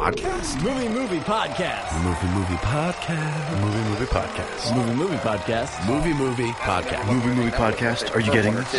podcast? 0.00 0.62
Movie 0.62 0.88
Movie 0.88 1.18
Podcast. 1.18 1.92
Movie 2.02 2.26
movie 2.28 2.54
podcast. 2.62 3.60
Movie 3.60 3.90
movie 3.90 4.06
podcast. 4.06 4.74
Movie 4.74 4.94
Movie 4.94 5.16
Podcast. 5.16 5.86
Movie 5.86 6.14
movie 6.14 6.52
podcast. 6.52 7.06
Movie 7.06 7.34
movie 7.34 7.50
podcast. 7.50 8.14
Are 8.16 8.20
you 8.20 8.32
getting 8.32 8.54
this? 8.54 8.74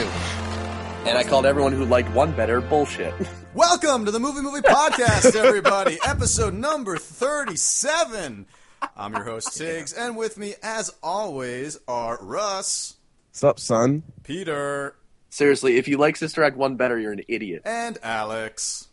And 1.05 1.15
I 1.15 1.23
called 1.23 1.46
everyone 1.46 1.73
who 1.73 1.86
liked 1.86 2.10
one 2.15 2.31
better 2.36 2.60
bullshit. 2.60 3.13
Welcome 3.54 4.05
to 4.05 4.12
the 4.12 4.20
Movie 4.20 4.42
Movie 4.42 4.62
Podcast, 4.62 5.35
everybody. 5.35 5.99
Episode 6.07 6.56
number 6.56 6.97
37. 6.97 8.47
I'm 8.97 9.13
your 9.13 9.24
host, 9.24 9.56
Tiggs, 9.56 9.94
and 9.94 10.17
with 10.17 10.40
me, 10.40 10.56
as 10.63 10.92
always, 11.03 11.78
are 11.88 12.17
Russ, 12.19 12.96
What's 13.29 13.44
up, 13.44 13.60
son? 13.60 14.01
Peter, 14.24 14.96
Seriously, 15.29 15.78
if 15.78 15.88
you 15.88 15.97
like 15.99 16.16
Sister 16.17 16.44
Act 16.44 16.58
1 16.58 16.77
better, 16.77 16.98
you're 16.98 17.12
an 17.13 17.22
idiot. 17.27 17.62
and 17.63 17.99
Alex. 18.02 18.88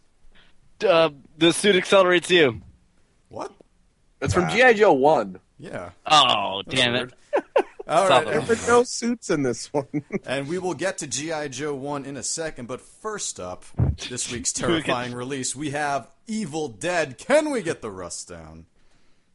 Uh, 0.84 1.10
the 1.36 1.52
suit 1.52 1.76
accelerates 1.76 2.30
you. 2.30 2.60
What? 3.28 3.52
That's 4.20 4.34
from 4.34 4.48
G.I. 4.50 4.72
Joe 4.74 4.92
1. 4.92 5.38
Yeah. 5.58 5.90
Oh, 6.06 6.62
that's 6.66 6.80
damn 6.80 6.92
weird. 6.92 7.14
it. 7.36 7.44
All 7.86 8.06
Solid. 8.06 8.26
right, 8.26 8.46
There 8.46 8.56
were 8.56 8.62
no 8.66 8.82
suits 8.82 9.30
in 9.30 9.42
this 9.42 9.72
one. 9.72 9.86
and 10.26 10.46
we 10.48 10.58
will 10.58 10.74
get 10.74 10.98
to 10.98 11.06
G.I. 11.06 11.48
Joe 11.48 11.74
1 11.74 12.04
in 12.04 12.16
a 12.16 12.22
second, 12.22 12.66
but 12.66 12.80
first 12.80 13.40
up, 13.40 13.64
this 14.10 14.30
week's 14.32 14.52
terrifying 14.52 15.14
release, 15.14 15.56
we 15.56 15.70
have 15.70 16.08
Evil 16.26 16.68
Dead. 16.68 17.16
Can 17.18 17.50
we 17.50 17.62
get 17.62 17.80
the 17.80 17.90
rust 17.90 18.28
down? 18.28 18.66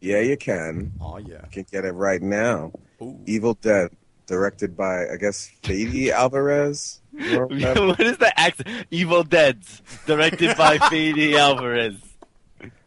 yeah, 0.01 0.19
you 0.19 0.35
can. 0.37 0.91
Oh, 0.99 1.17
yeah. 1.17 1.41
You 1.45 1.49
can 1.51 1.65
get 1.71 1.85
it 1.85 1.93
right 1.93 2.21
now. 2.21 2.73
Ooh. 3.01 3.19
Evil 3.25 3.53
Dead, 3.55 3.89
directed 4.25 4.75
by 4.77 5.07
I 5.09 5.17
guess 5.17 5.51
Fede 5.63 6.09
Alvarez. 6.11 6.99
What 7.13 7.99
is 7.99 8.17
the 8.17 8.31
accent? 8.39 8.87
Evil 8.89 9.23
Deads, 9.23 9.81
directed 10.07 10.57
by 10.57 10.77
Fede 10.89 11.35
Alvarez. 11.35 11.95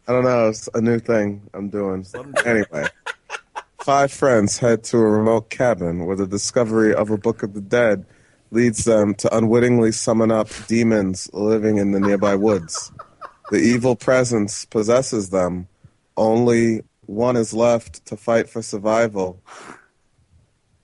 I 0.09 0.13
don't 0.13 0.25
know. 0.25 0.49
It's 0.49 0.69
a 0.75 0.81
new 0.81 0.99
thing 0.99 1.49
I'm 1.55 1.69
doing. 1.69 2.05
let 2.15 2.25
'em 2.25 2.33
do 2.33 2.41
it. 2.41 2.47
Anyway, 2.47 2.89
five 3.83 4.13
friends 4.13 4.59
head 4.59 4.83
to 4.85 4.97
a 4.99 5.01
remote 5.09 5.51
cabin 5.51 6.07
where 6.07 6.17
the 6.17 6.27
discovery 6.27 6.95
of 6.95 7.11
a 7.11 7.17
Book 7.19 7.43
of 7.43 7.55
the 7.55 7.61
Dead 7.61 8.05
leads 8.51 8.85
them 8.85 9.15
to 9.17 9.37
unwittingly 9.37 9.93
summon 9.93 10.31
up 10.31 10.49
demons 10.69 11.29
living 11.33 11.79
in 11.79 11.91
the 11.93 12.01
nearby 12.01 12.35
woods. 12.35 12.93
The 13.51 13.59
evil 13.59 13.95
presence 13.97 14.65
possesses 14.65 15.31
them. 15.31 15.69
Only 16.17 16.83
one 17.07 17.37
is 17.37 17.53
left 17.55 18.05
to 18.07 18.17
fight 18.17 18.49
for 18.49 18.63
survival. 18.63 19.41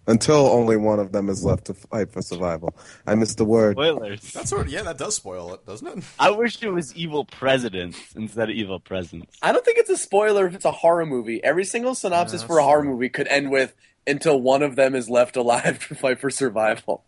Until 0.06 0.46
only 0.48 0.76
one 0.76 0.98
of 0.98 1.12
them 1.12 1.28
is 1.28 1.44
left 1.44 1.66
to 1.66 1.74
fight 1.74 2.10
for 2.12 2.22
survival. 2.22 2.74
I 3.06 3.14
missed 3.14 3.38
the 3.38 3.44
word. 3.44 3.74
Spoilers. 3.76 4.32
That's 4.32 4.50
sort 4.50 4.66
of, 4.66 4.72
yeah, 4.72 4.82
that 4.82 4.98
does 4.98 5.14
spoil 5.14 5.54
it, 5.54 5.64
doesn't 5.64 5.86
it? 5.86 6.04
I 6.18 6.30
wish 6.30 6.60
it 6.60 6.70
was 6.70 6.92
evil 6.96 7.24
presidents 7.24 7.98
instead 8.16 8.50
of 8.50 8.56
evil 8.56 8.80
presents. 8.80 9.36
I 9.40 9.52
don't 9.52 9.64
think 9.64 9.78
it's 9.78 9.90
a 9.90 9.96
spoiler 9.96 10.46
if 10.48 10.54
it's 10.56 10.64
a 10.64 10.72
horror 10.72 11.06
movie. 11.06 11.42
Every 11.44 11.64
single 11.64 11.94
synopsis 11.94 12.40
Yeah, 12.42 12.46
for 12.48 12.58
a 12.58 12.64
horror 12.64 12.82
true. 12.82 12.90
movie 12.90 13.10
could 13.10 13.28
end 13.28 13.50
with 13.52 13.74
until 14.04 14.40
one 14.40 14.64
of 14.64 14.74
them 14.74 14.96
is 14.96 15.08
left 15.08 15.36
alive 15.36 15.86
to 15.86 15.94
fight 15.94 16.18
for 16.18 16.30
survival. 16.30 17.04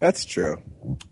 That's 0.00 0.24
true. 0.24 0.62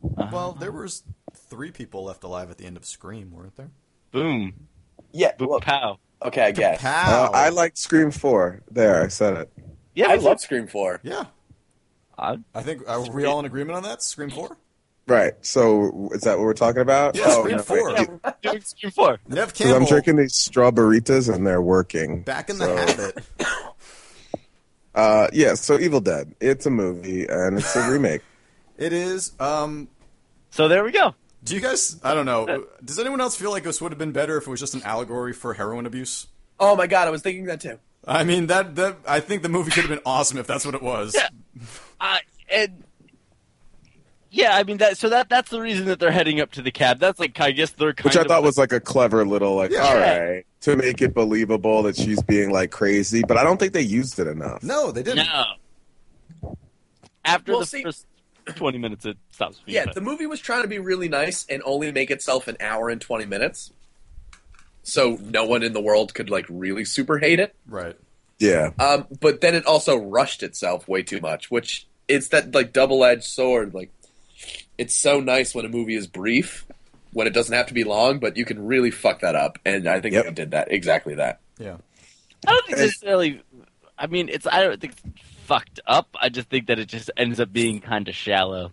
Well, 0.00 0.52
there 0.58 0.72
was 0.72 1.02
three 1.34 1.72
people 1.72 2.04
left 2.04 2.24
alive 2.24 2.50
at 2.50 2.56
the 2.56 2.64
end 2.64 2.78
of 2.78 2.86
Scream, 2.86 3.32
weren't 3.32 3.56
there? 3.56 3.70
Boom. 4.12 4.68
Yeah, 5.12 5.32
Boom. 5.36 5.48
look, 5.48 5.62
Pow. 5.64 5.98
okay, 6.22 6.42
I 6.44 6.52
guess. 6.52 6.78
Uh, 6.82 6.88
Pow! 6.88 7.30
I 7.34 7.50
like 7.50 7.76
Scream 7.76 8.10
4. 8.10 8.62
There, 8.70 9.02
I 9.02 9.08
said 9.08 9.36
it. 9.36 9.52
Yeah, 9.96 10.10
I 10.10 10.14
it's 10.14 10.22
love 10.24 10.40
Scream 10.40 10.68
4. 10.68 11.00
Yeah, 11.02 11.24
I- 12.16 12.38
I 12.54 12.62
think 12.62 12.88
are 12.88 13.10
we 13.10 13.24
all 13.24 13.40
in 13.40 13.46
agreement 13.46 13.76
on 13.76 13.82
that? 13.82 14.02
Scream 14.02 14.30
four. 14.30 14.56
Right. 15.08 15.34
So 15.40 16.10
is 16.12 16.22
that 16.22 16.36
what 16.38 16.44
we're 16.44 16.52
talking 16.54 16.82
about? 16.82 17.14
Yeah, 17.16 17.24
Oh, 17.28 17.40
Scream 17.42 17.56
no, 17.56 17.62
four. 17.62 17.94
wait. 17.94 18.08
Yeah, 18.08 18.16
we're 18.24 18.50
doing 18.52 18.62
Scream 18.62 18.90
4. 18.92 19.18
Nev 19.28 19.48
'Cause 19.48 19.52
Campbell 19.58 19.76
I'm 19.76 19.84
drinking 19.86 20.16
these 20.16 20.32
strawberritas 20.34 21.32
and 21.34 21.46
they're 21.46 21.62
working. 21.62 22.22
back 22.22 22.50
in 22.50 22.58
the 22.58 22.64
So, 22.66 22.76
habit. 22.76 23.24
Uh, 24.94 25.28
yeah. 25.32 25.54
So 25.54 25.78
Evil 25.78 26.00
Dead. 26.00 26.34
It's 26.40 26.64
a 26.66 26.70
movie 26.70 27.26
and 27.26 27.58
it's 27.58 27.74
a 27.76 27.90
remake. 27.90 28.22
It 28.78 28.92
is. 28.92 29.32
Um, 29.40 29.88
So 30.50 30.68
there 30.68 30.84
we 30.84 30.90
go. 30.92 31.14
do 31.44 31.54
you 31.54 31.62
guys? 31.62 31.98
I 32.04 32.12
don't 32.12 32.26
know. 32.26 32.66
Does 32.84 32.98
anyone 32.98 33.22
else 33.22 33.34
feel 33.34 33.50
like 33.50 33.62
this 33.62 33.80
would 33.80 33.90
have 33.90 33.98
been 33.98 34.12
better 34.12 34.36
if 34.36 34.46
it 34.46 34.50
was 34.50 34.60
just 34.60 34.74
an 34.74 34.82
allegory 34.82 35.32
for 35.32 35.54
heroin 35.54 35.86
abuse? 35.86 36.26
Oh 36.60 36.76
my 36.76 36.86
god, 36.86 37.08
I 37.08 37.10
was 37.10 37.22
thinking 37.22 37.46
that 37.46 37.60
too. 37.62 37.78
I 38.06 38.24
mean, 38.24 38.46
that 38.46 38.76
that 38.76 38.98
I 39.06 39.20
think 39.20 39.42
the 39.42 39.48
movie 39.48 39.70
could 39.70 39.82
have 39.84 39.90
been 39.90 40.00
awesome 40.06 40.38
if 40.38 40.46
that's 40.46 40.64
what 40.64 40.74
it 40.74 40.82
was. 40.82 41.14
Yeah. 41.14 41.28
Uh, 42.00 42.18
and 42.50 42.84
yeah, 44.30 44.54
I 44.56 44.62
mean 44.64 44.76
that. 44.78 44.96
So 44.98 45.08
that 45.08 45.28
that's 45.28 45.50
the 45.50 45.60
reason 45.60 45.86
that 45.86 45.98
they're 45.98 46.10
heading 46.12 46.40
up 46.40 46.52
to 46.52 46.62
the 46.62 46.70
cab. 46.70 46.98
That's 47.00 47.18
like 47.18 47.40
I 47.40 47.50
guess 47.50 47.70
they're 47.70 47.92
kind 47.94 48.04
Which 48.04 48.16
I 48.16 48.20
of 48.22 48.26
thought 48.28 48.42
was 48.42 48.58
like 48.58 48.72
a 48.72 48.80
clever 48.80 49.24
little 49.24 49.56
like, 49.56 49.70
Yeah. 49.72 49.80
all 49.80 49.96
right, 49.96 50.44
to 50.60 50.76
make 50.76 51.02
it 51.02 51.14
believable 51.14 51.82
that 51.84 51.96
she's 51.96 52.22
being 52.22 52.50
like 52.50 52.70
crazy. 52.70 53.22
But 53.26 53.38
I 53.38 53.42
don't 53.44 53.58
think 53.58 53.72
they 53.72 53.80
used 53.82 54.18
it 54.18 54.26
enough. 54.28 54.62
No, 54.62 54.92
they 54.92 55.02
didn't. 55.02 55.26
no. 55.26 56.52
After 57.24 57.52
Well, 57.52 57.60
the 57.60 57.66
see- 57.66 57.82
first 57.82 58.06
twenty 58.54 58.78
minutes, 58.78 59.04
it 59.04 59.16
stops. 59.32 59.60
being 59.66 59.74
Yeah, 59.76 59.84
fun. 59.86 59.94
the 59.94 60.00
movie 60.00 60.26
was 60.26 60.38
trying 60.38 60.62
to 60.62 60.68
be 60.68 60.78
really 60.78 61.08
nice 61.08 61.44
and 61.48 61.60
only 61.64 61.90
make 61.90 62.10
itself 62.12 62.46
an 62.46 62.56
hour 62.60 62.88
and 62.88 63.00
20 63.00 63.26
minutes. 63.26 63.72
So 64.88 65.18
no 65.20 65.44
one 65.44 65.64
in 65.64 65.72
the 65.72 65.80
world 65.80 66.14
could 66.14 66.30
like 66.30 66.46
really 66.48 66.84
super 66.84 67.18
hate 67.18 67.40
it. 67.40 67.54
Right. 67.66 67.96
Yeah. 68.38 68.70
Um, 68.78 69.06
but 69.20 69.40
then 69.40 69.54
it 69.56 69.66
also 69.66 69.96
rushed 69.96 70.42
itself 70.44 70.86
way 70.86 71.02
too 71.02 71.20
much, 71.20 71.50
which 71.50 71.88
it's 72.06 72.28
that 72.28 72.54
like 72.54 72.72
double 72.72 73.04
edged 73.04 73.24
sword. 73.24 73.74
Like, 73.74 73.90
it's 74.78 74.94
so 74.94 75.18
nice 75.20 75.54
when 75.56 75.64
a 75.64 75.68
movie 75.68 75.96
is 75.96 76.06
brief, 76.06 76.64
when 77.12 77.26
it 77.26 77.34
doesn't 77.34 77.52
have 77.54 77.66
to 77.66 77.74
be 77.74 77.82
long, 77.82 78.20
but 78.20 78.36
you 78.36 78.44
can 78.44 78.64
really 78.64 78.92
fuck 78.92 79.20
that 79.22 79.34
up. 79.34 79.58
And 79.64 79.88
I 79.88 80.00
think 80.00 80.14
Yep. 80.14 80.26
it 80.26 80.34
did 80.36 80.50
that 80.52 80.70
exactly 80.70 81.16
that. 81.16 81.40
Yeah. 81.58 81.78
I 82.46 82.50
don't 82.52 82.66
think 82.66 82.78
necessarily. 82.78 83.42
I 83.98 84.06
mean, 84.06 84.28
it's. 84.28 84.46
I 84.46 84.62
don't 84.62 84.80
think 84.80 84.92
it's 85.04 85.20
fucked 85.46 85.80
up. 85.86 86.14
I 86.20 86.28
just 86.28 86.48
think 86.48 86.68
that 86.68 86.78
it 86.78 86.86
just 86.86 87.10
ends 87.16 87.40
up 87.40 87.52
being 87.52 87.80
kind 87.80 88.06
of 88.06 88.14
shallow. 88.14 88.70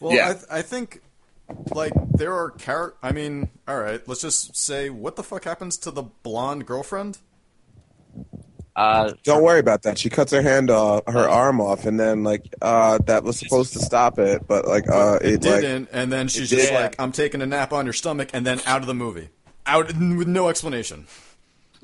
Well, 0.00 0.12
Yeah. 0.14 0.28
I, 0.28 0.32
th- 0.34 0.44
I 0.50 0.62
think 0.62 1.00
like 1.74 1.92
there 2.12 2.32
are 2.32 2.50
char. 2.52 2.94
I 3.02 3.12
mean, 3.12 3.50
all 3.68 3.78
right. 3.80 4.00
Let's 4.06 4.20
just 4.22 4.56
say, 4.56 4.90
what 4.90 5.16
the 5.16 5.22
fuck 5.22 5.44
happens 5.44 5.76
to 5.78 5.90
the 5.90 6.02
blonde 6.02 6.66
girlfriend? 6.66 7.18
Uh, 8.76 9.12
Don't 9.22 9.44
worry 9.44 9.60
about 9.60 9.82
that. 9.82 9.98
She 9.98 10.10
cuts 10.10 10.32
her 10.32 10.42
hand 10.42 10.68
off, 10.68 11.04
her 11.06 11.28
arm 11.28 11.60
off, 11.60 11.86
and 11.86 11.98
then 11.98 12.24
like 12.24 12.52
uh, 12.60 12.98
that 13.06 13.22
was 13.22 13.38
supposed 13.38 13.72
to 13.74 13.78
stop 13.78 14.18
it, 14.18 14.46
but 14.48 14.66
like 14.66 14.88
uh, 14.90 15.18
it 15.22 15.34
it, 15.34 15.40
didn't, 15.42 15.90
and 15.92 16.12
then 16.12 16.26
she's 16.26 16.50
just 16.50 16.68
did. 16.70 16.74
like, 16.74 16.96
"I'm 17.00 17.12
taking 17.12 17.40
a 17.40 17.46
nap 17.46 17.72
on 17.72 17.86
your 17.86 17.92
stomach," 17.92 18.30
and 18.32 18.44
then 18.44 18.60
out 18.66 18.80
of 18.80 18.88
the 18.88 18.94
movie, 18.94 19.28
out 19.64 19.86
with 19.86 20.26
no 20.26 20.48
explanation. 20.48 21.06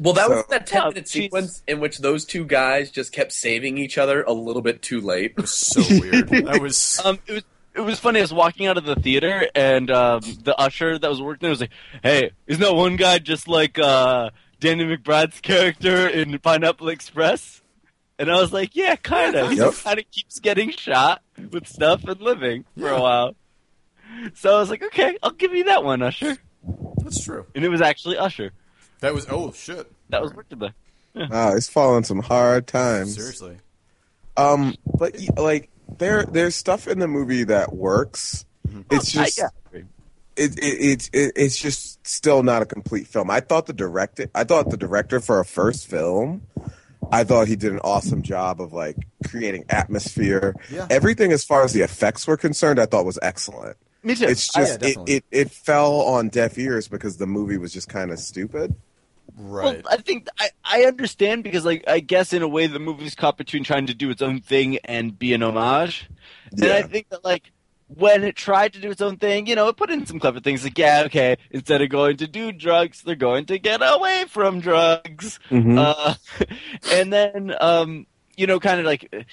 Well, 0.01 0.15
that 0.15 0.31
was 0.31 0.45
that 0.49 0.67
10 0.67 0.79
Yeah, 0.83 0.89
minute 0.89 1.09
she's- 1.09 1.25
sequence 1.25 1.63
in 1.69 1.79
which 1.79 1.99
those 1.99 2.25
two 2.25 2.45
guys 2.45 2.91
just 2.91 3.13
kept 3.13 3.33
saving 3.33 3.77
each 3.79 3.97
other 3.99 4.23
a 4.23 4.33
little 4.33 4.63
bit 4.63 4.81
too 4.83 5.01
late. 5.03 5.33
It 5.37 5.43
was 5.43 5.53
so 5.53 5.83
weird. 6.01 6.29
That 6.47 6.61
was 6.61 7.01
um, 7.05 7.19
it 7.27 7.33
was. 7.35 7.43
It 7.75 7.81
was 7.81 8.01
funny. 8.01 8.19
I 8.19 8.23
was 8.23 8.33
walking 8.33 8.67
out 8.67 8.77
of 8.79 8.85
the 8.85 8.97
theater, 8.97 9.49
and 9.55 9.91
um, 9.91 10.21
the 10.43 10.59
usher 10.59 10.99
that 10.99 11.09
was 11.09 11.23
working 11.23 11.41
there 11.43 11.51
was 11.51 11.61
like, 11.61 11.71
"Hey, 12.03 12.33
isn't 12.47 12.61
that 12.63 12.75
one 12.75 12.97
guy 12.97 13.19
just 13.19 13.47
like 13.49 13.79
uh, 13.79 14.31
Danny 14.59 14.85
McBride's 14.85 15.41
character 15.41 16.09
in 16.09 16.37
Pineapple 16.41 16.89
Express?" 16.89 17.63
And 18.19 18.31
I 18.31 18.41
was 18.41 18.53
like, 18.53 18.75
"Yeah, 18.75 18.97
kind 18.97 19.35
of. 19.37 19.51
He 19.51 19.57
Yep. 19.57 19.67
just 19.73 19.85
kind 19.85 19.99
of 20.01 20.11
keeps 20.11 20.41
getting 20.41 20.71
shot 20.73 21.23
with 21.53 21.67
stuff 21.69 22.05
and 22.05 22.21
living 22.21 22.65
for 22.77 22.87
Yeah. 22.89 22.97
a 22.97 23.01
while." 23.01 23.37
So 24.35 24.57
I 24.57 24.59
was 24.59 24.69
like, 24.71 24.83
"Okay, 24.83 25.17
I'll 25.23 25.31
give 25.31 25.55
you 25.55 25.65
that 25.65 25.85
one, 25.85 26.03
Usher." 26.03 26.37
that's 26.99 27.25
true. 27.25 27.47
And 27.55 27.65
it 27.65 27.69
was 27.71 27.81
actually 27.81 28.19
Usher 28.19 28.51
That 29.01 29.15
was 29.15 29.27
oh 29.31 29.53
shit. 29.53 29.91
that 30.11 30.21
was 30.21 30.35
working 30.35 30.59
there. 30.59 30.75
wow, 31.31 31.55
he's 31.55 31.69
falling 31.69 32.03
some 32.05 32.21
hard 32.21 32.67
times. 32.67 33.15
Seriously. 33.15 33.57
Um, 34.37 34.75
but 34.99 35.17
like 35.39 35.71
there, 35.99 36.25
there's 36.25 36.55
stuff 36.55 36.87
in 36.89 36.99
the 36.99 37.09
movie 37.09 37.45
that 37.45 37.75
works. 37.75 38.45
Mm-hmm. 38.69 38.83
It's 38.91 39.17
I- 39.17 39.25
just 39.25 39.39
yeah. 39.39 39.49
it, 39.75 39.87
it, 40.37 40.59
it, 40.59 41.11
it, 41.13 41.33
it's 41.37 41.59
just 41.59 42.07
still 42.07 42.43
not 42.43 42.63
a 42.63 42.67
complete 42.67 43.07
film. 43.07 43.31
I 43.31 43.41
thought 43.41 43.67
the 43.67 43.73
director, 43.73 44.31
I 44.35 44.45
thought 44.45 44.71
the 44.71 44.77
director 44.77 45.21
for 45.21 45.41
a 45.41 45.45
first 45.45 45.87
film, 45.89 46.43
I 47.13 47.25
thought 47.25 47.49
he 47.49 47.57
did 47.57 47.73
an 47.73 47.81
awesome 47.81 48.23
job 48.23 48.61
of 48.61 48.73
like 48.73 48.97
creating 49.29 49.65
atmosphere. 49.69 50.55
Yeah. 50.71 50.87
Everything 50.91 51.33
as 51.33 51.45
far 51.45 51.65
as 51.65 51.73
the 51.73 51.83
effects 51.83 52.27
were 52.27 52.37
concerned, 52.37 52.79
I 52.79 52.87
thought 52.87 53.05
was 53.05 53.19
excellent. 53.23 53.77
Me 54.03 54.15
too. 54.15 54.27
It's 54.27 54.49
Oh, 54.57 54.61
yeah, 54.61 54.77
just 54.79 54.83
it, 54.83 54.99
it, 55.09 55.25
it 55.31 55.51
fell 55.51 56.01
on 56.03 56.29
deaf 56.31 56.57
ears 56.59 56.89
because 56.89 57.19
the 57.19 57.27
movie 57.27 57.59
was 57.59 57.73
just 57.73 57.89
kind 57.89 58.11
of 58.11 58.19
stupid. 58.19 58.75
Right. 59.37 59.83
Well, 59.85 59.93
I 59.93 59.97
think 59.97 60.29
I, 60.39 60.51
I 60.65 60.85
understand 60.85 61.45
because, 61.45 61.65
like, 61.65 61.85
I 61.87 62.01
guess 62.01 62.33
in 62.33 62.43
a 62.43 62.49
way 62.49 62.67
the 62.67 62.79
movie's 62.79 63.15
caught 63.15 63.37
between 63.39 63.65
trying 63.65 63.87
to 63.87 63.95
do 63.95 64.11
its 64.11 64.23
own 64.23 64.41
thing 64.41 64.79
and 64.85 65.19
be 65.19 65.33
an 65.35 65.43
homage. 65.43 66.09
And 66.53 66.73
I 66.73 66.83
think 66.83 67.09
that, 67.11 67.25
like, 67.25 67.53
when 67.87 68.23
it 68.23 68.37
tried 68.37 68.73
to 68.75 68.81
do 68.81 68.91
its 68.91 69.01
own 69.01 69.17
thing, 69.17 69.47
you 69.47 69.55
know, 69.55 69.69
it 69.69 69.77
put 69.77 69.91
in 69.91 70.07
some 70.07 70.21
clever 70.21 70.41
things. 70.41 70.63
Like, 70.63 70.79
yeah, 70.79 71.03
okay, 71.07 71.37
instead 71.51 71.83
of 71.83 71.89
going 71.89 72.19
to 72.19 72.27
do 72.27 72.53
drugs, 72.53 73.03
they're 73.03 73.17
going 73.17 73.47
to 73.47 73.59
get 73.59 73.81
away 73.83 74.25
from 74.29 74.61
drugs. 74.61 75.41
Mhm. 75.51 75.79
Uh, 75.79 76.15
and 76.93 77.13
then, 77.13 77.55
um, 77.61 78.07
you 78.37 78.47
know, 78.47 78.61
kind 78.61 78.79
of 78.81 78.87
like, 78.87 79.27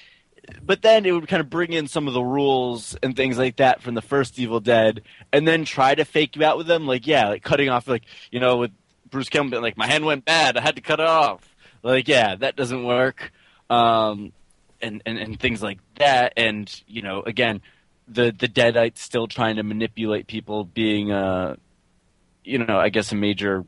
but 0.62 0.82
then 0.82 1.06
it 1.06 1.12
would 1.12 1.28
kind 1.28 1.40
of 1.40 1.50
bring 1.50 1.72
in 1.72 1.86
some 1.86 2.08
of 2.08 2.14
the 2.14 2.22
rules 2.22 2.96
and 3.02 3.14
things 3.14 3.38
like 3.38 3.56
that 3.56 3.82
from 3.82 3.94
the 3.94 4.02
first 4.02 4.38
Evil 4.38 4.60
Dead, 4.60 5.02
and 5.32 5.46
then 5.46 5.64
try 5.64 5.94
to 5.94 6.04
fake 6.04 6.36
you 6.36 6.44
out 6.44 6.56
with 6.58 6.66
them. 6.66 6.86
Like, 6.86 7.06
yeah, 7.06 7.28
like 7.28 7.42
cutting 7.42 7.68
off, 7.68 7.86
like, 7.86 8.04
you 8.30 8.40
know, 8.40 8.56
with 8.56 8.72
Bruce 9.10 9.28
Campbell 9.28 9.50
being 9.52 9.62
like, 9.62 9.76
my 9.76 9.86
hand 9.86 10.04
went 10.04 10.24
bad, 10.24 10.56
I 10.56 10.60
had 10.60 10.76
to 10.76 10.82
cut 10.82 11.00
it 11.00 11.06
off. 11.06 11.54
Like, 11.82 12.08
yeah, 12.08 12.36
that 12.36 12.56
doesn't 12.56 12.84
work. 12.84 13.32
Um, 13.70 14.32
and, 14.80 15.02
and, 15.06 15.18
and 15.18 15.40
things 15.40 15.62
like 15.62 15.78
that. 15.96 16.32
And, 16.36 16.70
you 16.86 17.02
know, 17.02 17.22
again, 17.22 17.60
the, 18.06 18.34
the 18.36 18.48
Deadites 18.48 18.98
still 18.98 19.26
trying 19.26 19.56
to 19.56 19.62
manipulate 19.62 20.26
people 20.26 20.64
being, 20.64 21.12
uh, 21.12 21.56
you 22.44 22.58
know, 22.58 22.78
I 22.78 22.88
guess 22.88 23.12
a 23.12 23.14
major 23.14 23.64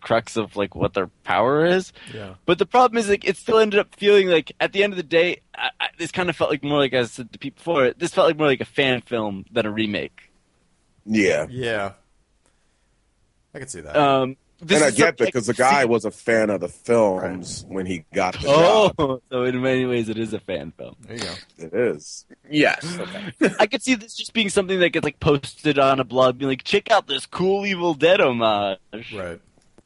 crux 0.00 0.36
of 0.36 0.56
like 0.56 0.74
what 0.74 0.94
their 0.94 1.06
power 1.24 1.64
is. 1.64 1.92
Yeah. 2.12 2.34
But 2.44 2.58
the 2.58 2.66
problem 2.66 2.98
is, 2.98 3.08
like, 3.08 3.24
it 3.24 3.36
still 3.36 3.58
ended 3.58 3.80
up 3.80 3.94
feeling 3.94 4.28
like 4.28 4.52
at 4.60 4.72
the 4.72 4.82
end 4.82 4.92
of 4.92 4.96
the 4.96 5.02
day, 5.02 5.40
I, 5.56 5.70
I, 5.80 5.86
this 5.96 6.12
kind 6.12 6.28
of 6.28 6.36
felt 6.36 6.50
like 6.50 6.62
more 6.62 6.78
like 6.78 6.92
I 6.92 7.04
said 7.04 7.32
to 7.32 7.38
people 7.38 7.58
before. 7.58 7.92
This 7.92 8.12
felt 8.12 8.26
like 8.26 8.36
more 8.36 8.48
like 8.48 8.60
a 8.60 8.66
fan 8.66 9.00
film 9.00 9.44
than 9.50 9.64
a 9.64 9.70
remake. 9.70 10.30
Yeah. 11.06 11.46
Yeah. 11.48 11.92
I 13.54 13.58
can 13.58 13.68
see 13.68 13.80
that. 13.80 13.96
Um, 13.96 14.36
this 14.60 14.80
and 14.80 14.84
I 14.84 14.90
get 14.96 15.16
that 15.18 15.26
because 15.26 15.46
the 15.48 15.54
guy 15.54 15.84
was 15.86 16.04
a 16.04 16.10
fan 16.12 16.48
of 16.48 16.60
the 16.60 16.68
films 16.68 17.64
when 17.68 17.84
he 17.84 18.04
got 18.14 18.34
the 18.34 18.38
job. 18.46 18.94
Oh, 18.98 19.20
so 19.30 19.42
in 19.42 19.60
many 19.60 19.84
ways, 19.86 20.08
it 20.08 20.16
is 20.18 20.32
a 20.32 20.38
fan 20.38 20.72
film. 20.78 20.94
there 21.00 21.16
you 21.16 21.22
go. 21.24 21.34
It 21.58 21.74
is. 21.74 22.24
Yes. 22.48 22.98
Okay. 22.98 23.54
I 23.58 23.66
could 23.66 23.82
see 23.82 23.96
this 23.96 24.14
just 24.14 24.32
being 24.32 24.48
something 24.50 24.78
that 24.78 24.90
gets 24.90 25.02
like 25.04 25.18
posted 25.18 25.78
on 25.80 25.98
a 25.98 26.04
blog, 26.04 26.38
being 26.38 26.48
like, 26.48 26.62
"Check 26.62 26.90
out 26.92 27.08
this 27.08 27.26
cool 27.26 27.66
Evil 27.66 27.94
Dead 27.94 28.20
homage." 28.20 28.78
Right. 29.12 29.40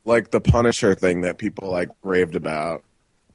Like 0.04 0.30
the 0.30 0.40
Punisher 0.40 0.94
thing 0.94 1.22
that 1.22 1.38
people 1.38 1.70
like 1.70 1.88
raved 2.02 2.36
about. 2.36 2.84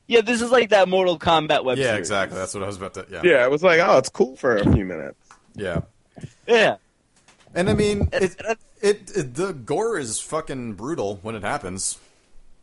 Yeah, 0.08 0.22
this 0.22 0.42
is 0.42 0.52
like 0.52 0.70
that 0.70 0.88
Mortal 0.90 1.18
Kombat 1.18 1.64
web 1.66 1.78
Yeah, 1.78 1.86
series. 1.86 2.00
exactly. 2.00 2.38
That's 2.38 2.54
what 2.54 2.62
I 2.64 2.68
was 2.68 2.78
about 2.78 2.94
to. 2.96 3.06
Yeah. 3.10 3.22
Yeah, 3.24 3.44
it 3.46 3.50
was 3.52 3.64
like, 3.64 3.80
oh, 3.80 3.98
it's 3.98 4.10
cool 4.10 4.36
for 4.36 4.58
a 4.58 4.72
few 4.74 4.86
minutes. 4.86 5.18
Yeah. 5.56 5.82
Yeah, 6.48 6.76
And 7.54 7.70
I 7.70 7.74
mean, 7.74 8.10
And- 8.14 8.24
it, 8.24 8.36
it, 8.82 9.12
it 9.16 9.34
the 9.36 9.54
gore 9.54 9.98
is 9.98 10.20
fucking 10.20 10.74
brutal 10.74 11.20
when 11.22 11.36
it 11.36 11.44
happens. 11.44 11.98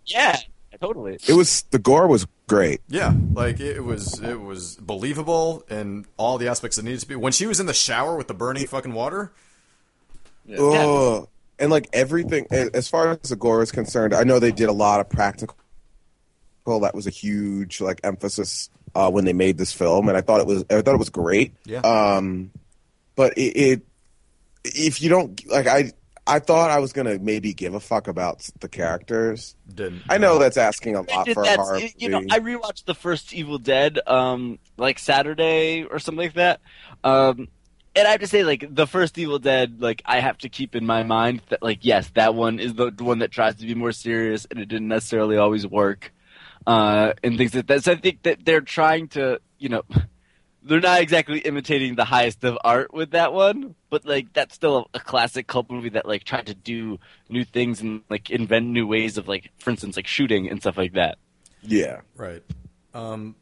yeah, 0.07 0.39
totally. 0.81 1.19
It 1.29 1.35
was 1.35 1.63
the 1.71 1.79
gore 1.79 2.07
was 2.07 2.27
great. 2.47 2.81
Yeah, 2.89 3.13
like 3.35 3.61
it 3.61 3.81
was 3.85 4.21
it 4.21 4.41
was 4.41 4.77
believable 4.77 5.65
in 5.69 6.07
all 6.17 6.39
the 6.39 6.49
aspects 6.49 6.77
that 6.77 6.85
needed 6.85 7.01
to 7.01 7.09
be. 7.09 7.17
When 7.17 7.33
she 7.33 7.47
was 7.47 7.61
in 7.61 7.67
the 7.67 7.75
shower 7.75 8.17
with 8.17 8.29
the 8.29 8.35
burning 8.35 8.67
fucking 8.67 8.95
water, 8.95 9.33
Ugh. 10.59 11.29
And 11.61 11.71
like 11.71 11.89
everything, 11.93 12.47
as 12.51 12.89
far 12.89 13.11
as 13.11 13.31
the 13.31 13.37
gore 13.37 13.63
is 13.63 13.73
concerned, 13.73 14.15
I 14.15 14.23
know 14.23 14.39
they 14.39 14.53
did 14.53 14.69
a 14.69 14.73
lot 14.73 15.01
of 15.01 15.09
practical. 15.11 15.57
That 16.67 16.95
was 16.95 17.07
a 17.07 17.11
huge 17.11 17.81
like 17.81 17.99
emphasis 18.05 18.69
uh, 18.95 19.11
when 19.11 19.25
they 19.25 19.33
made 19.33 19.57
this 19.57 19.73
film, 19.73 20.09
and 20.09 20.17
I 20.19 20.21
thought 20.21 20.41
it 20.41 20.47
was 20.47 20.65
I 20.71 20.83
thought 20.83 20.95
it 20.95 20.99
was 20.99 21.09
great. 21.09 21.55
Yeah. 21.65 21.81
Um, 21.81 22.51
but 23.17 23.37
it, 23.39 23.57
it 23.57 23.83
if 24.75 25.03
you 25.03 25.09
don't 25.09 25.47
like 25.47 25.67
I 25.67 25.93
I 26.27 26.41
thought 26.41 26.71
I 26.71 26.79
was 26.79 26.93
gonna 26.93 27.19
maybe 27.19 27.55
give 27.55 27.75
a 27.75 27.81
fuck 27.81 28.07
about 28.07 28.49
the 28.61 28.69
characters. 28.69 29.57
didn't. 29.75 30.03
I 30.11 30.19
know 30.19 30.39
that's 30.39 30.59
asking 30.59 30.95
a 30.97 31.01
lot 31.01 31.29
for 31.31 31.43
a 31.43 31.45
that's- 31.45 31.57
horror 31.57 31.81
you 31.97 32.11
know. 32.11 32.23
I 32.31 32.41
rewatched 32.41 32.85
the 32.85 32.95
first 32.95 33.33
Evil 33.33 33.59
Dead, 33.59 33.99
um, 34.07 34.59
like 34.77 34.99
Saturday 34.99 35.85
or 35.85 35.99
something 35.99 36.25
like 36.25 36.35
that. 36.35 36.61
Um, 37.03 37.49
and 37.97 38.07
I 38.07 38.13
have 38.13 38.21
to 38.21 38.27
say, 38.27 38.45
like 38.45 38.65
the 38.73 38.87
first 38.87 39.17
Evil 39.19 39.39
Dead, 39.39 39.81
like 39.81 40.03
I 40.05 40.21
have 40.21 40.39
to 40.39 40.49
keep 40.49 40.77
in 40.77 40.85
my 40.87 41.03
mind 41.03 41.43
that, 41.49 41.63
like, 41.63 41.79
yes, 41.83 42.11
that 42.15 42.35
one 42.35 42.61
is 42.61 42.75
the, 42.75 42.91
the 42.91 43.05
one 43.05 43.21
that 43.21 43.31
tries 43.33 43.57
to 43.57 43.67
be 43.67 43.75
more 43.75 43.93
serious, 43.93 44.47
and 44.51 44.61
it 44.61 44.67
didn't 44.67 44.89
necessarily 44.89 45.37
always 45.37 45.67
work, 45.67 46.13
uh, 46.67 47.15
and 47.25 47.39
things 47.39 47.55
like 47.55 47.67
that. 47.69 47.85
So 47.85 47.93
I 47.93 47.97
think 47.97 48.23
that 48.25 48.45
they're 48.45 48.61
trying 48.61 49.09
to, 49.09 49.41
you 49.59 49.71
know, 49.71 49.83
they're 50.69 50.81
not 50.81 51.01
exactly 51.01 51.39
imitating 51.41 51.95
the 51.97 52.05
highest 52.05 52.45
of 52.45 52.59
art 52.63 52.93
with 52.93 53.11
that 53.13 53.33
one, 53.33 53.75
but 53.91 54.05
like 54.05 54.33
that's 54.33 54.55
still 54.55 54.89
a, 54.95 54.99
a 54.99 55.01
classic 55.01 55.47
cult 55.47 55.71
movie 55.71 55.89
that 55.91 56.07
like 56.07 56.25
tried 56.25 56.47
to 56.47 56.55
do 56.55 56.99
new 57.29 57.45
things 57.45 57.81
and 57.81 58.03
like 58.11 58.31
invent 58.31 58.67
new 58.67 58.87
ways 58.87 59.19
of 59.19 59.27
like, 59.27 59.51
for 59.59 59.71
instance, 59.71 59.97
like 59.97 60.07
shooting 60.07 60.49
and 60.49 60.61
stuff 60.61 60.77
like 60.77 60.93
that. 60.93 61.19
yeah. 61.63 62.01
right. 62.17 62.43
Um, 62.95 63.35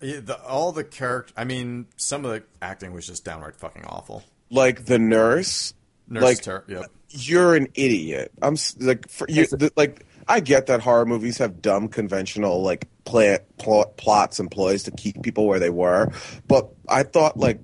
yeah, 0.00 0.20
the, 0.20 0.42
all 0.42 0.72
the 0.72 0.84
character. 0.84 1.32
I 1.36 1.44
mean, 1.44 1.86
some 1.96 2.24
of 2.24 2.30
the 2.32 2.42
acting 2.60 2.92
was 2.92 3.06
just 3.06 3.24
downright 3.24 3.56
fucking 3.56 3.84
awful. 3.86 4.22
Like 4.50 4.84
the 4.84 4.98
nurse, 4.98 5.72
Nurse 6.08 6.22
Like- 6.22 6.42
Ter- 6.42 6.64
yep. 6.68 6.86
you're 7.08 7.54
an 7.56 7.68
idiot. 7.74 8.32
I'm 8.42 8.56
like, 8.80 9.08
for 9.08 9.26
you, 9.30 9.46
the, 9.46 9.72
like, 9.76 10.04
I 10.28 10.40
get 10.40 10.66
that 10.66 10.80
horror 10.80 11.06
movies 11.06 11.38
have 11.38 11.60
dumb 11.60 11.88
conventional 11.88 12.62
like 12.62 12.88
pla 13.04 13.38
pl- 13.58 13.92
plots 13.96 14.38
and 14.38 14.50
ploys 14.50 14.82
to 14.84 14.90
keep 14.90 15.22
people 15.22 15.46
where 15.46 15.58
they 15.58 15.70
were, 15.70 16.10
but 16.48 16.70
I 16.88 17.02
thought 17.02 17.36
like 17.36 17.60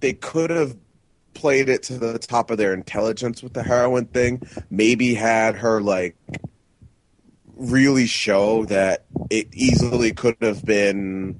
they 0.00 0.12
could 0.12 0.50
have 0.50 0.76
played 1.34 1.68
it 1.68 1.82
to 1.84 1.98
the 1.98 2.18
top 2.18 2.50
of 2.50 2.58
their 2.58 2.74
intelligence 2.74 3.42
with 3.42 3.54
the 3.54 3.62
heroin 3.62 4.06
thing. 4.06 4.42
Maybe 4.70 5.14
had 5.14 5.56
her 5.56 5.80
like 5.80 6.16
really 7.56 8.06
show 8.06 8.64
that 8.66 9.04
it 9.28 9.48
easily 9.52 10.12
could 10.12 10.36
have 10.40 10.64
been 10.64 11.38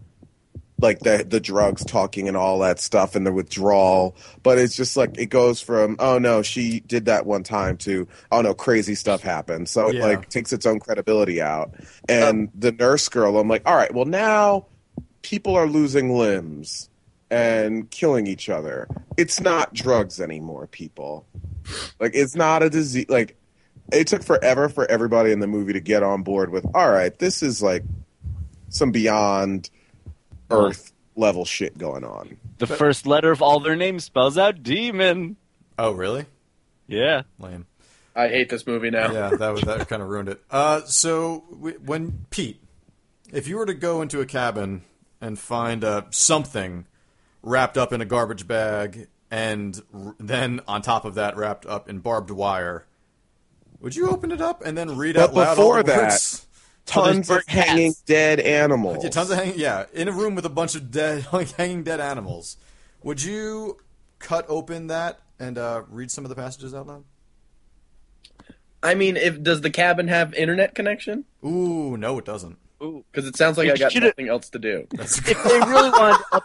like 0.81 1.00
the 1.00 1.25
the 1.29 1.41
drugs 1.41 1.85
talking 1.85 2.27
and 2.29 2.37
all 2.37 2.59
that 2.61 2.79
stuff 2.81 3.15
and 3.15 3.27
the 3.27 3.32
withdrawal 3.32 4.17
but 4.43 4.59
it's 4.59 4.75
just 4.77 4.97
like 4.97 5.19
it 5.19 5.27
goes 5.27 5.61
from 5.61 5.97
oh 5.99 6.19
no 6.19 6.43
she 6.43 6.81
did 6.81 7.05
that 7.06 7.27
one 7.27 7.43
time 7.43 7.77
to 7.77 8.06
oh 8.32 8.41
no 8.41 8.55
crazy 8.55 8.94
stuff 8.94 9.21
happened. 9.23 9.69
So 9.69 9.88
it 9.88 9.97
Yeah. 9.97 10.06
like 10.06 10.29
takes 10.31 10.53
its 10.53 10.67
own 10.67 10.81
credibility 10.81 11.41
out. 11.43 11.75
Uh, 11.79 11.82
and 12.09 12.50
the 12.55 12.73
nurse 12.73 13.09
girl 13.09 13.38
i'm 13.38 13.49
like 13.49 13.62
all 13.67 13.77
right 13.77 13.93
well 13.94 14.05
now 14.06 14.67
people 15.23 15.55
are 15.55 15.67
losing 15.67 16.17
limbs 16.17 16.88
and 17.31 17.88
killing 17.91 18.26
each 18.26 18.49
other. 18.49 18.88
It's 19.17 19.41
not 19.41 19.73
drugs 19.73 20.21
anymore 20.21 20.67
people. 20.67 21.26
Like 22.00 22.12
it's 22.15 22.35
not 22.35 22.62
a 22.62 22.71
disease 22.71 23.06
like 23.09 23.37
it 23.93 24.06
took 24.06 24.23
forever 24.25 24.69
for 24.69 24.91
everybody 24.91 25.31
in 25.31 25.41
the 25.41 25.47
movie 25.47 25.73
to 25.75 25.81
get 25.81 26.03
on 26.03 26.23
board 26.23 26.50
with 26.50 26.65
all 26.75 26.91
right 26.91 27.17
this 27.19 27.43
is 27.43 27.62
like 27.62 27.85
some 28.71 28.91
beyond 28.93 29.69
earth 30.50 30.93
level 31.17 31.44
shit 31.44 31.76
going 31.76 32.05
on 32.05 32.37
The 32.58 32.67
first 32.67 33.06
letter 33.06 33.31
of 33.31 33.43
all 33.43 33.61
their 33.61 33.76
names 33.76 34.05
spells 34.05 34.38
out 34.38 34.62
demon. 34.62 35.37
Oh, 35.79 35.93
really? 35.93 36.26
Yeah. 36.87 37.23
Lame. 37.38 37.67
I 38.14 38.29
hate 38.29 38.49
this 38.50 38.67
movie 38.67 38.91
now. 38.91 39.12
Yeah, 39.12 39.31
that 39.31 39.50
was 39.52 39.62
that 39.62 39.88
kind 39.88 40.02
of 40.02 40.08
ruined 40.08 40.29
it. 40.29 40.41
Uh, 40.50 40.82
so 40.85 41.44
w- 41.52 41.79
when 41.85 42.26
Pete, 42.31 42.61
if 43.32 43.47
you 43.49 43.56
were 43.56 43.67
to 43.67 43.75
go 43.75 44.02
into 44.02 44.20
a 44.20 44.26
cabin 44.26 44.82
and 45.20 45.38
find 45.38 45.85
uh, 45.85 46.02
something 46.11 46.87
wrapped 47.43 47.79
up 47.79 47.93
in 47.93 48.00
a 48.00 48.05
garbage 48.05 48.47
bag, 48.49 49.06
and 49.31 49.81
r- 49.94 50.14
then 50.19 50.61
on 50.67 50.82
top 50.82 51.05
of 51.05 51.14
that 51.14 51.37
wrapped 51.37 51.64
up 51.67 51.88
in 51.88 51.99
barbed 52.00 52.31
wire, 52.31 52.87
would 53.81 53.94
you 53.97 54.08
open 54.11 54.32
it 54.32 54.41
up 54.41 54.62
and 54.64 54.76
then 54.76 54.97
read 54.97 55.14
But 55.14 55.31
out 55.31 55.35
loud 55.35 55.49
all 55.49 55.55
before 55.56 55.83
the 55.85 55.92
that- 55.92 56.02
words? 56.11 56.47
Tons 56.87 57.31
of 57.31 57.47
cats. 57.47 57.69
hanging 57.69 57.95
dead 58.07 58.41
animals 58.41 59.05
Yeah, 59.05 59.11
tons 59.11 59.31
of 59.31 59.37
hanging. 59.39 59.59
Yeah, 59.59 59.87
in 59.93 60.09
a 60.09 60.13
room 60.13 60.35
with 60.35 60.45
a 60.47 60.51
bunch 60.51 60.75
of 60.75 60.91
dead, 60.91 61.27
like 61.33 61.53
hanging 61.53 61.83
dead 61.85 62.01
animals. 62.01 62.57
Would 63.03 63.23
you 63.23 63.79
cut 64.19 64.45
open 64.49 64.89
that 64.89 65.21
and 65.39 65.57
uh, 65.57 65.83
read 65.89 66.11
some 66.11 66.25
of 66.25 66.29
the 66.29 66.35
passages 66.35 66.75
out 66.75 66.87
loud? 66.87 67.05
I 68.83 68.95
mean, 68.95 69.17
if 69.17 69.43
does 69.43 69.61
the 69.61 69.71
cabin 69.71 70.09
have 70.09 70.33
internet 70.35 70.75
connection? 70.75 71.25
Ooh, 71.45 71.97
no, 71.97 72.19
it 72.19 72.25
doesn't. 72.25 72.57
Ooh. 72.83 73.05
Because 73.13 73.27
it 73.29 73.37
sounds 73.37 73.59
like 73.59 73.69
It 73.69 73.73
I 73.73 73.77
got 73.77 73.93
should've- 73.93 74.07
nothing 74.07 74.29
else 74.29 74.49
to 74.51 74.59
do. 74.59 74.87
If 74.93 75.17
they 75.17 75.35
really 75.61 75.91
wanted 75.91 76.25
up- 76.33 76.45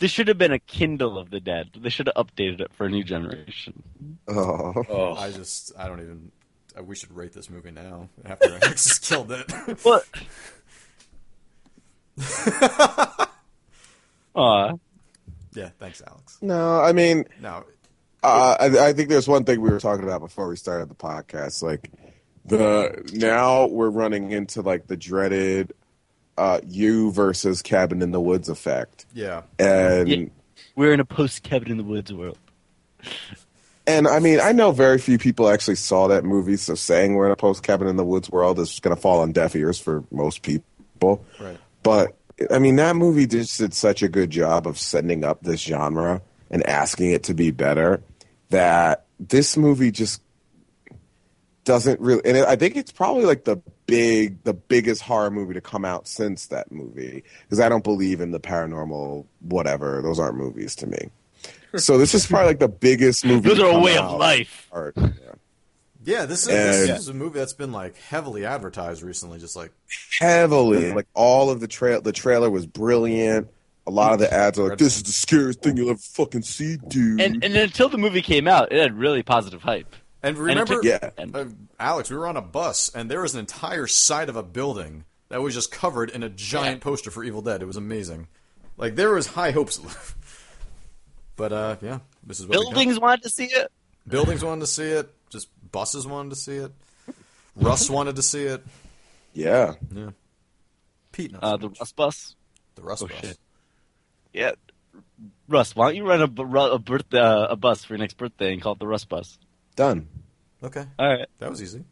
This 0.00 0.10
should 0.10 0.28
have 0.28 0.38
been 0.38 0.52
a 0.52 0.58
Kindle 0.58 1.18
of 1.18 1.30
the 1.30 1.40
Dead. 1.40 1.70
They 1.76 1.88
should 1.90 2.06
have 2.14 2.26
updated 2.26 2.60
it 2.60 2.70
for 2.72 2.86
a 2.86 2.90
new 2.90 3.02
generation. 3.04 3.82
oh. 4.28 4.72
Oh, 4.88 5.14
I 5.14 5.30
just, 5.32 5.72
I 5.78 5.88
don't 5.88 6.00
even. 6.00 6.30
Uh, 6.78 6.82
We 6.82 6.94
should 6.96 7.14
rate 7.16 7.32
this 7.32 7.50
movie 7.50 7.70
now 7.70 8.08
after 8.24 8.54
I 8.54 8.58
just 8.68 9.02
killed 9.02 9.30
it. 9.32 9.50
What? 9.82 10.04
Aw. 14.34 14.74
yeah, 15.54 15.70
thanks, 15.78 16.02
Alex. 16.06 16.38
no 16.40 16.80
i 16.80 16.92
mean 16.92 17.24
no. 17.40 17.64
uh, 18.22 18.56
I, 18.60 18.88
I 18.88 18.92
think 18.92 19.08
there's 19.08 19.26
one 19.28 19.44
thing 19.44 19.60
we 19.60 19.70
were 19.70 19.80
talking 19.80 20.04
about 20.04 20.20
before 20.20 20.48
we 20.48 20.56
started 20.56 20.88
the 20.88 20.94
podcast 20.94 21.62
like 21.62 21.90
the 22.44 23.08
now 23.14 23.66
we're 23.66 23.90
running 23.90 24.30
into 24.32 24.62
like 24.62 24.86
the 24.86 24.96
dreaded 24.96 25.72
uh 26.36 26.60
you 26.66 27.10
versus 27.12 27.62
cabin 27.62 28.02
in 28.02 28.10
the 28.10 28.20
woods 28.20 28.48
effect 28.48 29.06
yeah, 29.14 29.42
and 29.58 30.08
Yeah. 30.08 30.24
We're 30.76 30.92
in 30.92 31.00
a 31.00 31.04
post 31.04 31.42
Cabin 31.42 31.72
in 31.72 31.76
the 31.76 31.82
Woods 31.82 32.12
world. 32.12 32.38
And 33.88 34.06
I 34.06 34.18
mean, 34.18 34.38
I 34.38 34.52
know 34.52 34.70
very 34.70 34.98
few 34.98 35.16
people 35.16 35.48
actually 35.48 35.76
saw 35.76 36.08
that 36.08 36.22
movie, 36.22 36.58
so 36.58 36.74
saying 36.74 37.14
we're 37.14 37.24
in 37.24 37.32
a 37.32 37.36
post 37.36 37.62
cabin 37.62 37.88
in 37.88 37.96
the 37.96 38.04
woods 38.04 38.28
world 38.28 38.58
is 38.58 38.80
going 38.80 38.94
to 38.94 39.00
fall 39.00 39.20
on 39.20 39.32
deaf 39.32 39.56
ears 39.56 39.80
for 39.80 40.04
most 40.10 40.42
people. 40.42 41.24
Right. 41.40 41.58
But 41.82 42.14
I 42.50 42.58
mean, 42.58 42.76
that 42.76 42.96
movie 42.96 43.26
just 43.26 43.58
did 43.58 43.72
such 43.72 44.02
a 44.02 44.08
good 44.08 44.28
job 44.28 44.66
of 44.66 44.78
setting 44.78 45.24
up 45.24 45.42
this 45.42 45.60
genre 45.60 46.20
and 46.50 46.66
asking 46.68 47.12
it 47.12 47.22
to 47.24 47.34
be 47.34 47.50
better 47.50 48.02
that 48.50 49.06
this 49.18 49.56
movie 49.56 49.90
just 49.90 50.22
doesn't 51.64 51.98
really. 51.98 52.22
And 52.26 52.36
I 52.36 52.56
think 52.56 52.76
it's 52.76 52.92
probably 52.92 53.24
like 53.24 53.44
the 53.44 53.56
big, 53.86 54.42
the 54.44 54.52
biggest 54.52 55.00
horror 55.00 55.30
movie 55.30 55.54
to 55.54 55.62
come 55.62 55.86
out 55.86 56.06
since 56.06 56.48
that 56.48 56.70
movie 56.70 57.24
because 57.42 57.58
I 57.58 57.70
don't 57.70 57.84
believe 57.84 58.20
in 58.20 58.32
the 58.32 58.40
paranormal 58.40 59.24
whatever. 59.40 60.02
Those 60.02 60.18
aren't 60.18 60.36
movies 60.36 60.76
to 60.76 60.86
me. 60.86 61.08
So 61.76 61.98
this 61.98 62.14
is 62.14 62.26
probably 62.26 62.48
like 62.48 62.58
the 62.60 62.68
biggest 62.68 63.24
movie. 63.26 63.48
Those 63.48 63.58
to 63.58 63.66
are 63.66 63.78
a 63.78 63.82
way 63.82 63.96
of 63.98 64.12
life. 64.18 64.68
Art, 64.72 64.94
yeah. 64.96 65.10
Yeah, 66.04 66.24
this 66.24 66.42
is, 66.42 66.48
And- 66.48 66.88
this 66.88 67.00
is 67.00 67.08
a 67.08 67.14
movie 67.14 67.38
that's 67.38 67.52
been 67.52 67.72
like 67.72 67.96
heavily 67.98 68.46
advertised 68.46 69.02
recently. 69.02 69.38
Just 69.38 69.54
like 69.56 69.72
heavily. 70.18 70.92
Like 70.92 71.06
all 71.14 71.50
of 71.50 71.60
the 71.60 71.68
trail, 71.68 72.00
the 72.00 72.12
trailer 72.12 72.48
was 72.50 72.66
brilliant. 72.66 73.48
A 73.86 73.90
lot 73.90 74.12
of 74.12 74.18
the 74.18 74.32
ads 74.32 74.58
are 74.58 74.68
like, 74.70 74.78
"This 74.78 74.96
is 74.96 75.02
the 75.02 75.12
scariest 75.12 75.62
thing 75.62 75.76
you'll 75.76 75.90
ever 75.90 75.98
fucking 75.98 76.42
see, 76.42 76.76
dude." 76.88 77.20
And 77.20 77.42
and 77.44 77.54
until 77.56 77.88
the 77.88 77.98
movie 77.98 78.22
came 78.22 78.46
out, 78.48 78.70
it 78.72 78.80
had 78.80 78.98
really 78.98 79.22
positive 79.22 79.62
hype. 79.62 79.94
And 80.22 80.36
remember, 80.36 80.74
took- 80.74 80.84
Yeah. 80.84 81.10
uh, 81.34 81.44
Alex, 81.78 82.10
we 82.10 82.16
were 82.16 82.26
on 82.26 82.36
a 82.36 82.42
bus, 82.42 82.90
and 82.94 83.10
there 83.10 83.20
was 83.22 83.34
an 83.34 83.40
entire 83.40 83.86
side 83.86 84.28
of 84.28 84.36
a 84.36 84.42
building 84.42 85.04
that 85.28 85.40
was 85.42 85.54
just 85.54 85.70
covered 85.70 86.10
in 86.10 86.22
a 86.22 86.28
giant 86.28 86.80
poster 86.82 87.10
for 87.10 87.22
Evil 87.24 87.40
Dead. 87.40 87.62
It 87.62 87.66
was 87.66 87.76
amazing. 87.76 88.28
Like 88.76 88.96
there 88.96 89.10
was 89.10 89.28
high 89.28 89.52
hopes, 89.52 89.78
but 91.38 91.52
uh, 91.54 91.76
yeah, 91.80 92.00
this 92.22 92.38
is 92.40 92.46
what 92.46 92.58
we 92.58 92.64
got. 92.66 92.72
buildings 92.74 93.00
wanted 93.00 93.22
to 93.22 93.30
see 93.30 93.46
it. 93.46 93.72
Buildings 94.06 94.44
wanted 94.44 94.60
to 94.60 94.66
see 94.66 94.84
it. 94.90 95.10
Just 95.30 95.48
buses 95.72 96.06
wanted 96.06 96.30
to 96.30 96.36
see 96.36 96.56
it. 96.56 96.72
Russ 97.56 97.88
wanted 97.96 98.16
to 98.16 98.22
see 98.22 98.44
it. 98.44 98.62
yeah, 99.32 99.74
Yeah. 99.90 100.10
Pete 101.12 101.32
knows 101.32 101.40
Uh, 101.42 101.50
so 101.52 101.56
the 101.56 101.68
much. 101.70 101.80
Russ 101.80 101.92
bus. 101.92 102.34
the 102.74 102.82
Russ 102.82 103.02
oh, 103.02 103.06
bus. 103.06 103.20
shit. 103.20 103.38
Yeah, 104.34 104.52
Russ, 105.48 105.74
why 105.74 105.86
don't 105.86 105.96
you 105.96 106.06
run 106.06 106.20
a, 106.20 106.24
a, 106.74 106.78
birth, 106.78 107.12
uh, 107.14 107.46
a 107.50 107.56
bus 107.56 107.84
for 107.84 107.94
your 107.94 107.98
next 107.98 108.16
birthday 108.18 108.52
and 108.52 108.60
call 108.62 108.74
it 108.74 108.78
the 108.78 108.86
Russ 108.86 109.04
bus? 109.04 109.38
done. 109.76 110.08
Okay, 110.62 110.84
All 110.98 111.08
right. 111.08 111.28
that 111.38 111.48
was 111.50 111.62
easy. 111.62 111.84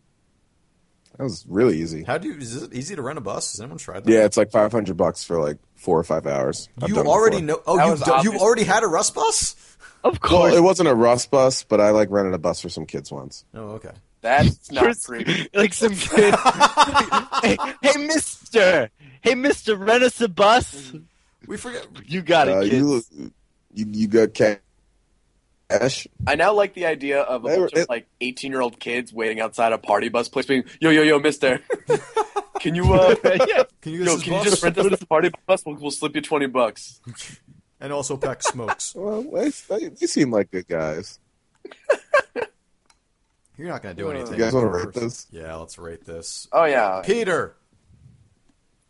That 1.16 1.24
was 1.24 1.44
really 1.48 1.78
easy. 1.80 2.02
How 2.04 2.18
do 2.18 2.28
you? 2.28 2.34
Is 2.38 2.62
it 2.62 2.74
easy 2.74 2.94
to 2.96 3.02
rent 3.02 3.16
a 3.18 3.22
bus? 3.22 3.52
Has 3.52 3.60
anyone 3.60 3.78
tried 3.78 4.04
that? 4.04 4.10
Yeah, 4.12 4.24
it's 4.24 4.36
like 4.36 4.50
five 4.50 4.70
hundred 4.72 4.96
bucks 4.96 5.24
for 5.24 5.40
like 5.40 5.56
four 5.74 5.98
or 5.98 6.04
five 6.04 6.26
hours. 6.26 6.68
I've 6.82 6.88
You 6.90 6.96
done 6.96 7.06
it 7.06 7.08
already 7.08 7.40
before. 7.40 7.56
know. 7.56 7.62
Oh, 7.66 7.76
That 7.78 7.84
you 7.86 7.90
was 7.92 8.00
do, 8.00 8.10
you've 8.10 8.18
obvious. 8.26 8.42
already 8.42 8.64
had 8.64 8.82
a 8.82 8.86
Russ 8.86 9.10
bus. 9.10 9.56
Of 10.04 10.18
Well, 10.22 10.30
course. 10.30 10.54
it 10.54 10.60
wasn't 10.62 10.88
a 10.90 10.94
Russ 10.94 11.26
bus, 11.26 11.64
but 11.64 11.80
I 11.80 11.90
like 11.90 12.10
rented 12.10 12.34
a 12.34 12.38
bus 12.38 12.60
for 12.60 12.68
some 12.68 12.86
kids 12.86 13.10
once. 13.10 13.44
Oh, 13.54 13.70
okay. 13.80 13.92
That's 14.20 14.70
not 14.72 14.84
Chris- 14.84 15.06
creepy. 15.06 15.48
like 15.54 15.72
some 15.72 15.94
kid. 15.94 16.34
hey, 17.42 17.56
hey, 17.82 18.06
Mister. 18.06 18.90
Hey, 19.22 19.34
Mister, 19.34 19.74
rent 19.76 20.02
us 20.04 20.20
a 20.20 20.28
bus. 20.28 20.92
We 21.46 21.56
forget. 21.56 21.86
You 22.06 22.22
got 22.22 22.48
it, 22.48 22.54
Uh, 22.56 22.60
kids. 22.62 23.10
you, 23.12 23.32
you 23.74 23.86
you 23.90 24.06
got 24.08 24.34
cash? 25.68 26.06
I 26.26 26.34
now 26.36 26.52
like 26.52 26.74
the 26.74 26.86
idea 26.86 27.20
of 27.20 27.44
a 27.44 27.48
They 27.48 27.58
were- 27.58 27.68
bunch 27.68 27.82
of 27.84 27.88
like 27.88 28.06
eighteen 28.20 28.52
year 28.52 28.60
old 28.60 28.78
kids 28.80 29.12
waiting 29.12 29.40
outside 29.40 29.72
a 29.72 29.78
party 29.78 30.08
bus 30.08 30.28
place, 30.28 30.46
being 30.46 30.64
yo 30.80 30.90
yo 30.90 31.02
yo, 31.02 31.18
Mister, 31.18 31.60
can 32.60 32.74
you 32.74 32.92
uh, 32.94 33.14
yeah. 33.24 33.64
Can 33.82 33.92
you 33.92 34.04
yo, 34.04 34.18
can 34.18 34.32
you 34.34 34.44
just 34.44 34.62
rent 34.62 34.78
us 34.78 34.90
this 34.90 35.04
party 35.04 35.30
bus? 35.46 35.62
We'll, 35.66 35.76
we'll 35.76 35.90
slip 35.90 36.14
you 36.14 36.20
twenty 36.22 36.46
bucks. 36.46 37.00
and 37.80 37.92
also 37.92 38.16
pack 38.16 38.42
smokes. 38.42 38.94
Well, 38.96 39.22
they, 39.22 39.50
they, 39.50 39.88
they 39.88 40.06
seem 40.06 40.30
like 40.30 40.50
good 40.50 40.66
guys. 40.68 41.18
You're 43.58 43.68
not 43.68 43.82
going 43.82 43.96
to 43.96 44.02
do 44.02 44.10
anything. 44.10 44.34
You 44.34 44.38
guys 44.44 44.52
wanna 44.52 44.70
first. 44.70 44.84
rate 44.86 44.94
this? 45.02 45.26
Yeah, 45.30 45.54
let's 45.56 45.78
rate 45.78 46.04
this. 46.04 46.46
Oh 46.52 46.64
yeah. 46.64 47.00
Peter 47.04 47.56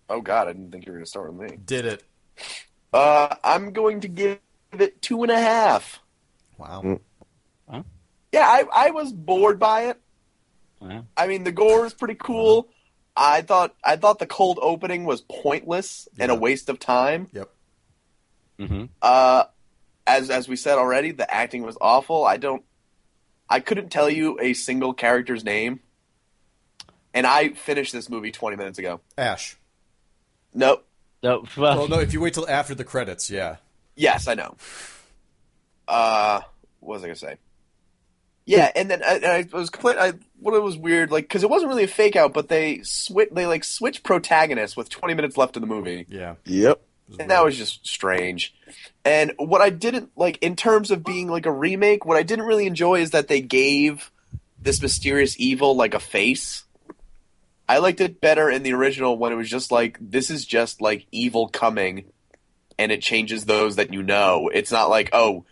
Oh 0.09 0.21
god, 0.21 0.49
I 0.49 0.53
didn't 0.53 0.71
think 0.73 0.87
you 0.87 0.93
were 0.93 0.99
gonna 0.99 1.07
start 1.07 1.33
with 1.33 1.51
me. 1.51 1.57
did 1.65 1.85
it. 1.85 2.03
Uh, 2.93 3.35
I'm 3.45 3.73
going 3.73 4.01
to 4.01 4.09
give 4.09 4.39
it 4.79 5.01
two 5.03 5.23
and 5.23 5.31
a 5.33 5.39
half. 5.39 6.01
Wow. 6.59 7.01
Yeah, 8.33 8.47
I, 8.47 8.65
I 8.73 8.91
was 8.91 9.13
bored 9.13 9.59
by 9.59 9.85
it. 9.87 10.01
Wow. 10.81 11.07
I 11.17 11.27
mean, 11.27 11.45
the 11.45 11.53
gore 11.53 11.87
is 11.87 11.95
pretty 11.95 12.17
cool. 12.17 12.69
I 13.17 13.41
thought 13.41 13.75
I 13.83 13.97
thought 13.97 14.19
the 14.19 14.27
cold 14.27 14.59
opening 14.61 15.05
was 15.05 15.23
pointless 15.23 16.07
and 16.19 16.31
a 16.31 16.35
waste 16.35 16.69
of 16.69 16.79
time. 16.79 17.29
Yep. 17.33 17.51
Mm-hmm. 18.59 18.85
Uh, 19.01 19.45
as 20.07 20.29
as 20.29 20.49
we 20.49 20.57
said 20.57 20.77
already, 20.77 21.13
the 21.13 21.33
acting 21.33 21.63
was 21.63 21.79
awful. 21.81 22.27
I 22.27 22.37
don't, 22.37 22.63
I 23.49 23.61
couldn't 23.61 23.89
tell 23.89 24.11
you 24.11 24.39
a 24.41 24.53
single 24.53 24.93
character's 24.93 25.45
name, 25.45 25.81
and 27.15 27.27
I 27.27 27.51
finished 27.51 27.93
this 27.95 28.11
movie 28.11 28.33
twenty 28.33 28.57
minutes 28.59 28.79
ago. 28.79 29.01
Ash. 29.17 29.57
Nope. 30.53 30.87
Nope. 31.23 31.49
well, 31.57 31.79
Well, 31.79 31.89
no, 31.89 32.01
if 32.01 32.13
you 32.13 32.21
wait 32.21 32.35
till 32.35 32.49
after 32.49 32.75
the 32.75 32.85
credits, 32.85 33.31
yeah. 33.31 33.57
Yes, 33.95 34.29
I 34.29 34.35
know. 34.35 34.57
Uh, 35.89 36.41
what 36.81 36.95
was 36.95 37.03
I 37.03 37.07
gonna 37.07 37.17
say? 37.17 37.37
Yeah, 38.45 38.71
and 38.77 38.91
then 38.91 39.03
I, 39.03 39.15
and 39.17 39.25
I 39.27 39.57
was 39.57 39.71
complete. 39.71 39.97
I 39.99 40.13
what 40.39 40.55
it 40.55 40.63
was 40.63 40.77
weird, 40.77 41.11
like 41.11 41.25
because 41.25 41.43
it 41.43 41.51
wasn't 41.51 41.71
really 41.71 41.85
a 41.85 41.89
fake 41.89 42.17
out, 42.17 42.33
but 42.33 42.49
they 42.49 42.81
switch. 42.83 43.31
They 43.33 43.47
like 43.47 43.65
switch 43.65 44.03
protagonists 44.03 44.77
with 44.77 44.89
twenty 44.89 45.15
minutes 45.15 45.37
left 45.37 45.57
in 45.57 45.63
the 45.63 45.67
movie. 45.67 46.07
Yeah. 46.09 46.37
Yep. 46.45 46.81
and 47.19 47.31
that 47.31 47.45
was 47.45 47.57
just 47.57 47.87
strange. 47.87 48.55
And 49.05 49.33
what 49.39 49.61
I 49.61 49.71
didn't 49.71 50.11
like 50.17 50.39
in 50.43 50.57
terms 50.57 50.91
of 50.91 51.05
being 51.05 51.29
like 51.29 51.47
a 51.47 51.53
remake, 51.53 52.05
what 52.05 52.17
I 52.17 52.23
didn't 52.23 52.47
really 52.47 52.67
enjoy 52.67 53.01
is 53.01 53.11
that 53.11 53.29
they 53.29 53.41
gave 53.41 54.11
this 54.61 54.81
mysterious 54.83 55.39
evil 55.39 55.77
like 55.77 55.95
a 55.95 56.01
face. 56.01 56.65
I 57.69 57.79
liked 57.79 58.01
it 58.01 58.21
better 58.21 58.49
in 58.49 58.63
the 58.63 58.75
original 58.75 59.19
when 59.19 59.33
it 59.33 59.37
was 59.37 59.51
just 59.51 59.73
like 59.73 59.99
this 60.01 60.31
is 60.31 60.45
just 60.45 60.81
like 60.81 61.07
evil 61.11 61.49
coming 61.49 62.05
and 62.79 62.93
it 62.93 63.03
changes 63.03 63.45
those 63.45 63.77
that 63.77 63.93
you 63.93 64.03
know. 64.03 64.51
It's 64.53 64.71
not 64.71 64.91
like, 64.91 65.11
oh, 65.13 65.47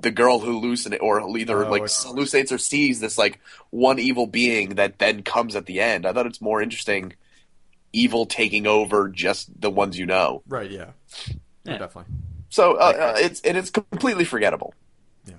the 0.00 0.10
girl 0.10 0.38
who 0.38 0.60
hallucinate 0.60 1.02
or 1.02 1.20
either 1.38 1.64
No, 1.64 1.70
like 1.70 1.82
it's- 1.82 2.04
hallucinates 2.04 2.52
or 2.52 2.58
sees 2.58 3.00
this 3.00 3.18
like 3.18 3.40
one 3.70 3.98
evil 3.98 4.26
being 4.26 4.76
that 4.76 4.98
then 4.98 5.22
comes 5.22 5.56
at 5.56 5.66
the 5.66 5.80
end. 5.80 6.06
I 6.06 6.12
thought 6.12 6.26
it's 6.26 6.40
more 6.40 6.62
interesting 6.62 7.14
evil 7.92 8.26
taking 8.26 8.66
over 8.66 9.08
just 9.08 9.48
the 9.60 9.70
ones 9.70 9.98
you 9.98 10.06
know. 10.06 10.42
Right, 10.48 10.70
yeah. 10.70 10.90
Yeah, 11.26 11.34
Yeah. 11.64 11.78
definitely. 11.78 12.12
So 12.48 12.74
uh, 12.74 13.14
uh, 13.16 13.18
it's 13.18 13.40
and 13.42 13.56
it's 13.56 13.70
completely 13.70 14.24
forgettable. 14.24 14.74
Yeah. 15.26 15.34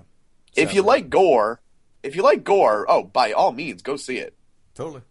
If 0.56 0.74
you 0.74 0.82
like 0.82 1.10
gore, 1.10 1.62
if 2.04 2.16
you 2.16 2.22
like 2.24 2.44
gore, 2.44 2.86
oh, 2.90 3.04
by 3.04 3.32
all 3.32 3.52
means, 3.52 3.82
go 3.82 3.96
see 3.96 4.18
it. 4.18 4.36
Totally. 4.76 5.02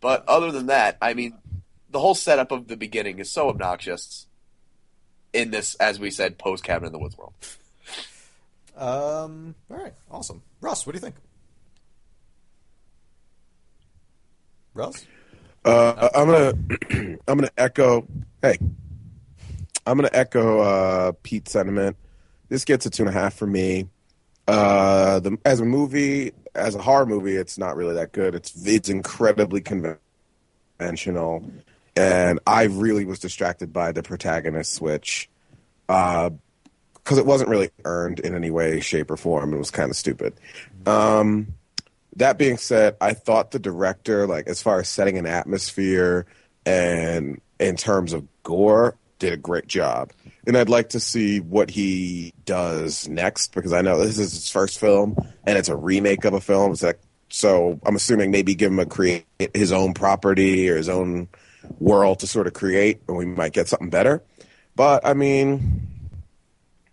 But 0.00 0.24
other 0.28 0.52
than 0.52 0.66
that, 0.66 0.98
I 1.02 1.14
mean, 1.14 1.34
the 1.90 1.98
whole 2.00 2.14
setup 2.14 2.52
of 2.52 2.68
the 2.68 2.76
beginning 2.76 3.18
is 3.18 3.30
so 3.30 3.48
obnoxious. 3.48 4.26
In 5.36 5.50
this, 5.50 5.74
as 5.76 6.00
we 6.00 6.10
said, 6.10 6.38
post 6.38 6.64
Cabin 6.64 6.86
in 6.86 6.92
the 6.92 6.98
Woods 6.98 7.16
world. 7.18 7.34
Um, 8.76 9.54
all 9.70 9.76
right. 9.76 9.92
Awesome. 10.10 10.42
Russ, 10.60 10.86
what 10.86 10.92
do 10.92 10.96
you 10.96 11.00
think? 11.00 11.14
Russ? 14.74 15.06
Uh, 15.64 16.08
I'm 16.14 16.26
gonna 16.26 16.52
I'm 17.28 17.38
gonna 17.38 17.50
echo. 17.58 18.06
Hey, 18.40 18.58
I'm 19.86 19.96
gonna 19.96 20.10
echo 20.12 20.60
uh, 20.60 21.12
Pete's 21.22 21.52
sentiment. 21.52 21.96
This 22.48 22.64
gets 22.64 22.86
a 22.86 22.90
two 22.90 23.02
and 23.02 23.10
a 23.10 23.12
half 23.12 23.34
for 23.34 23.46
me. 23.46 23.88
Uh, 24.46 25.18
the, 25.20 25.36
as 25.44 25.60
a 25.60 25.64
movie, 25.64 26.32
as 26.54 26.74
a 26.76 26.82
horror 26.82 27.06
movie, 27.06 27.36
it's 27.36 27.58
not 27.58 27.76
really 27.76 27.94
that 27.94 28.12
good. 28.12 28.34
It's 28.34 28.66
it's 28.66 28.88
incredibly 28.88 29.60
conventional, 29.60 31.50
and 31.96 32.38
I 32.46 32.64
really 32.64 33.04
was 33.04 33.18
distracted 33.18 33.72
by 33.72 33.92
the 33.92 34.02
protagonist 34.02 34.74
switch, 34.74 35.28
because 35.86 37.18
it 37.18 37.26
wasn't 37.26 37.48
really 37.48 37.70
earned 37.84 38.20
in 38.20 38.34
any 38.34 38.50
way, 38.50 38.80
shape, 38.80 39.10
or 39.10 39.16
form. 39.16 39.54
It 39.54 39.58
was 39.58 39.70
kind 39.70 39.90
of 39.90 39.96
stupid. 39.96 40.34
Um, 40.84 41.54
that 42.16 42.38
being 42.38 42.58
said, 42.58 42.96
I 43.00 43.14
thought 43.14 43.50
the 43.50 43.58
director, 43.58 44.26
like 44.26 44.48
as 44.48 44.62
far 44.62 44.80
as 44.80 44.88
setting 44.88 45.18
an 45.18 45.26
atmosphere 45.26 46.26
and 46.64 47.40
in 47.58 47.76
terms 47.76 48.12
of 48.12 48.26
gore, 48.42 48.96
did 49.18 49.32
a 49.32 49.36
great 49.36 49.66
job. 49.66 50.12
And 50.46 50.56
I'd 50.56 50.68
like 50.68 50.90
to 50.90 51.00
see 51.00 51.40
what 51.40 51.70
he 51.70 52.32
does 52.44 53.08
next 53.08 53.54
because 53.54 53.72
I 53.72 53.80
know 53.80 53.98
this 53.98 54.18
is 54.18 54.32
his 54.32 54.50
first 54.50 54.78
film 54.78 55.16
and 55.46 55.58
it's 55.58 55.68
a 55.68 55.76
remake 55.76 56.24
of 56.24 56.34
a 56.34 56.40
film. 56.40 56.72
It's 56.72 56.82
like, 56.82 57.00
so 57.28 57.80
I'm 57.84 57.96
assuming 57.96 58.30
maybe 58.30 58.54
give 58.54 58.70
him 58.70 58.78
a 58.78 58.86
create 58.86 59.26
his 59.54 59.72
own 59.72 59.94
property 59.94 60.68
or 60.68 60.76
his 60.76 60.88
own 60.88 61.28
world 61.80 62.20
to 62.20 62.26
sort 62.26 62.46
of 62.46 62.52
create, 62.52 63.00
and 63.08 63.16
we 63.16 63.24
might 63.26 63.52
get 63.52 63.68
something 63.68 63.90
better. 63.90 64.22
But 64.74 65.06
I 65.06 65.14
mean, 65.14 65.86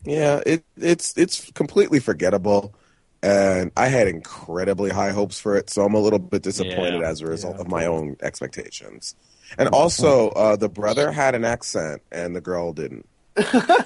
yeah, 0.04 0.42
it 0.46 0.64
it's 0.78 1.18
it's 1.18 1.52
completely 1.52 2.00
forgettable, 2.00 2.74
and 3.22 3.72
I 3.78 3.88
had 3.88 4.08
incredibly 4.08 4.90
high 4.90 5.12
hopes 5.12 5.40
for 5.40 5.56
it, 5.56 5.70
so 5.70 5.84
I'm 5.86 5.94
a 5.94 6.00
little 6.00 6.20
bit 6.20 6.42
disappointed 6.44 7.02
Yeah. 7.02 7.10
as 7.10 7.22
a 7.22 7.26
result 7.28 7.56
Yeah. 7.56 7.62
of 7.62 7.68
my 7.68 7.86
own 7.86 8.16
expectations. 8.22 9.16
And 9.58 9.70
also, 9.70 10.30
uh, 10.30 10.56
the 10.56 10.70
brother 10.70 11.12
had 11.12 11.36
an 11.36 11.46
accent, 11.46 12.02
and 12.12 12.36
the 12.36 12.42
girl 12.42 12.74
didn't. 12.74 13.08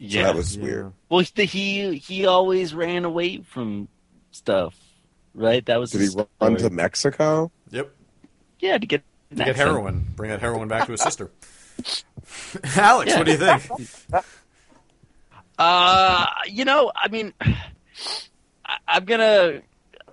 So 0.00 0.04
yeah. 0.06 0.22
that 0.24 0.36
was 0.36 0.56
Yeah. 0.56 0.62
weird. 0.62 0.92
well, 1.08 1.24
he 1.34 1.44
he 1.46 1.96
he 1.96 2.26
always 2.26 2.72
ran 2.72 3.04
away 3.04 3.38
from 3.42 3.88
stuff, 4.30 4.76
right? 5.34 5.66
That 5.66 5.80
was 5.80 5.90
Did 5.90 5.98
he 5.98 6.04
his 6.04 6.16
run 6.40 6.54
to. 6.58 6.70
Mexico? 6.70 7.50
Yep. 7.72 7.90
yeah 8.60 8.78
to 8.78 8.86
get 8.86 9.00
To 9.00 9.04
get 9.34 9.48
accent. 9.48 9.68
heroin. 9.68 10.06
Bring 10.16 10.30
that 10.30 10.40
heroin 10.40 10.68
back 10.68 10.86
to 10.86 10.92
his 10.92 11.00
sister. 11.00 11.30
Alex, 12.76 13.14
what 13.14 13.26
do 13.26 13.32
you 13.32 13.38
think? 13.38 13.70
Uh, 15.58 16.26
you 16.48 16.64
know, 16.64 16.92
I 16.94 17.08
mean, 17.08 17.32
I, 17.40 18.78
I'm 18.86 19.04
gonna. 19.04 19.62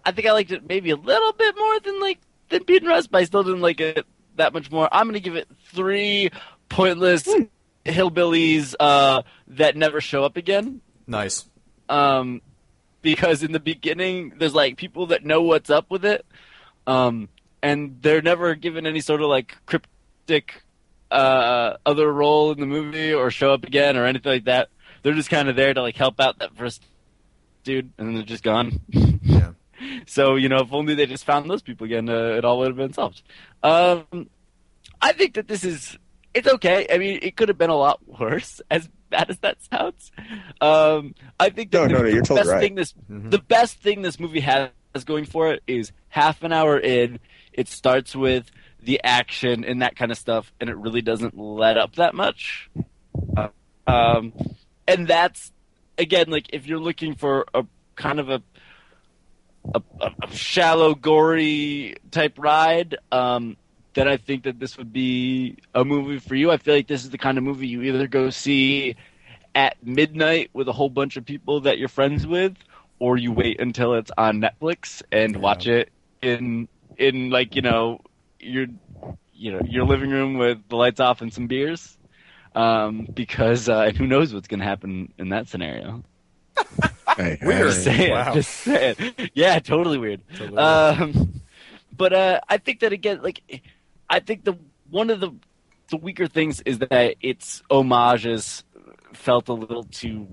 I 0.03 0.11
think 0.11 0.27
I 0.27 0.31
liked 0.33 0.51
it 0.51 0.67
maybe 0.67 0.91
a 0.91 0.95
little 0.95 1.33
bit 1.33 1.55
more 1.57 1.79
than 1.79 1.99
like 1.99 2.19
than 2.49 2.63
Pete 2.63 2.81
and 2.81 2.89
Russ, 2.89 3.07
but 3.07 3.19
I 3.21 3.23
still 3.25 3.43
didn't 3.43 3.61
like 3.61 3.79
it 3.79 4.05
that 4.35 4.53
much 4.53 4.71
more. 4.71 4.89
I'm 4.91 5.07
gonna 5.07 5.19
give 5.19 5.35
it 5.35 5.47
three 5.73 6.29
pointless 6.69 7.27
hillbillies 7.85 8.75
uh, 8.79 9.21
that 9.49 9.75
never 9.75 10.01
show 10.01 10.23
up 10.23 10.37
again. 10.37 10.81
Nice. 11.07 11.45
Um, 11.87 12.41
because 13.01 13.43
in 13.43 13.51
the 13.51 13.59
beginning 13.59 14.33
there's 14.37 14.55
like 14.55 14.77
people 14.77 15.07
that 15.07 15.23
know 15.23 15.43
what's 15.43 15.69
up 15.69 15.91
with 15.91 16.05
it, 16.05 16.25
um, 16.87 17.29
and 17.65 17.97
they're 18.03 18.21
never 18.21 18.53
given 18.53 18.85
any 18.85 19.01
sort 19.01 19.21
of 19.21 19.27
like 19.27 19.57
cryptic 19.65 20.61
uh, 21.09 21.77
other 21.83 22.13
role 22.13 22.51
in 22.51 22.59
the 22.59 22.67
movie 22.67 23.11
or 23.11 23.31
show 23.31 23.53
up 23.53 23.63
again 23.63 23.97
or 23.97 24.05
anything 24.05 24.31
like 24.31 24.45
that. 24.45 24.69
They're 25.01 25.13
just 25.13 25.31
kind 25.31 25.49
of 25.49 25.55
there 25.55 25.73
to 25.73 25.81
like 25.81 25.95
help 25.95 26.19
out 26.19 26.37
that 26.39 26.55
first 26.55 26.83
dude, 27.63 27.91
and 27.97 28.07
then 28.07 28.13
they're 28.15 28.23
just 28.23 28.43
gone. 28.43 28.79
Yeah. 28.89 29.51
So 30.07 30.35
you 30.35 30.47
know, 30.47 30.59
if 30.59 30.71
only 30.71 30.95
they 30.95 31.05
just 31.05 31.25
found 31.25 31.49
those 31.49 31.61
people 31.61 31.85
again, 31.85 32.07
uh, 32.09 32.37
it 32.37 32.45
all 32.45 32.59
would 32.59 32.69
have 32.69 32.77
been 32.77 32.93
solved. 32.93 33.21
Um, 33.61 34.29
I 35.01 35.11
think 35.11 35.33
that 35.35 35.47
this 35.47 35.63
is 35.65 35.97
it's 36.33 36.47
okay. 36.47 36.87
I 36.91 36.97
mean, 36.97 37.19
it 37.21 37.35
could 37.35 37.49
have 37.49 37.57
been 37.57 37.69
a 37.69 37.75
lot 37.75 37.99
worse. 38.07 38.61
As 38.71 38.87
bad 39.09 39.29
as 39.29 39.37
that 39.39 39.57
sounds, 39.69 40.11
um, 40.61 41.13
I 41.39 41.49
think 41.49 41.71
that 41.71 41.77
No, 41.77 41.87
the, 41.87 41.93
no, 41.93 41.99
no, 41.99 42.05
you're 42.05 42.21
the 42.21 42.27
totally 42.27 42.39
best 42.39 42.51
right. 42.51 42.61
thing 42.61 42.75
this 42.75 42.93
the 43.09 43.37
best 43.37 43.77
thing 43.79 44.01
this 44.01 44.17
movie 44.17 44.39
has 44.39 44.69
going 45.03 45.25
for 45.25 45.51
it 45.51 45.61
is 45.67 45.91
half 46.07 46.41
an 46.43 46.53
hour 46.53 46.79
in, 46.79 47.19
it 47.55 47.67
starts 47.67 48.15
with 48.15 48.51
the 48.81 49.01
action 49.03 49.63
and 49.63 49.81
that 49.81 49.95
kind 49.95 50.11
of 50.11 50.17
stuff, 50.17 50.53
and 50.59 50.69
it 50.69 50.77
really 50.77 51.01
doesn't 51.01 51.37
let 51.37 51.77
up 51.77 51.95
that 51.95 52.13
much. 52.13 52.69
Um, 53.87 54.33
and 54.87 55.07
that's 55.07 55.51
again 55.97 56.29
like 56.29 56.47
if 56.53 56.67
you're 56.67 56.79
looking 56.79 57.15
for 57.15 57.45
a 57.53 57.65
kind 57.95 58.19
of 58.19 58.29
a 58.29 58.41
a, 59.73 59.81
a, 60.01 60.35
shallow, 60.35 60.93
gory 60.93 61.95
type 62.11 62.35
ride, 62.37 62.97
um, 63.11 63.57
then 63.95 64.07
I 64.07 64.17
think 64.17 64.43
that 64.43 64.59
this 64.59 64.77
would 64.77 64.93
be 64.93 65.57
a 65.73 65.83
movie 65.83 66.19
for 66.19 66.35
you. 66.35 66.51
I 66.51 66.57
feel 66.57 66.75
like 66.75 66.87
this 66.87 67.03
is 67.03 67.09
the 67.09 67.17
kind 67.17 67.39
of 67.39 67.43
movie 67.43 67.67
you 67.67 67.81
either 67.81 68.07
go 68.07 68.29
see 68.29 68.95
at 69.55 69.77
midnight 69.83 70.51
with 70.53 70.67
a 70.67 70.71
whole 70.71 70.89
bunch 70.89 71.17
of 71.17 71.25
people 71.25 71.61
that 71.61 71.79
you're 71.79 71.87
friends 71.87 72.27
with, 72.27 72.55
or 72.99 73.17
you 73.17 73.31
wait 73.31 73.59
until 73.59 73.95
it's 73.95 74.11
on 74.17 74.39
Netflix 74.39 75.01
and 75.11 75.37
watch 75.37 75.65
it 75.65 75.89
in 76.21 76.67
in 76.97 77.29
like 77.29 77.55
you 77.55 77.61
know 77.61 77.99
your 78.39 78.67
you 79.33 79.51
know 79.51 79.61
your 79.67 79.85
living 79.85 80.09
room 80.09 80.37
with 80.37 80.59
the 80.69 80.75
lights 80.75 80.99
off 80.99 81.21
and 81.21 81.33
some 81.33 81.47
beers. 81.47 81.97
Um, 82.53 83.05
because 83.13 83.67
uh, 83.67 83.91
who 83.97 84.07
knows 84.07 84.33
what's 84.33 84.47
going 84.47 84.61
to 84.61 84.65
happen 84.65 85.11
in 85.17 85.29
that 85.29 85.47
scenario? 85.47 86.03
Hey, 87.17 87.37
Weird. 87.41 87.67
hey. 87.73 87.79
saying, 87.79 88.11
Wow. 88.11 88.33
just 88.33 88.49
saying. 88.51 88.95
Yeah, 89.33 89.59
totally 89.59 89.97
weird. 89.97 90.21
Totally 90.31 90.49
weird. 90.51 90.59
Um, 90.59 91.41
but 91.95 92.11
uh, 92.11 92.39
I 92.49 92.57
think 92.57 92.81
that 92.81 92.91
again, 92.91 93.21
like, 93.21 93.41
I 94.09 94.19
think 94.19 94.43
the 94.43 94.57
one 94.89 95.09
of 95.09 95.21
the 95.21 95.31
the 95.89 95.95
weaker 95.97 96.27
things 96.27 96.59
is 96.61 96.79
that 96.79 97.15
its 97.21 97.61
homages 97.71 98.65
felt 99.13 99.47
a 99.47 99.53
little 99.53 99.83
too 99.83 100.27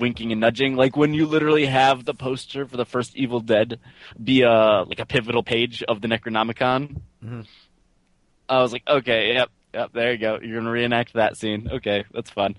winking 0.00 0.32
and 0.32 0.40
nudging. 0.40 0.74
Like 0.76 0.96
when 0.96 1.14
you 1.14 1.26
literally 1.26 1.66
have 1.66 2.04
the 2.04 2.14
poster 2.14 2.66
for 2.66 2.76
the 2.76 2.84
first 2.84 3.16
Evil 3.16 3.40
Dead 3.40 3.78
be 4.22 4.42
a 4.42 4.84
like 4.86 5.00
a 5.00 5.06
pivotal 5.06 5.42
page 5.42 5.82
of 5.84 6.00
the 6.00 6.08
Necronomicon. 6.08 7.00
Mhm. 7.24 7.46
I 8.48 8.60
was 8.62 8.72
like, 8.72 8.82
okay, 8.88 9.34
yep, 9.34 9.50
yep, 9.72 9.92
there 9.92 10.12
you 10.12 10.18
go. 10.18 10.38
You're 10.42 10.58
gonna 10.58 10.70
reenact 10.72 11.12
that 11.14 11.36
scene. 11.36 11.68
Okay, 11.70 12.04
that's 12.12 12.30
fun. 12.30 12.56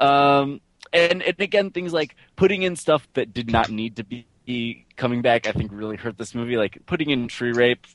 Um, 0.00 0.60
and 0.92 1.22
and 1.22 1.40
again, 1.40 1.70
things 1.70 1.92
like 1.92 2.16
putting 2.36 2.62
in 2.62 2.76
stuff 2.76 3.06
that 3.14 3.34
did 3.34 3.50
not 3.50 3.68
need 3.70 3.96
to 3.96 4.04
be 4.04 4.86
coming 4.96 5.22
back, 5.22 5.46
I 5.46 5.52
think 5.52 5.70
really 5.72 5.96
hurt 5.96 6.16
this 6.16 6.34
movie. 6.34 6.56
Like 6.56 6.78
putting 6.86 7.10
in 7.10 7.28
tree 7.28 7.52
rape. 7.52 7.86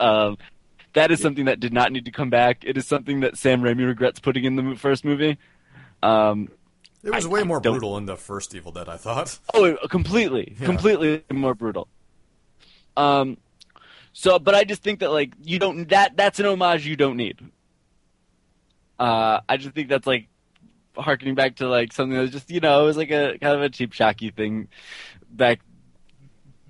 Um, 0.00 0.36
that 0.94 1.10
is 1.10 1.20
something 1.20 1.46
that 1.46 1.60
did 1.60 1.72
not 1.72 1.92
need 1.92 2.04
to 2.04 2.10
come 2.10 2.28
back. 2.28 2.64
It 2.64 2.76
is 2.76 2.86
something 2.86 3.20
that 3.20 3.38
Sam 3.38 3.62
Raimi 3.62 3.86
regrets 3.86 4.20
putting 4.20 4.44
in 4.44 4.56
the 4.56 4.76
first 4.76 5.04
movie. 5.04 5.38
Um, 6.02 6.48
It 7.04 7.12
was 7.14 7.26
I- 7.26 7.28
way 7.28 7.40
I 7.40 7.44
more 7.44 7.60
don't- 7.60 7.72
brutal 7.74 7.96
in 7.98 8.06
the 8.06 8.16
first 8.16 8.54
Evil 8.54 8.72
Dead, 8.72 8.88
I 8.88 8.96
thought. 8.96 9.38
Oh, 9.54 9.76
completely, 9.88 10.56
Yeah. 10.60 10.66
completely 10.66 11.24
more 11.32 11.54
brutal. 11.54 11.88
Um, 12.96 13.38
so, 14.12 14.38
but 14.38 14.54
I 14.54 14.64
just 14.64 14.82
think 14.82 15.00
that 15.00 15.10
like 15.10 15.32
you 15.42 15.58
don't 15.58 15.88
that 15.88 16.16
that's 16.16 16.38
an 16.38 16.46
homage 16.46 16.86
you 16.86 16.96
don't 16.96 17.16
need. 17.16 17.38
Uh, 18.98 19.40
I 19.48 19.56
just 19.56 19.74
think 19.74 19.88
that's 19.88 20.06
like 20.06 20.28
harkening 20.96 21.34
back 21.34 21.56
to 21.56 21.68
like 21.68 21.92
something 21.92 22.14
that 22.14 22.20
was 22.20 22.30
just 22.30 22.50
you 22.50 22.60
know 22.60 22.82
it 22.82 22.86
was 22.86 22.96
like 22.98 23.10
a 23.10 23.38
kind 23.40 23.54
of 23.56 23.62
a 23.62 23.70
cheap 23.70 23.92
shocky 23.94 24.30
thing 24.30 24.68
back 25.30 25.60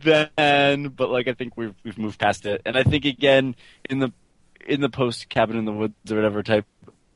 then, 0.00 0.88
but 0.88 1.10
like 1.10 1.28
I 1.28 1.34
think 1.34 1.56
we've 1.56 1.74
we've 1.84 1.98
moved 1.98 2.18
past 2.18 2.46
it, 2.46 2.62
and 2.64 2.76
I 2.76 2.84
think 2.84 3.04
again 3.04 3.54
in 3.90 3.98
the 3.98 4.12
in 4.66 4.80
the 4.80 4.88
post 4.88 5.28
cabin 5.28 5.56
in 5.56 5.64
the 5.64 5.72
woods 5.72 5.94
or 6.10 6.16
whatever 6.16 6.42
type 6.44 6.66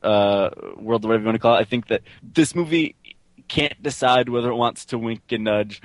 uh, 0.03 0.51
world 0.77 1.05
or 1.05 1.09
whatever 1.09 1.23
you 1.23 1.27
want 1.27 1.37
to 1.37 1.41
call 1.41 1.55
it, 1.57 1.61
I 1.61 1.65
think 1.65 1.87
that 1.89 2.03
this 2.23 2.55
movie 2.55 2.97
can't 3.49 3.81
decide 3.83 4.29
whether 4.29 4.51
it 4.51 4.57
wants 4.57 4.87
to 4.87 4.99
wink 4.99 5.23
and 5.31 5.45
nudge 5.45 5.81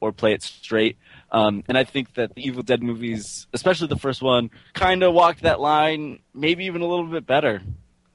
or 0.00 0.12
play 0.12 0.32
it 0.32 0.42
straight. 0.42 0.96
Um, 1.30 1.64
and 1.68 1.76
I 1.76 1.84
think 1.84 2.14
that 2.14 2.34
the 2.34 2.46
Evil 2.46 2.62
Dead 2.62 2.82
movies, 2.82 3.46
especially 3.52 3.88
the 3.88 3.96
first 3.98 4.22
one, 4.22 4.50
kind 4.72 5.02
of 5.02 5.12
walked 5.12 5.42
that 5.42 5.60
line, 5.60 6.20
maybe 6.34 6.66
even 6.66 6.82
a 6.82 6.86
little 6.86 7.06
bit 7.06 7.26
better. 7.26 7.62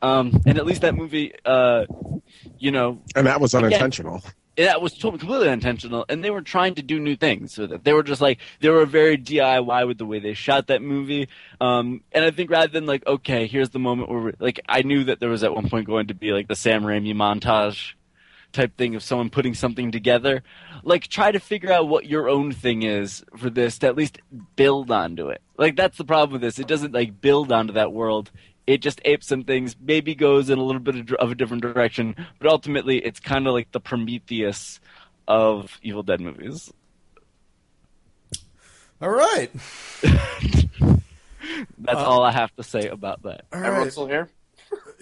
Um, 0.01 0.41
and 0.45 0.57
at 0.57 0.65
least 0.65 0.81
that 0.81 0.95
movie, 0.95 1.33
uh, 1.45 1.85
you 2.57 2.71
know, 2.71 2.99
And 3.15 3.27
that 3.27 3.39
was 3.39 3.55
unintentional. 3.55 4.21
that 4.57 4.81
was 4.81 4.93
totally 4.93 5.19
completely 5.19 5.47
unintentional, 5.47 6.05
and 6.09 6.23
they 6.23 6.29
were 6.29 6.41
trying 6.41 6.75
to 6.75 6.81
do 6.81 6.99
new 6.99 7.15
things 7.15 7.53
So 7.53 7.63
it. 7.63 7.83
They 7.85 7.93
were 7.93 8.03
just 8.03 8.19
like 8.19 8.39
they 8.59 8.69
were 8.69 8.85
very 8.85 9.17
DIY 9.17 9.87
with 9.87 9.97
the 9.97 10.05
way 10.05 10.19
they 10.19 10.33
shot 10.33 10.67
that 10.67 10.81
movie. 10.81 11.29
Um, 11.61 12.01
and 12.11 12.25
I 12.25 12.31
think 12.31 12.51
rather 12.51 12.67
than 12.67 12.85
like, 12.85 13.07
okay, 13.07 13.47
here's 13.47 13.69
the 13.69 13.79
moment 13.79 14.09
where 14.09 14.33
like 14.39 14.59
I 14.67 14.81
knew 14.81 15.05
that 15.05 15.21
there 15.21 15.29
was 15.29 15.43
at 15.43 15.53
one 15.55 15.69
point 15.69 15.87
going 15.87 16.07
to 16.07 16.13
be 16.13 16.33
like 16.33 16.49
the 16.49 16.55
Sam 16.55 16.83
Raimi 16.83 17.13
montage 17.13 17.93
type 18.53 18.77
thing 18.77 18.95
of 18.95 19.03
someone 19.03 19.29
putting 19.29 19.53
something 19.53 19.91
together. 19.91 20.43
Like 20.83 21.07
try 21.07 21.31
to 21.31 21.39
figure 21.39 21.71
out 21.71 21.89
what 21.89 22.05
your 22.05 22.29
own 22.29 22.51
thing 22.51 22.83
is 22.83 23.23
for 23.37 23.49
this 23.49 23.79
to 23.79 23.87
at 23.87 23.97
least 23.97 24.19
build 24.55 24.91
onto 24.91 25.29
it. 25.29 25.41
Like 25.57 25.75
that's 25.75 25.97
the 25.97 26.05
problem 26.05 26.33
with 26.33 26.41
this. 26.41 26.59
It 26.59 26.67
doesn't 26.67 26.93
like 26.93 27.19
build 27.19 27.51
onto 27.51 27.73
that 27.73 27.91
world. 27.91 28.31
It 28.65 28.77
just 28.77 29.01
apes 29.03 29.27
some 29.27 29.43
things, 29.43 29.75
maybe 29.81 30.15
goes 30.15 30.49
in 30.49 30.57
a 30.57 30.63
little 30.63 30.79
bit 30.79 31.11
of, 31.19 31.31
a 31.31 31.35
different 31.35 31.63
direction, 31.63 32.15
but 32.39 32.49
ultimately 32.49 32.99
it's 32.99 33.19
kind 33.19 33.45
of 33.45 33.53
like 33.53 33.69
the 33.73 33.81
Prometheus 33.81 34.79
of 35.27 35.77
Evil 35.81 36.03
Dead 36.03 36.21
movies. 36.21 36.71
All 39.01 39.09
right. 39.09 39.51
That's 41.77 41.99
uh, 41.99 42.05
all 42.05 42.23
I 42.23 42.31
have 42.31 42.55
to 42.55 42.63
say 42.63 42.87
about 42.87 43.23
that. 43.23 43.45
All 43.51 43.59
Everyone 43.59 43.81
right. 43.81 43.91
still 43.91 44.07
here? 44.07 44.29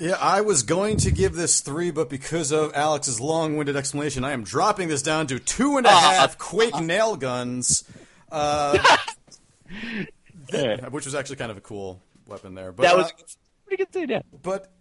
Yeah, 0.01 0.17
I 0.19 0.41
was 0.41 0.63
going 0.63 0.97
to 0.97 1.11
give 1.11 1.35
this 1.35 1.61
three, 1.61 1.91
but 1.91 2.09
because 2.09 2.51
of 2.51 2.73
Alex's 2.73 3.21
long-winded 3.21 3.75
explanation, 3.75 4.23
I 4.23 4.31
am 4.31 4.43
dropping 4.43 4.87
this 4.87 5.03
down 5.03 5.27
to 5.27 5.37
two 5.37 5.77
and 5.77 5.85
a 5.85 5.89
Ah. 5.91 5.99
half 6.19 6.39
Quake 6.39 6.79
nail 6.81 7.15
guns, 7.15 7.83
uh, 8.31 8.79
Yeah. 10.51 10.89
which 10.89 11.05
was 11.05 11.13
actually 11.13 11.35
kind 11.35 11.51
of 11.51 11.57
a 11.57 11.61
cool 11.61 12.01
weapon 12.25 12.55
there. 12.55 12.71
But 12.71 12.83
That 12.83 12.97
was 12.97 13.07
uh, 13.07 13.23
pretty 13.67 13.83
good 13.85 13.93
scene, 13.93 14.09
yeah. 14.09 14.21
but 14.41 14.71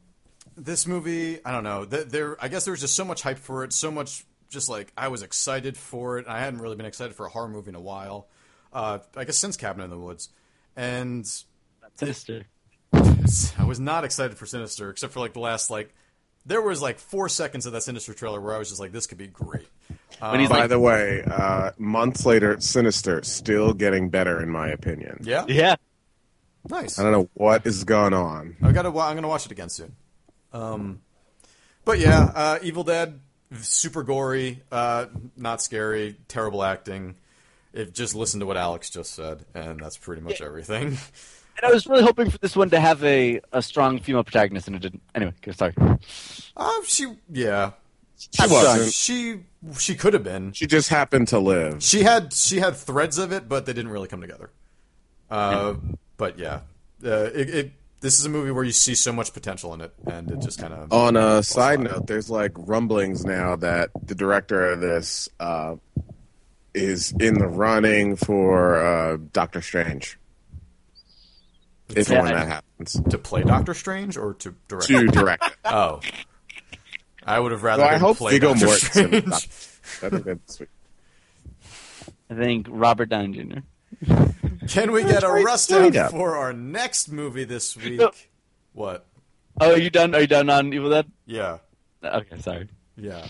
this 0.57 0.87
movie, 0.87 1.45
I 1.45 1.53
don't 1.53 1.65
know. 1.65 1.85
th- 1.85 2.07
There, 2.09 2.37
I 2.43 2.49
guess 2.49 2.65
there 2.65 2.73
was 2.73 2.81
just 2.81 2.95
so 2.97 3.05
much 3.05 3.23
hype 3.23 3.39
for 3.39 3.63
it, 3.65 3.73
so 3.73 3.91
much 3.91 4.25
just 4.49 4.69
like 4.71 4.93
I 4.97 5.09
was 5.09 5.23
excited 5.23 5.77
for 5.77 6.19
it. 6.19 6.27
I 6.29 6.41
hadn't 6.41 6.61
really 6.61 6.77
been 6.77 6.87
excited 6.87 7.15
for 7.15 7.27
a 7.27 7.29
horror 7.29 7.49
movie 7.49 7.69
in 7.69 7.75
a 7.77 7.81
while. 7.81 8.29
Uh, 8.73 8.99
I 9.17 9.25
guess 9.25 9.37
since 9.39 9.57
Cabin 9.57 9.83
in 9.85 9.91
the 9.91 9.99
Woods, 9.99 10.31
and 10.77 11.25
Sister. 11.97 12.47
I 13.59 13.65
was 13.65 13.81
not 13.81 14.05
excited 14.05 14.37
for 14.37 14.47
Sinister, 14.47 14.91
except 14.91 15.13
for 15.13 15.21
like 15.21 15.33
the 15.33 15.41
last 15.41 15.71
like 15.71 15.95
there 16.47 16.63
was 16.63 16.81
like 16.81 16.99
four 16.99 17.29
seconds 17.29 17.67
of 17.67 17.73
that 17.73 17.83
Sinister 17.83 18.15
trailer 18.15 18.41
where 18.41 18.55
I 18.55 18.59
was 18.59 18.69
just 18.69 18.81
like, 18.81 18.93
this 18.93 19.07
could 19.07 19.19
be 19.19 19.27
great. 19.27 19.69
When 20.19 20.41
he's 20.41 20.49
By 20.49 20.61
like, 20.61 20.69
the 20.71 20.79
way, 20.79 21.23
uh, 21.23 21.73
months 21.79 22.27
later, 22.27 22.61
Sinister 22.61 23.23
still 23.23 23.73
getting 23.73 24.11
better 24.11 24.43
in 24.43 24.51
my 24.51 24.69
opinion. 24.69 25.21
Yeah, 25.23 25.45
yeah. 25.49 25.77
nice. 26.69 26.99
I 26.99 27.03
don't 27.03 27.13
know 27.13 27.29
what 27.35 27.67
is 27.67 27.85
going 27.85 28.15
on. 28.15 28.57
I 28.63 28.73
got 28.73 28.83
to. 28.83 28.89
I'm 28.89 29.15
gonna 29.15 29.29
watch 29.29 29.47
it 29.47 29.53
again 29.53 29.69
soon. 29.69 29.95
Um, 30.53 31.01
but 31.85 31.99
yeah, 31.99 32.31
uh, 32.35 32.59
Evil 32.63 32.85
Dead, 32.85 33.21
super 33.61 34.03
gory, 34.03 34.63
uh, 34.71 35.07
not 35.37 35.63
scary, 35.63 36.17
terrible 36.29 36.63
acting. 36.63 37.17
If 37.73 37.93
just 37.93 38.15
listen 38.15 38.41
to 38.41 38.47
what 38.47 38.57
Alex 38.57 38.91
just 38.91 39.15
said, 39.15 39.45
and 39.55 39.81
that's 39.81 39.97
pretty 39.97 40.23
much 40.23 40.41
everything. 40.41 40.99
And 41.63 41.71
I 41.71 41.75
was 41.75 41.87
really 41.87 42.03
hoping 42.03 42.31
for 42.31 42.39
this 42.39 42.57
one 42.57 42.71
to 42.71 42.81
have 42.81 43.03
a, 43.05 43.41
a 43.53 43.61
strong 43.61 43.99
female 43.99 44.25
protagonist, 44.25 44.67
and 44.67 44.77
it 44.77 44.81
didn't. 44.83 45.03
Anyway, 45.15 45.35
go- 45.43 45.53
sorry. 45.53 45.75
Uh, 46.57 46.73
she, 46.87 47.13
yeah, 47.31 47.73
She 48.17 48.43
wasn't. 48.47 48.93
she 48.93 49.41
she 49.79 49.95
could 49.95 50.15
have 50.15 50.25
been. 50.25 50.53
She 50.53 50.67
just 50.67 50.89
happened 50.89 51.29
to 51.29 51.39
live. 51.39 51.83
She 51.83 52.03
had 52.03 52.33
she 52.33 52.59
had 52.61 52.77
threads 52.77 53.19
of 53.19 53.31
it, 53.33 53.49
but 53.49 53.67
they 53.67 53.73
didn't 53.75 53.91
really 53.91 54.09
come 54.09 54.21
together. 54.23 54.51
Uh, 55.31 55.75
but 56.17 56.39
yeah, 56.39 56.61
uh, 57.05 57.31
it, 57.35 57.51
it. 57.51 57.73
This 58.01 58.19
is 58.19 58.25
a 58.25 58.31
movie 58.31 58.51
where 58.51 58.65
you 58.65 58.73
see 58.73 58.95
so 58.95 59.13
much 59.13 59.35
potential 59.35 59.75
in 59.75 59.83
it, 59.83 59.93
and 60.07 60.31
it 60.31 60.41
just 60.41 60.59
kind 60.59 60.73
of. 60.73 60.91
On 60.91 61.17
a 61.17 61.43
side 61.43 61.81
note, 61.81 62.07
there's 62.07 62.31
like 62.31 62.53
rumblings 62.57 63.27
now 63.27 63.57
that 63.57 63.91
the 64.03 64.15
director 64.15 64.71
of 64.71 64.81
this 64.81 65.29
uh, 65.39 65.77
is 66.75 67.13
in 67.21 67.35
the 67.39 67.47
running 67.47 68.17
for 68.17 68.83
uh, 68.83 69.19
Doctor 69.35 69.61
Strange. 69.61 70.19
If 71.97 72.11
and 72.11 72.23
when 72.23 72.35
that 72.35 72.47
happens, 72.49 73.01
to 73.11 73.19
play 73.19 73.43
Doctor 73.43 73.75
Strange 73.75 74.17
or 74.17 74.35
to 74.35 74.55
direct. 74.69 74.87
to 74.89 75.07
direct 75.09 75.47
it. 75.47 75.53
Oh, 75.65 76.01
I 77.25 77.39
would 77.39 77.53
have 77.53 77.63
rather. 77.63 77.83
So 77.83 77.89
I 77.89 77.97
hope 77.99 78.17
play 78.19 78.33
Viggo 78.33 78.55
Doctor 78.55 78.67
Mortensen. 78.67 79.33
Strange. 79.83 80.03
I 80.03 80.09
think 80.17 80.25
that's 80.25 80.57
sweet. 80.57 80.69
I 82.31 82.35
think 82.35 82.67
Robert 82.71 83.09
Downey 83.09 83.43
Jr. 83.45 84.15
Can 84.69 84.93
we 84.93 85.03
get 85.03 85.17
a 85.25 85.27
Straight- 85.27 85.45
rust 85.45 85.65
straight 85.65 85.93
down 85.95 86.07
up. 86.07 86.11
for 86.13 86.37
our 86.37 86.53
next 86.53 87.11
movie 87.11 87.45
this 87.45 87.77
week? 87.77 87.99
No. 88.01 88.13
What? 88.73 89.07
Oh, 89.61 89.73
are 89.73 89.79
you 89.79 89.91
done? 89.91 90.15
Are 90.15 90.21
you 90.21 90.27
done 90.29 90.49
on 90.49 90.73
Evil 90.73 90.91
Dead? 90.91 91.11
Yeah. 91.27 91.59
Okay, 92.03 92.41
sorry. 92.41 92.69
Yeah. 93.01 93.27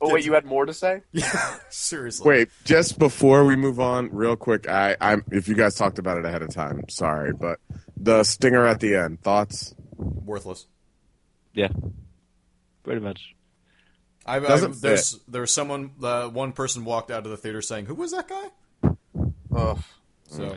Oh 0.00 0.12
wait, 0.12 0.24
you 0.24 0.32
had 0.34 0.44
more 0.44 0.66
to 0.66 0.74
say? 0.74 1.02
Yeah. 1.12 1.56
Seriously. 1.68 2.28
Wait, 2.28 2.48
just 2.64 2.98
before 2.98 3.44
we 3.44 3.56
move 3.56 3.80
on, 3.80 4.10
real 4.12 4.36
quick, 4.36 4.68
I, 4.68 4.96
I'm 5.00 5.24
if 5.30 5.48
you 5.48 5.54
guys 5.54 5.74
talked 5.74 5.98
about 5.98 6.18
it 6.18 6.24
ahead 6.24 6.42
of 6.42 6.50
time, 6.50 6.82
sorry, 6.88 7.32
but 7.32 7.58
the 7.96 8.24
stinger 8.24 8.66
at 8.66 8.80
the 8.80 8.96
end, 8.96 9.20
thoughts? 9.22 9.74
Worthless. 9.96 10.66
Yeah, 11.52 11.68
pretty 12.82 13.00
much. 13.00 13.34
I, 14.24 14.36
I, 14.36 14.40
Doesn't 14.40 14.80
there's 14.80 15.18
there's 15.28 15.52
someone 15.52 15.90
uh, 16.02 16.28
one 16.28 16.52
person 16.52 16.84
walked 16.84 17.10
out 17.10 17.24
of 17.24 17.30
the 17.30 17.36
theater 17.36 17.62
saying, 17.62 17.86
"Who 17.86 17.94
was 17.94 18.12
that 18.12 18.28
guy?" 18.28 18.90
Ugh. 19.54 19.78
So 20.28 20.56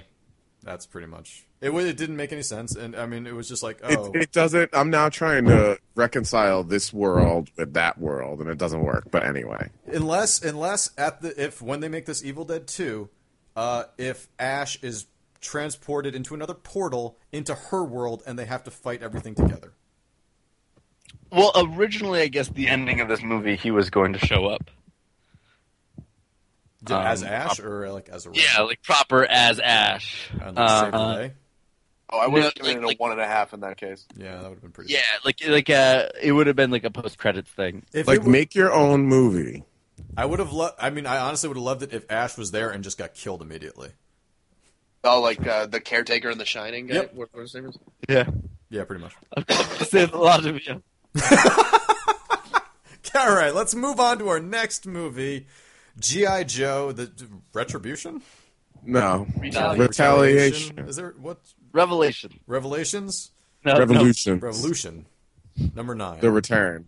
that's 0.64 0.86
pretty 0.86 1.08
much 1.08 1.46
it. 1.66 1.74
wa- 1.74 1.80
It 1.82 1.98
didn't 1.98 2.16
make 2.16 2.32
any 2.32 2.42
sense, 2.44 2.76
and 2.76 2.96
I 2.96 3.06
mean, 3.06 3.26
it 3.28 3.34
was 3.36 3.48
just 3.48 3.64
like, 3.64 3.80
oh, 3.84 4.12
it 4.14 4.32
doesn't. 4.32 4.70
I'm 4.74 4.90
now 4.90 5.10
trying 5.10 5.46
to 5.46 5.78
reconcile 5.96 6.64
this 6.64 6.94
world 6.94 7.50
with 7.58 7.74
that 7.74 7.98
world, 7.98 8.40
and 8.42 8.50
it 8.50 8.58
doesn't 8.58 8.84
work. 8.84 9.06
But 9.12 9.26
anyway, 9.26 9.70
unless 9.88 10.42
unless 10.44 10.92
at 10.98 11.22
the 11.22 11.42
if 11.44 11.62
when 11.62 11.80
they 11.80 11.90
make 11.90 12.06
this 12.06 12.24
Evil 12.24 12.46
Dead 12.46 12.68
two, 12.68 13.10
uh, 13.56 13.86
if 13.98 14.28
Ash 14.40 14.78
is 14.82 15.08
transported 15.42 16.16
into 16.16 16.34
another 16.34 16.54
portal 16.56 17.18
into 17.32 17.54
her 17.54 17.84
world, 17.84 18.24
and 18.26 18.38
they 18.40 18.46
have 18.46 18.64
to 18.64 18.72
fight 18.72 19.04
everything 19.04 19.36
together. 19.36 19.74
Well, 21.32 21.52
originally, 21.56 22.22
I 22.22 22.28
guess 22.28 22.48
the 22.48 22.68
ending 22.68 23.02
of 23.02 23.08
this 23.08 23.22
movie, 23.22 23.56
he 23.56 23.70
was 23.72 23.90
going 23.90 24.14
to 24.14 24.20
show 24.20 24.46
up. 24.46 24.72
as 26.90 27.24
Um, 27.24 27.30
Ash 27.30 27.60
or 27.60 27.92
like 27.92 28.10
as 28.10 28.26
a 28.26 28.30
Yeah, 28.34 28.62
like 28.62 28.82
proper 28.84 29.26
as 29.26 29.60
Ash. 29.60 30.30
and 30.40 30.56
like, 30.56 30.70
save 30.70 30.92
the 30.92 30.98
Uh, 30.98 31.16
day? 31.18 31.34
Oh, 32.12 32.20
I 32.20 32.28
would 32.28 32.44
have 32.44 32.54
No, 32.58 32.64
given 32.64 32.68
like- 32.72 32.78
it 32.78 32.84
a 32.84 32.88
like- 32.88 33.00
one 33.00 33.12
and 33.14 33.22
a 33.22 33.28
half 33.28 33.54
in 33.54 33.62
that 33.62 33.78
case. 33.78 34.06
Yeah, 34.16 34.34
that 34.34 34.44
would 34.44 34.50
have 34.52 34.62
been 34.62 34.72
pretty. 34.72 34.94
yeah, 34.94 35.00
like 35.24 35.38
like 35.48 35.70
uh, 35.70 36.08
it 36.22 36.32
would 36.32 36.48
have 36.48 36.56
been 36.56 36.72
like 36.72 36.84
a 36.84 36.92
post 36.92 37.18
credits 37.18 37.50
thing. 37.50 37.84
If 37.94 38.08
like 38.08 38.18
it 38.20 38.24
were- 38.26 38.30
make 38.32 38.54
your 38.56 38.72
own 38.74 39.06
movie. 39.06 39.64
I 40.18 40.26
would 40.26 40.40
have 40.40 40.52
loved. 40.52 40.76
I 40.80 40.90
mean, 40.90 41.06
I 41.06 41.18
honestly 41.18 41.48
would 41.48 41.58
have 41.58 41.64
loved 41.64 41.84
it 41.84 41.94
if 41.94 42.06
Ash 42.12 42.38
was 42.38 42.52
there 42.52 42.70
and 42.70 42.84
just 42.84 42.98
got 42.98 43.14
killed 43.14 43.42
immediately. 43.42 43.90
Oh, 45.04 45.22
like 45.22 45.46
uh, 45.48 45.68
the 45.68 45.80
caretaker 45.80 46.30
in 46.30 46.38
The 46.38 46.46
Shining 46.46 46.88
guy. 46.88 46.96
Yep. 46.96 47.14
What, 47.14 47.30
what 47.34 47.42
his 47.42 47.54
name 47.56 47.66
is? 47.68 47.78
Yeah, 48.10 48.26
Yeah, 48.70 48.84
pretty 48.86 49.04
much. 49.04 49.16
Save 49.88 50.14
a 50.14 50.18
lot 50.18 50.46
of 50.46 50.60
you. 50.66 50.82
All 53.16 53.34
right, 53.34 53.56
let's 53.56 53.74
move 53.74 54.00
on 54.00 54.18
to 54.20 54.28
our 54.28 54.40
next 54.42 54.86
movie, 54.86 55.48
GI 56.00 56.44
Joe: 56.46 56.92
The 56.92 57.10
Retribution. 57.54 58.22
No 58.84 59.26
Retaliation. 59.40 59.78
retaliation, 59.80 60.80
Is 60.80 60.96
there 60.98 61.16
what 61.20 61.40
Revelation. 61.76 62.40
Revelations? 62.48 63.32
No, 63.66 63.74
no. 63.74 63.80
revolution, 63.80 64.40
Revolution. 64.40 65.06
Number 65.76 65.94
nine. 65.94 66.22
the 66.22 66.32
return. 66.32 66.88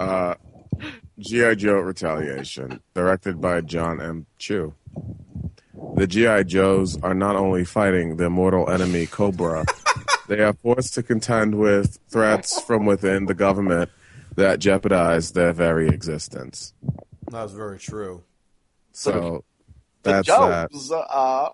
Uh, 0.00 0.34
GI 1.18 1.56
Joe 1.56 1.80
Retaliation, 1.80 2.80
directed 2.94 3.38
by 3.40 3.60
John 3.60 4.00
M. 4.00 4.26
Chu. 4.38 4.72
The 5.96 6.06
GI 6.06 6.44
Joes 6.44 6.96
are 7.02 7.12
not 7.14 7.36
only 7.36 7.64
fighting 7.64 8.16
their 8.16 8.30
mortal 8.30 8.70
enemy 8.70 9.06
Cobra, 9.06 9.64
they 10.28 10.40
are 10.40 10.54
forced 10.54 10.94
to 10.94 11.02
contend 11.02 11.56
with 11.58 11.98
threats 12.08 12.60
from 12.62 12.86
within 12.86 13.26
the 13.26 13.34
government 13.34 13.90
that 14.36 14.58
jeopardize 14.60 15.32
their 15.32 15.52
very 15.52 15.88
existence. 15.88 16.72
that 17.30 17.42
was 17.42 17.52
very 17.52 17.78
true. 17.78 18.22
So 18.92 19.44
The 20.02 20.10
that's 20.12 20.28
that. 20.28 20.70
Joes. 20.72 20.92
Uh, 20.92 21.48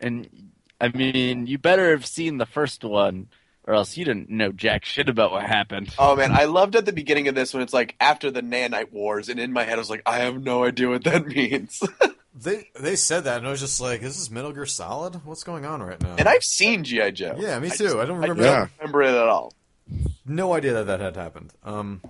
And 0.00 0.28
I 0.82 0.88
mean, 0.88 1.46
you 1.46 1.56
better 1.58 1.90
have 1.92 2.04
seen 2.04 2.36
the 2.38 2.44
first 2.46 2.82
one, 2.84 3.28
or 3.66 3.72
else 3.74 3.96
you 3.96 4.04
didn't 4.04 4.28
know 4.28 4.50
jack 4.52 4.84
shit 4.84 5.08
about 5.08 5.30
what 5.32 5.44
happened. 5.44 5.94
oh 5.98 6.16
man, 6.16 6.32
I 6.32 6.44
loved 6.44 6.74
at 6.76 6.84
the 6.84 6.92
beginning 6.92 7.28
of 7.28 7.34
this 7.34 7.54
when 7.54 7.62
it's 7.62 7.72
like 7.72 7.94
after 8.00 8.30
the 8.30 8.42
Nanite 8.42 8.92
Wars, 8.92 9.28
and 9.28 9.38
in 9.40 9.52
my 9.52 9.62
head 9.62 9.74
I 9.74 9.78
was 9.78 9.88
like, 9.90 10.02
I 10.04 10.18
have 10.18 10.42
no 10.42 10.64
idea 10.64 10.88
what 10.88 11.04
that 11.04 11.26
means. 11.38 11.80
They 12.34 12.70
they 12.80 12.96
said 12.96 13.24
that, 13.24 13.36
and 13.38 13.46
I 13.46 13.50
was 13.50 13.60
just 13.60 13.78
like, 13.78 14.00
"Is 14.02 14.16
this 14.16 14.30
Metal 14.30 14.52
Gear 14.52 14.64
Solid? 14.64 15.20
What's 15.26 15.44
going 15.44 15.66
on 15.66 15.82
right 15.82 16.00
now?" 16.02 16.16
and 16.18 16.26
I've 16.26 16.42
seen 16.42 16.82
GI 16.82 17.12
Joe. 17.12 17.36
yeah, 17.38 17.58
me 17.58 17.66
I 17.66 17.70
too. 17.70 17.84
just- 17.84 17.96
I 17.96 18.06
don't 18.06 18.16
I 18.16 18.20
remember. 18.22 18.42
don't 18.42 18.52
Yeah. 18.52 18.66
remember 18.78 19.02
it 19.02 19.10
at 19.10 19.28
all. 19.28 19.52
No 20.24 20.54
idea 20.54 20.72
that 20.72 20.86
that 20.86 21.00
had 21.00 21.14
happened. 21.14 21.52
Um, 21.62 22.00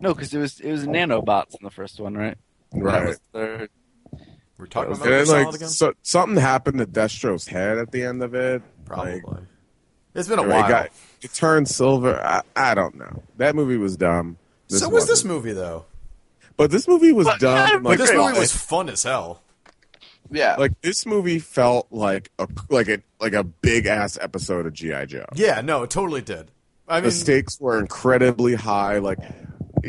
No, 0.00 0.12
because 0.12 0.34
it 0.34 0.38
was 0.38 0.58
it 0.58 0.72
was 0.72 0.86
nanobots 0.88 1.52
in 1.58 1.62
the 1.62 1.70
first 1.70 2.00
one, 2.00 2.14
right? 2.16 2.36
That 2.72 3.16
Right. 3.32 3.70
Was 4.58 4.68
their- 4.68 4.82
we're 4.84 4.88
talking 4.88 4.92
about 4.92 5.06
And 5.06 5.10
Metal 5.28 5.34
then, 5.34 5.44
like, 5.46 5.54
again. 5.56 5.68
so, 5.68 5.92
something 6.02 6.36
happened 6.40 6.78
to 6.78 6.86
Destro's 6.86 7.46
head 7.46 7.78
at 7.78 7.90
the 7.92 8.02
end 8.04 8.22
of 8.22 8.34
it. 8.34 8.62
Probably. 8.84 9.20
Like, 9.24 9.42
it's 10.14 10.28
been 10.28 10.38
a 10.38 10.42
it, 10.42 10.48
while. 10.48 10.68
got, 10.68 10.90
it 11.22 11.32
turned 11.34 11.68
silver. 11.68 12.20
I, 12.24 12.42
I 12.54 12.74
don't 12.74 12.94
know. 12.96 13.22
That 13.38 13.54
movie 13.56 13.76
was 13.76 13.96
dumb. 13.96 14.36
This 14.68 14.80
so 14.80 14.88
was 14.88 15.04
this 15.04 15.24
wasn't. 15.24 15.32
movie 15.34 15.52
though? 15.52 15.84
But 16.56 16.70
this 16.70 16.86
movie 16.86 17.12
was 17.12 17.26
But- 17.26 17.40
dumb. 17.40 17.82
Like 17.82 17.98
Like, 17.98 17.98
this 17.98 18.12
movie 18.12 18.38
was 18.38 18.54
fun 18.54 18.88
as 18.88 19.02
hell. 19.02 19.42
Yeah, 20.30 20.56
like 20.56 20.80
this 20.80 21.04
movie 21.04 21.38
felt 21.38 21.86
like 21.90 22.30
a 22.38 22.48
like 22.70 22.88
a 22.88 22.98
like 23.20 23.34
a 23.34 23.44
big 23.44 23.84
ass 23.86 24.16
episode 24.20 24.64
of 24.66 24.72
GI 24.72 25.06
Joe. 25.06 25.26
Yeah, 25.34 25.60
no, 25.60 25.82
it 25.82 25.90
totally 25.90 26.22
did. 26.22 26.50
I 26.88 26.96
mean, 26.96 27.04
The 27.04 27.10
stakes 27.10 27.60
were 27.60 27.78
incredibly 27.78 28.54
high. 28.54 28.98
Like 28.98 29.18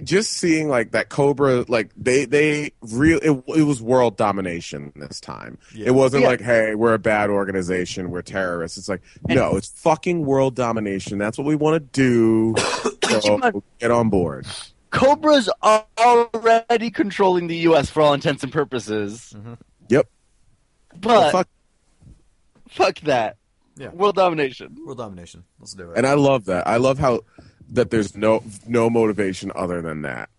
just 0.03 0.31
seeing 0.31 0.67
like 0.69 0.91
that 0.91 1.09
Cobra, 1.09 1.65
like 1.67 1.91
they 1.97 2.25
they 2.25 2.71
real 2.81 3.19
it, 3.21 3.43
it 3.57 3.63
was 3.63 3.81
world 3.81 4.17
domination 4.17 4.91
this 4.95 5.19
time. 5.19 5.57
Yeah. 5.73 5.87
It 5.87 5.95
wasn't 5.95 6.23
Yeah. 6.23 6.29
like 6.29 6.41
hey 6.41 6.75
we're 6.75 6.93
a 6.93 6.99
bad 6.99 7.29
organization, 7.29 8.09
we're 8.11 8.21
terrorists. 8.21 8.77
It's 8.77 8.89
like 8.89 9.01
no, 9.27 9.55
it's 9.57 9.67
fucking 9.81 10.25
world 10.25 10.55
domination. 10.55 11.17
That's 11.17 11.37
what 11.37 11.45
we 11.47 11.55
want 11.55 11.75
to 11.75 11.89
do. 11.91 12.55
so 13.21 13.63
get 13.79 13.91
on 13.91 14.09
board. 14.09 14.45
Cobra's 14.91 15.49
are 15.61 15.85
already 15.97 16.89
controlling 16.89 17.47
the 17.47 17.57
U.S. 17.57 17.89
for 17.89 18.01
all 18.01 18.13
intents 18.13 18.43
and 18.43 18.51
purposes, 18.53 19.33
mm-hmm. 19.35 19.53
Yep. 19.89 20.07
but 21.01 21.09
Well, 21.09 21.31
fuck. 21.31 21.47
fuck 22.69 22.99
that. 23.01 23.37
Yeah. 23.77 23.89
World 23.89 24.15
domination. 24.15 24.73
world 24.85 24.97
domination. 24.99 25.43
Let's 25.59 25.73
do 25.73 25.91
it. 25.91 25.97
And 25.97 26.07
I 26.07 26.13
love 26.13 26.45
that. 26.45 26.65
I 26.65 26.77
love 26.77 26.97
how 26.97 27.21
that 27.71 27.89
there's 27.89 28.15
no 28.15 28.43
no 28.67 28.89
motivation 28.89 29.51
other 29.55 29.81
than 29.81 30.01
that. 30.03 30.29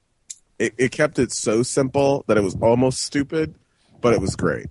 It, 0.59 0.75
it 0.79 0.93
kept 0.93 1.19
it 1.19 1.33
so 1.33 1.63
simple 1.63 2.25
that 2.29 2.37
it 2.39 2.43
was 2.43 2.57
almost 2.63 3.03
stupid, 3.03 3.55
but 4.01 4.15
it 4.15 4.21
was 4.21 4.37
great. 4.37 4.67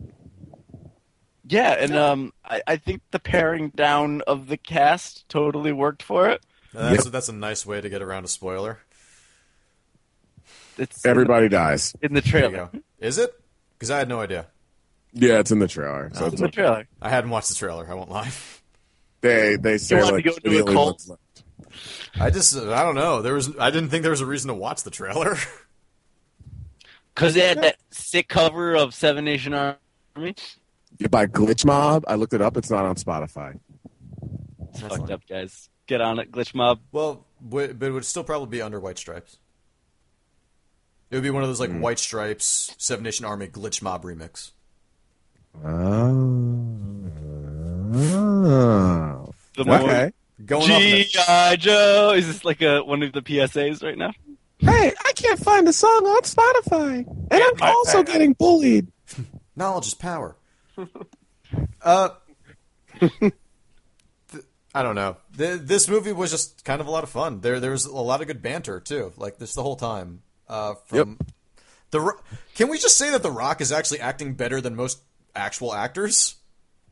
Yeah, 1.47 1.73
and 1.73 1.95
um, 1.95 2.33
I, 2.43 2.61
I 2.65 2.75
think 2.77 3.01
the 3.11 3.19
paring 3.19 3.69
down 3.69 4.21
of 4.25 4.47
the 4.47 4.57
cast 4.57 5.29
totally 5.29 5.71
worked 5.71 6.01
for 6.01 6.27
it. 6.29 6.41
that's, 6.73 7.05
that's 7.09 7.29
a 7.29 7.33
nice 7.33 7.67
way 7.67 7.81
to 7.81 7.87
get 7.89 8.01
around 8.01 8.25
a 8.25 8.27
spoiler. 8.27 8.79
It's 10.77 11.05
Everybody 11.05 11.47
dies. 11.49 11.93
in 12.01 12.13
the 12.15 12.21
trailer. 12.21 12.69
Is 12.99 13.17
it? 13.19 13.31
Because 13.77 13.91
I 13.91 13.99
had 13.99 14.09
no 14.09 14.21
idea. 14.21 14.47
Yeah, 15.13 15.39
it's 15.39 15.51
in 15.51 15.59
the 15.59 15.67
trailer. 15.67 16.09
So 16.13 16.25
It's 16.25 16.33
it's 16.33 16.41
in 16.41 16.47
the 16.47 16.51
trailer. 16.51 16.87
I 17.01 17.09
hadn't 17.09 17.29
watched 17.29 17.49
the 17.49 17.55
trailer. 17.55 17.89
I 17.89 17.93
won't 17.93 18.09
lie. 18.09 18.31
they 19.21 19.55
they 19.55 19.77
say 19.77 19.95
wanted 20.01 20.07
to 20.09 20.15
like 20.15 20.25
go 20.43 20.49
into 20.49 20.63
a 20.63 20.73
cult? 20.73 20.85
ones 20.87 21.09
left. 21.09 21.21
I 22.19 22.29
just 22.29 22.55
I 22.55 22.83
don't 22.83 22.95
know. 22.95 23.21
There 23.21 23.33
was 23.33 23.57
I 23.59 23.71
didn't 23.71 23.89
think 23.89 24.03
there 24.03 24.11
was 24.11 24.21
a 24.21 24.25
reason 24.25 24.47
to 24.49 24.53
watch 24.53 24.83
the 24.83 24.91
trailer. 24.91 25.37
Because 27.13 27.33
they 27.33 27.47
had 27.47 27.63
that 27.63 27.77
sick 27.91 28.27
cover 28.27 28.75
of 28.75 28.93
Seven 28.93 29.23
Nation 29.23 29.53
Army. 29.53 30.35
You 30.97 31.07
by 31.07 31.27
Glitch 31.27 31.65
Mob. 31.65 32.03
I 32.09 32.15
looked 32.15 32.33
it 32.33 32.41
up. 32.41 32.57
It's 32.57 32.69
not 32.69 32.83
on 32.83 32.95
Spotify. 32.95 33.57
It's 34.69 34.81
fucked 34.81 35.09
up, 35.09 35.21
guys. 35.25 35.69
Get 35.87 36.01
on 36.01 36.19
it, 36.19 36.29
Glitch 36.29 36.53
Mob. 36.53 36.81
well, 36.91 37.25
but 37.39 37.81
it 37.81 37.91
would 37.91 38.03
still 38.03 38.25
probably 38.25 38.49
be 38.49 38.61
under 38.61 38.81
White 38.81 38.97
Stripes. 38.97 39.37
It 41.09 41.15
would 41.15 41.23
be 41.23 41.29
one 41.29 41.43
of 41.43 41.47
those 41.47 41.61
like 41.61 41.71
hmm. 41.71 41.79
White 41.79 41.99
Stripes 41.99 42.75
Seven 42.77 43.03
Nation 43.03 43.25
Army 43.25 43.47
Glitch 43.47 43.81
Mob 43.81 44.03
remix. 44.03 44.51
Oh. 45.63 45.69
The 49.55 49.63
more 49.63 49.79
Okay. 49.79 50.11
Going 50.43 50.63
off 50.71 50.82
that- 50.82 51.08
G.I. 51.10 51.56
Joe. 51.58 52.13
Is 52.15 52.28
this 52.28 52.43
like 52.45 52.62
a 52.62 52.82
one 52.84 53.04
of 53.04 53.13
the 53.13 53.21
PSAs 53.21 53.84
right 53.84 53.98
now? 53.98 54.12
Hey, 54.60 54.91
I 55.06 55.12
can't 55.13 55.39
find 55.39 55.67
the 55.67 55.74
song 55.74 56.06
on 56.06 56.21
Spotify, 56.24 57.06
and 57.32 57.43
I'm 57.43 57.62
also 57.62 58.04
getting 58.04 58.34
bullied. 58.34 58.88
Knowledge 59.56 59.88
is 59.88 59.93
power. 59.93 60.36
uh, 61.82 62.10
th- 63.00 63.34
I 64.74 64.84
don't 64.84 64.95
know. 64.95 65.17
Th- 65.38 65.60
this 65.62 65.88
movie 65.88 66.12
was 66.12 66.32
just 66.32 66.63
kind 66.65 66.82
of 66.82 66.88
a 66.88 66.91
lot 66.91 67.04
of 67.04 67.10
fun. 67.10 67.41
There, 67.41 67.60
there 67.60 67.71
was 67.71 67.86
a 67.86 67.93
lot 67.95 68.21
of 68.21 68.28
good 68.28 68.41
banter 68.41 68.80
too, 68.80 69.13
like 69.17 69.38
this 69.38 69.54
the 69.54 69.63
whole 69.63 69.76
time. 69.76 70.21
Uh, 70.48 70.76
from 70.86 71.17
the, 71.91 72.00
Ro- 72.00 72.19
can 72.56 72.69
we 72.69 72.78
just 72.78 72.98
say 72.98 73.12
that 73.12 73.24
The 73.24 73.32
Rock 73.32 73.62
is 73.62 73.71
actually 73.71 74.00
acting 74.00 74.34
better 74.36 74.62
than 74.62 74.76
most 74.76 75.02
actual 75.36 75.74
actors? 75.74 76.36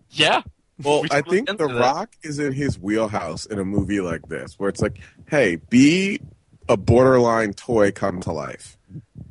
Yeah. 0.09 0.41
Well, 0.83 1.01
We 1.03 1.09
I 1.11 1.21
think 1.21 1.47
The 1.47 1.67
that. 1.67 1.79
Rock 1.79 2.15
is 2.23 2.39
in 2.39 2.51
his 2.51 2.79
wheelhouse 2.79 3.45
in 3.45 3.59
a 3.59 3.65
movie 3.65 4.01
like 4.01 4.27
this, 4.27 4.55
where 4.59 4.69
it's 4.69 4.81
like, 4.81 4.99
hey, 5.29 5.57
be 5.57 6.19
a 6.67 6.75
borderline 6.77 7.53
toy 7.53 7.91
come 7.91 8.21
to 8.21 8.31
life. 8.31 8.77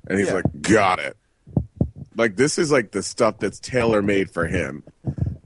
And 0.08 0.18
he's 0.18 0.28
Yeah. 0.28 0.34
like, 0.34 0.60
got 0.62 0.98
it. 1.00 1.16
Like 2.16 2.36
this 2.36 2.58
is 2.58 2.70
like 2.70 2.92
the 2.92 3.02
stuff 3.02 3.38
that's 3.38 3.58
tailor 3.58 4.02
made 4.02 4.30
for 4.30 4.46
him. 4.46 4.84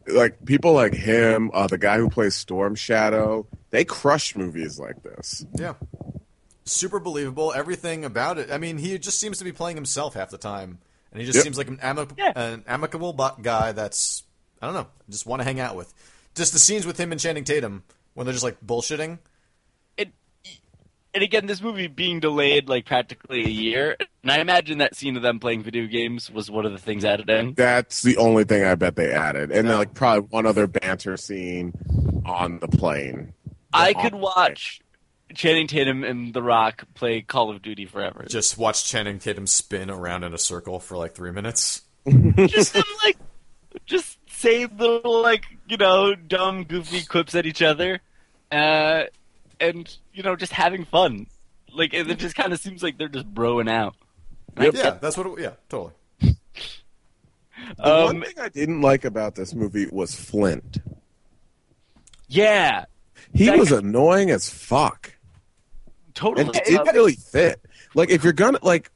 Like 0.06 0.44
people 0.44 0.72
like 0.74 0.92
him, 0.94 1.50
uh, 1.54 1.66
the 1.66 1.78
guy 1.78 1.96
who 1.98 2.10
plays 2.10 2.34
Storm 2.34 2.74
Shadow, 2.74 3.46
they 3.70 3.84
crush 3.84 4.36
movies 4.36 4.78
like 4.78 5.02
this. 5.02 5.46
Yeah. 5.58 5.74
Super 6.64 6.98
believable. 6.98 7.52
Everything 7.54 8.04
about 8.04 8.38
it. 8.38 8.50
I 8.50 8.58
mean, 8.58 8.76
he 8.78 8.98
just 8.98 9.18
seems 9.20 9.38
to 9.38 9.44
be 9.44 9.52
playing 9.52 9.76
himself 9.76 10.14
half 10.14 10.30
the 10.30 10.38
time, 10.38 10.78
and 11.12 11.20
he 11.20 11.26
just 11.26 11.36
Yep. 11.36 11.44
seems 11.44 11.58
like 11.58 11.68
an, 11.68 11.78
amic- 11.78 12.18
Yeah. 12.18 12.32
an 12.34 12.64
amicable 12.66 13.12
bu- 13.12 13.40
guy 13.42 13.72
that's 13.72 14.24
I 14.60 14.66
don't 14.66 14.74
know, 14.74 14.86
just 15.10 15.26
want 15.26 15.40
to 15.40 15.44
hang 15.44 15.60
out 15.60 15.76
with. 15.76 15.92
Just 16.34 16.52
the 16.52 16.58
scenes 16.58 16.86
with 16.86 16.98
him 16.98 17.12
and 17.12 17.20
Channing 17.20 17.44
Tatum 17.44 17.82
when 18.14 18.26
they're 18.26 18.32
just 18.32 18.44
like 18.44 18.60
bullshitting. 18.64 19.18
it, 19.96 20.10
and 21.14 21.22
again, 21.22 21.46
this 21.46 21.62
movie 21.62 21.86
being 21.86 22.20
delayed 22.20 22.68
like 22.68 22.86
practically 22.86 23.44
a 23.44 23.48
year, 23.48 23.96
and 24.22 24.32
I 24.32 24.38
imagine 24.38 24.78
that 24.78 24.94
scene 24.94 25.16
of 25.16 25.22
them 25.22 25.40
playing 25.40 25.62
video 25.62 25.86
games 25.86 26.30
was 26.30 26.50
one 26.50 26.66
of 26.66 26.72
the 26.72 26.78
things 26.78 27.04
added 27.04 27.30
in. 27.30 27.54
That's 27.54 28.02
the 28.02 28.16
only 28.16 28.44
thing 28.44 28.64
I 28.64 28.74
bet 28.74 28.96
they 28.96 29.12
added, 29.12 29.50
and 29.50 29.68
then 29.68 29.78
like 29.78 29.94
probably 29.94 30.28
one 30.28 30.46
other 30.46 30.66
banter 30.66 31.16
scene 31.16 31.72
on 32.24 32.58
the 32.58 32.68
plane. 32.68 33.32
I 33.72 33.92
could 33.92 34.12
the 34.12 34.18
watch 34.18 34.80
Channing 35.34 35.66
Tatum 35.66 36.04
and 36.04 36.32
The 36.32 36.42
Rock 36.42 36.84
play 36.94 37.20
Call 37.20 37.50
of 37.50 37.62
Duty 37.62 37.86
forever. 37.86 38.24
Just 38.28 38.56
watch 38.56 38.84
Channing 38.84 39.18
Tatum 39.18 39.46
spin 39.46 39.90
around 39.90 40.24
in 40.24 40.32
a 40.32 40.38
circle 40.38 40.80
for 40.80 40.96
like 40.96 41.14
three 41.14 41.32
minutes. 41.32 41.82
just 42.36 42.74
like, 43.04 43.16
just 43.84 44.15
say 44.36 44.66
little 44.66 45.22
like 45.22 45.44
you 45.68 45.76
know 45.76 46.14
dumb, 46.14 46.64
goofy 46.64 47.02
quips 47.04 47.34
at 47.34 47.46
each 47.46 47.62
other, 47.62 48.00
uh, 48.52 49.04
and 49.60 49.96
you 50.12 50.22
know 50.22 50.36
just 50.36 50.52
having 50.52 50.84
fun. 50.84 51.26
Like 51.74 51.92
it, 51.94 52.08
it 52.10 52.18
just 52.18 52.34
kind 52.36 52.52
of 52.52 52.60
seems 52.60 52.82
like 52.82 52.96
they're 52.98 53.08
just 53.08 53.32
broing 53.34 53.68
out. 53.70 53.94
And 54.56 54.74
I 54.74 54.78
Yeah, 54.78 54.90
that's 55.00 55.16
what. 55.16 55.26
It, 55.26 55.42
yeah, 55.42 55.50
totally. 55.68 55.92
The 57.78 57.84
Um, 57.88 58.04
one 58.04 58.22
thing 58.22 58.38
I 58.38 58.48
didn't 58.50 58.80
like 58.82 59.04
about 59.04 59.34
this 59.34 59.54
movie 59.54 59.86
was 59.90 60.14
Flint. 60.14 60.78
yeah, 62.28 62.84
He 63.34 63.46
That- 63.46 63.58
was 63.58 63.72
annoying 63.72 64.30
as 64.30 64.48
fuck. 64.48 65.12
totally. 66.14 66.46
and 66.46 66.54
it 66.56 66.64
didn't 66.64 66.94
really 66.94 67.14
fit. 67.16 67.60
Like 67.94 68.10
if 68.10 68.22
you're 68.24 68.32
gonna 68.34 68.58
like, 68.62 68.90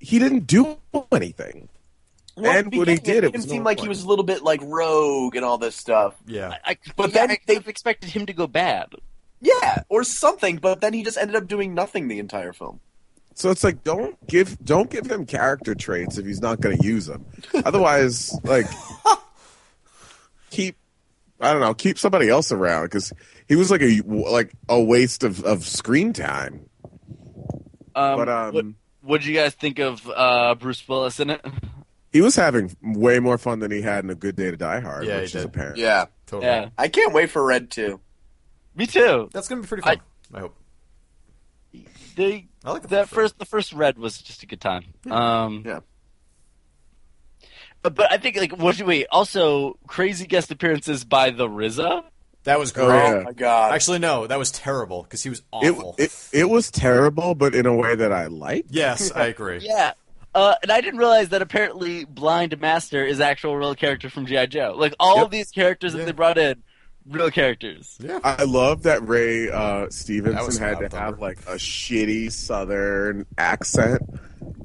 he 0.00 0.18
didn't 0.18 0.46
do 0.46 0.76
anything. 1.12 1.68
Well, 2.40 2.56
and 2.56 2.74
when 2.74 2.88
he 2.88 2.96
did, 2.96 3.24
it 3.24 3.32
made 3.32 3.34
him 3.34 3.40
was 3.40 3.44
seem 3.50 3.64
like 3.64 3.80
he 3.80 3.88
was 3.88 4.02
a 4.04 4.08
little 4.08 4.24
bit 4.24 4.42
like 4.42 4.60
rogue 4.62 5.36
and 5.36 5.44
all 5.44 5.58
this 5.58 5.76
stuff. 5.76 6.14
Yeah. 6.26 6.56
I, 6.64 6.76
But 6.86 6.96
but 6.96 7.12
then 7.12 7.28
then 7.28 7.38
they- 7.46 7.54
they've 7.54 7.68
expected 7.68 8.10
him 8.10 8.26
to 8.26 8.32
go 8.32 8.46
bad. 8.46 8.88
Yeah, 9.40 9.82
or 9.88 10.04
something. 10.04 10.58
But 10.58 10.80
then 10.82 10.92
he 10.92 11.02
just 11.02 11.16
ended 11.16 11.34
up 11.36 11.46
doing 11.48 11.74
nothing 11.74 12.08
the 12.08 12.18
entire 12.18 12.52
film. 12.52 12.80
So 13.34 13.50
it's 13.50 13.64
like 13.64 13.82
don't 13.84 14.14
give 14.26 14.62
don't 14.64 14.90
give 14.90 15.10
him 15.10 15.24
character 15.24 15.74
traits 15.74 16.18
if 16.18 16.26
he's 16.26 16.42
not 16.42 16.60
going 16.60 16.76
to 16.76 16.84
use 16.86 17.06
them. 17.06 17.24
Otherwise, 17.64 18.38
like 18.44 18.66
keep 20.50 20.76
I 21.40 21.52
don't 21.52 21.60
know 21.62 21.72
keep 21.74 21.98
somebody 21.98 22.28
else 22.28 22.52
around 22.52 22.84
because 22.86 23.12
he 23.48 23.56
was 23.56 23.70
like 23.70 23.80
a 23.82 24.02
like 24.04 24.52
a 24.68 24.80
waste 24.82 25.24
of, 25.24 25.42
of 25.44 25.66
screen 25.66 26.12
time. 26.12 26.68
Um, 27.94 28.16
But 28.18 28.28
um, 28.28 28.52
what 28.54 28.64
what 29.02 29.20
did 29.22 29.28
you 29.28 29.34
guys 29.36 29.54
think 29.54 29.78
of 29.78 30.06
uh, 30.14 30.54
Bruce 30.56 30.86
Willis 30.86 31.18
in 31.20 31.30
it? 31.30 31.40
he 32.12 32.20
was 32.20 32.36
having 32.36 32.76
way 32.82 33.18
more 33.20 33.38
fun 33.38 33.58
than 33.60 33.70
he 33.70 33.82
had 33.82 34.04
in 34.04 34.10
a 34.10 34.14
Good 34.14 34.36
Day 34.36 34.50
to 34.50 34.56
Die 34.56 34.80
Hard, 34.80 35.04
Yeah, 35.06 35.14
he 35.16 35.20
which 35.22 35.26
is 35.34 35.42
did. 35.42 35.44
apparent. 35.44 35.76
Yeah, 35.78 36.06
Totally. 36.26 36.50
Yeah, 36.50 36.68
I 36.78 36.88
can't 36.88 37.12
wait 37.12 37.30
for 37.30 37.44
Red 37.44 37.70
Two. 37.70 38.00
me 38.74 38.86
too. 38.86 39.28
That's 39.32 39.48
gonna 39.48 39.62
be 39.62 39.68
pretty 39.68 39.82
fun. 39.82 40.00
I, 40.34 40.40
hope. 40.40 40.56
They 42.16 42.48
I 42.64 42.72
like 42.72 42.82
the 42.82 42.88
that 42.88 43.08
first 43.08 43.14
first 43.14 43.38
the 43.38 43.44
first 43.44 43.72
red 43.72 43.98
was 43.98 44.18
just 44.18 44.42
a 44.42 44.46
good 44.46 44.60
time. 44.60 44.84
Um, 45.10 45.62
Yeah. 45.66 45.80
But, 47.82 47.94
but 47.94 48.12
I 48.12 48.18
think 48.18 48.36
like 48.36 48.52
what 48.58 48.78
wait 48.82 49.06
also 49.10 49.78
crazy 49.86 50.26
guest 50.26 50.50
appearances 50.50 51.04
by 51.04 51.30
the 51.30 51.48
RZA. 51.48 52.04
That 52.44 52.58
was 52.58 52.72
Oh, 52.76 52.86
great. 52.86 52.96
yeah. 52.96 53.14
Oh 53.14 53.22
my 53.24 53.32
god! 53.32 53.72
Actually, 53.72 53.98
no, 54.00 54.26
that 54.26 54.38
was 54.38 54.50
terrible 54.50 55.02
because 55.02 55.22
he 55.22 55.28
was 55.30 55.40
It, 55.62 55.70
awful. 55.72 55.94
it 55.98 56.14
it 56.32 56.48
was 56.50 56.70
terrible, 56.70 57.34
but 57.34 57.54
in 57.54 57.66
a 57.66 57.74
way 57.74 57.94
that 57.94 58.12
I 58.12 58.26
liked. 58.26 58.70
yes, 58.70 59.10
I 59.12 59.26
agree. 59.26 59.58
Yeah. 59.62 59.92
Uh, 60.34 60.54
and 60.62 60.70
I 60.70 60.80
didn't 60.80 60.98
realize 60.98 61.30
that 61.30 61.42
apparently 61.42 62.04
Blind 62.04 62.58
Master 62.60 63.04
is 63.04 63.20
actual 63.20 63.56
real 63.56 63.74
character 63.74 64.08
from 64.08 64.26
GI 64.26 64.46
Joe. 64.48 64.74
Like 64.76 64.94
all 65.00 65.16
Yep. 65.16 65.24
of 65.26 65.30
these 65.32 65.50
characters 65.50 65.92
Yeah. 65.92 65.98
that 66.00 66.04
they 66.06 66.12
brought 66.12 66.38
in, 66.38 66.62
real 67.08 67.30
characters. 67.32 67.96
Yeah. 68.00 68.20
I 68.22 68.44
love 68.44 68.84
that 68.84 69.06
Ray 69.08 69.50
uh, 69.50 69.80
That 69.86 69.92
Stevenson 69.92 70.62
had 70.62 70.90
to 70.90 70.96
have 70.96 71.18
like 71.18 71.40
a 71.48 71.54
shitty 71.56 72.30
Southern 72.30 73.26
accent, 73.38 74.02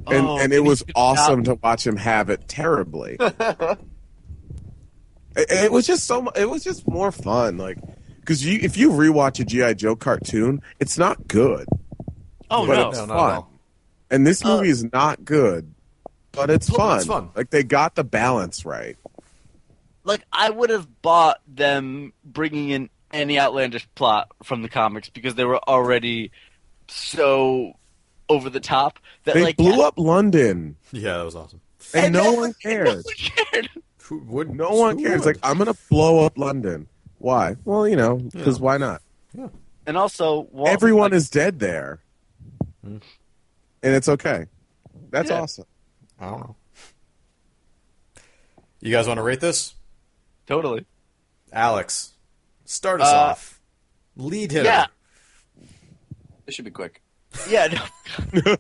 and 0.08 0.28
Oh, 0.28 0.38
and 0.38 0.54
it 0.54 0.64
was 0.64 0.84
awesome 0.96 1.40
not- 1.40 1.46
to 1.46 1.60
watch 1.64 1.88
him 1.88 1.96
have 1.98 2.30
it 2.30 2.48
terribly. 2.48 3.18
it, 3.20 3.78
it 5.36 5.72
was 5.72 5.88
just 5.88 6.06
so. 6.06 6.30
It 6.30 6.50
was 6.50 6.64
just 6.64 6.88
more 6.88 7.12
fun, 7.12 7.58
like 7.58 7.78
because 8.20 8.46
you 8.46 8.60
if 8.62 8.78
you 8.78 8.92
rewatch 8.92 9.40
a 9.40 9.46
GI 9.46 9.76
Joe 9.76 9.96
cartoon, 9.96 10.62
it's 10.80 10.98
not 10.98 11.28
good, 11.28 11.68
Oh 12.50 12.68
but 12.68 12.76
no. 12.76 12.90
it's 12.90 13.08
No, 13.08 13.48
And 14.12 14.26
this 14.26 14.44
Uh, 14.46 14.58
movie 14.58 14.70
is 14.70 14.84
not 14.92 15.26
good, 15.26 15.74
but 16.32 16.50
it's 16.50 16.70
Well, 16.70 16.78
fun. 16.80 16.98
it's 16.98 17.08
fun. 17.08 17.30
Like 17.36 17.50
they 17.50 17.64
got 17.64 17.96
the 17.96 18.04
balance 18.04 18.66
right. 18.66 18.98
like 20.04 20.22
I 20.32 20.50
would 20.52 20.70
have 20.70 21.02
bought 21.02 21.42
them 21.48 22.14
bringing 22.24 22.70
in 22.70 22.90
any 23.12 23.40
outlandish 23.40 23.88
plot 23.96 24.28
from 24.44 24.62
the 24.62 24.70
comics 24.70 25.10
because 25.10 25.36
they 25.36 25.46
were 25.46 25.58
already 25.68 26.32
so 26.88 27.74
over 28.30 28.50
the 28.50 28.60
top 28.60 29.00
that 29.24 29.34
They 29.36 29.44
like 29.44 29.58
blew 29.58 29.82
up 29.82 29.98
London, 29.98 30.76
Yeah, 30.92 31.18
that 31.18 31.24
was 31.26 31.36
awesome. 31.36 31.62
and, 31.94 32.14
no 32.14 32.34
one 32.34 32.54
cared. 32.62 33.04
cared. 33.18 33.70
Who 34.04 34.20
would? 34.28 34.54
No 34.56 34.70
one 34.72 35.02
cares. 35.02 35.22
would? 35.26 35.36
Like, 35.36 35.40
I'm 35.42 35.58
gonna 35.58 35.74
blow 35.90 36.26
up 36.26 36.38
London. 36.38 36.88
Why? 37.18 37.56
Well, 37.66 37.88
you 37.88 37.96
know, 37.96 38.18
because 38.18 38.60
why 38.60 38.78
not? 38.78 39.02
Yeah. 39.36 39.48
And 39.88 39.98
also, 39.98 40.48
Walt, 40.52 40.70
Everyone 40.70 41.12
like, 41.12 41.18
is 41.18 41.30
dead 41.30 41.60
there, 41.60 42.00
and 43.86 43.94
it's 43.94 44.10
okay. 44.10 44.48
That's 45.12 45.30
Yeah. 45.30 45.42
awesome. 45.42 45.66
I 46.20 46.26
don't 46.30 46.40
know. 46.40 46.56
You 48.82 48.92
guys 48.92 49.08
want 49.08 49.20
to 49.20 49.24
rate 49.24 49.40
this? 49.40 49.76
totally. 50.48 50.86
Alex, 51.54 52.12
start 52.66 53.00
us 53.02 53.08
Uh, 53.08 53.16
off. 53.18 53.62
Lead 54.18 54.52
hitter. 54.52 54.66
Yeah, 54.66 54.88
This 56.46 56.56
should 56.56 56.66
be 56.66 56.72
quick. 56.72 57.02
yeah. 57.48 57.68
No. 58.34 58.34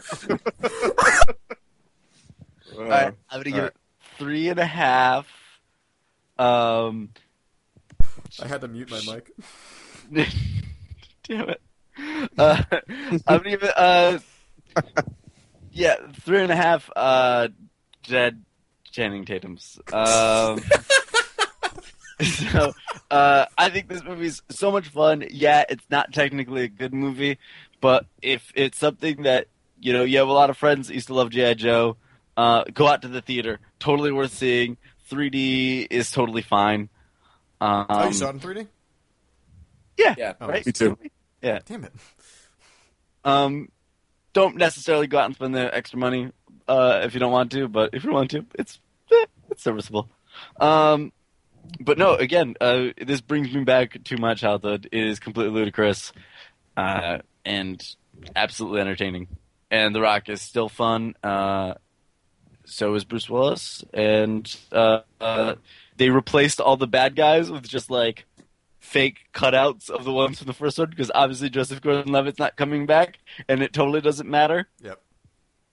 All 2.78 2.84
right, 2.84 3.12
I'm 3.28 3.40
gonna 3.42 3.50
give 3.50 3.64
it 3.64 3.76
three 4.18 4.48
and 4.48 4.58
a 4.60 4.64
half. 4.66 5.26
Um, 6.38 7.10
I 8.42 8.46
had 8.46 8.60
to 8.60 8.68
mute 8.68 8.90
my 8.90 9.14
mic. 9.14 9.30
damn 11.24 11.48
it. 11.48 11.60
Uh, 12.38 12.62
I'm 13.26 13.44
it 13.44 13.62
uh, 13.76 14.18
yeah, 15.72 15.96
three 16.20 16.42
and 16.42 16.52
a 16.52 16.56
half. 16.56 16.90
Uh, 16.94 17.48
dead 18.04 18.44
Channing 18.90 19.24
Tatum's. 19.24 19.78
Um, 19.92 20.60
so 22.22 22.72
uh, 23.10 23.46
I 23.56 23.70
think 23.70 23.88
this 23.88 24.02
movie's 24.02 24.42
so 24.50 24.70
much 24.70 24.88
fun. 24.88 25.24
Yeah, 25.30 25.64
it's 25.68 25.84
not 25.90 26.12
technically 26.12 26.64
a 26.64 26.68
good 26.68 26.94
movie, 26.94 27.38
but 27.80 28.06
if 28.22 28.52
it's 28.54 28.78
something 28.78 29.22
that 29.22 29.46
you 29.80 29.92
know 29.92 30.04
you 30.04 30.18
have 30.18 30.28
a 30.28 30.32
lot 30.32 30.50
of 30.50 30.56
friends 30.56 30.88
that 30.88 30.94
used 30.94 31.08
to 31.08 31.14
love 31.14 31.30
GI 31.30 31.56
Joe, 31.56 31.96
uh, 32.36 32.64
go 32.72 32.86
out 32.86 33.02
to 33.02 33.08
the 33.08 33.22
theater. 33.22 33.60
Totally 33.78 34.12
worth 34.12 34.32
seeing. 34.32 34.76
3D 35.10 35.88
is 35.90 36.10
totally 36.12 36.42
fine. 36.42 36.88
Um, 37.60 37.86
oh, 37.88 38.06
you 38.06 38.12
saw 38.14 38.28
it 38.28 38.34
in 38.34 38.40
3D? 38.40 38.66
Yeah, 39.98 40.14
Yeah. 40.16 40.32
Oh, 40.40 40.48
right. 40.48 40.64
Me 40.64 40.72
too. 40.72 40.98
Yeah. 41.42 41.60
Damn 41.64 41.84
it. 41.84 41.92
Um, 43.24 43.68
don't 44.32 44.56
necessarily 44.56 45.06
go 45.06 45.18
out 45.18 45.26
and 45.26 45.34
spend 45.34 45.54
the 45.54 45.74
extra 45.74 45.98
money 45.98 46.30
uh, 46.68 47.00
if 47.04 47.14
you 47.14 47.20
don't 47.20 47.32
want 47.32 47.52
to, 47.52 47.68
but 47.68 47.90
if 47.92 48.04
you 48.04 48.12
want 48.12 48.30
to, 48.30 48.46
it's 48.58 48.78
eh, 49.12 49.26
it's 49.50 49.62
serviceable. 49.62 50.08
Um, 50.58 51.12
but 51.80 51.98
no, 51.98 52.14
again, 52.14 52.54
uh, 52.60 52.88
this 53.04 53.20
brings 53.20 53.52
me 53.52 53.64
back 53.64 54.02
to 54.04 54.16
my 54.16 54.34
childhood. 54.34 54.88
It 54.92 55.04
is 55.04 55.18
completely 55.18 55.52
ludicrous 55.52 56.12
uh, 56.76 57.18
and 57.44 57.82
absolutely 58.34 58.80
entertaining. 58.80 59.28
And 59.70 59.94
The 59.94 60.00
Rock 60.00 60.28
is 60.28 60.40
still 60.40 60.68
fun. 60.68 61.14
Uh, 61.22 61.74
so 62.64 62.94
is 62.94 63.04
Bruce 63.04 63.28
Willis, 63.28 63.84
and 63.92 64.56
uh, 64.70 65.00
uh, 65.20 65.54
they 66.00 66.08
replaced 66.08 66.60
all 66.62 66.78
the 66.78 66.86
bad 66.86 67.14
guys 67.14 67.50
with 67.50 67.68
just 67.68 67.90
like 67.90 68.24
fake 68.78 69.18
cutouts 69.34 69.90
of 69.90 70.04
the 70.04 70.12
ones 70.12 70.38
from 70.38 70.46
the 70.46 70.54
first 70.54 70.78
one 70.78 70.88
because 70.88 71.10
obviously 71.14 71.50
Joseph 71.50 71.82
Gordon-Levitt's 71.82 72.38
not 72.38 72.56
coming 72.56 72.86
back, 72.86 73.18
and 73.50 73.62
it 73.62 73.74
totally 73.74 74.00
doesn't 74.00 74.26
matter 74.28 74.66
Yep. 74.82 74.98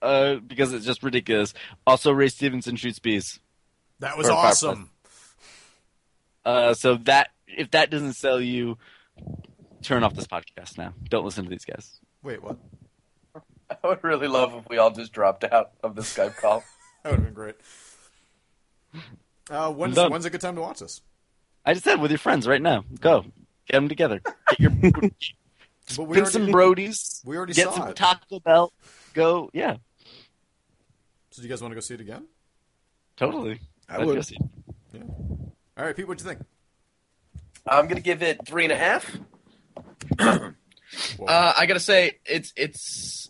uh, 0.02 0.34
because 0.36 0.74
it's 0.74 0.84
just 0.84 1.02
ridiculous. 1.02 1.54
Also, 1.86 2.12
Ray 2.12 2.28
Stevenson 2.28 2.76
shoots 2.76 2.98
bees, 2.98 3.40
That 4.00 4.18
was 4.18 4.28
awesome. 4.28 4.90
uh, 6.44 6.74
so 6.74 6.96
that 7.04 7.30
if 7.46 7.70
that 7.70 7.88
doesn't 7.90 8.12
sell 8.12 8.38
you, 8.40 8.76
turn 9.80 10.04
off 10.04 10.12
this 10.14 10.26
podcast 10.26 10.76
now. 10.76 10.92
Don't 11.08 11.24
listen 11.24 11.44
to 11.44 11.50
these 11.50 11.64
guys. 11.64 12.00
Wait, 12.22 12.42
what? 12.42 12.58
I 13.70 13.86
would 13.88 14.04
really 14.04 14.28
love 14.28 14.52
if 14.54 14.68
we 14.68 14.76
all 14.76 14.90
just 14.90 15.12
dropped 15.12 15.44
out 15.44 15.70
of 15.82 15.94
the 15.94 16.02
Skype 16.02 16.36
call. 16.36 16.62
That 17.04 17.10
would 17.12 17.20
have 17.20 17.24
been 17.26 17.34
great. 17.34 17.54
Uh, 19.50 19.72
when's, 19.72 19.96
when's 19.96 20.24
a 20.24 20.30
good 20.30 20.40
time 20.40 20.54
to 20.56 20.60
watch 20.60 20.80
this? 20.80 21.00
I 21.64 21.72
just 21.74 21.84
said 21.84 22.00
with 22.00 22.10
your 22.10 22.18
friends 22.18 22.46
right 22.46 22.60
now. 22.62 22.84
Go. 23.00 23.22
Get 23.66 23.76
them 23.78 23.88
together. 23.88 24.20
Get 24.50 24.60
your 24.60 24.70
But 24.70 26.04
we 26.04 26.16
already, 26.18 26.30
some 26.30 26.46
Brodies. 26.48 27.24
we 27.24 27.36
already 27.36 27.52
Get 27.54 27.68
saw 27.68 27.74
some 27.74 27.88
it. 27.88 27.96
Taco 27.96 28.40
Bell. 28.40 28.72
Go. 29.14 29.50
Yeah. 29.52 29.76
so 31.30 31.40
do 31.40 31.42
you 31.42 31.48
guys 31.48 31.62
want 31.62 31.72
to 31.72 31.76
go 31.76 31.80
see 31.80 31.94
it 31.94 32.00
again? 32.00 32.26
Totally. 33.16 33.60
I 33.88 33.96
I'd 33.96 34.06
would. 34.06 34.16
go 34.16 34.20
see 34.20 34.36
it. 34.94 35.02
All 35.76 35.84
right, 35.84 35.94
Pete, 35.96 36.06
what'd 36.08 36.22
you 36.24 36.28
think? 36.28 36.44
I'm 37.66 37.86
gonna 37.86 38.00
give 38.00 38.22
it 38.22 38.46
three 38.46 38.64
and 38.64 38.72
a 38.72 38.76
half. 38.76 39.16
Uh, 41.20 41.52
I 41.54 41.66
gotta 41.66 41.80
say, 41.80 42.18
it's 42.24 42.50
it's 42.56 43.28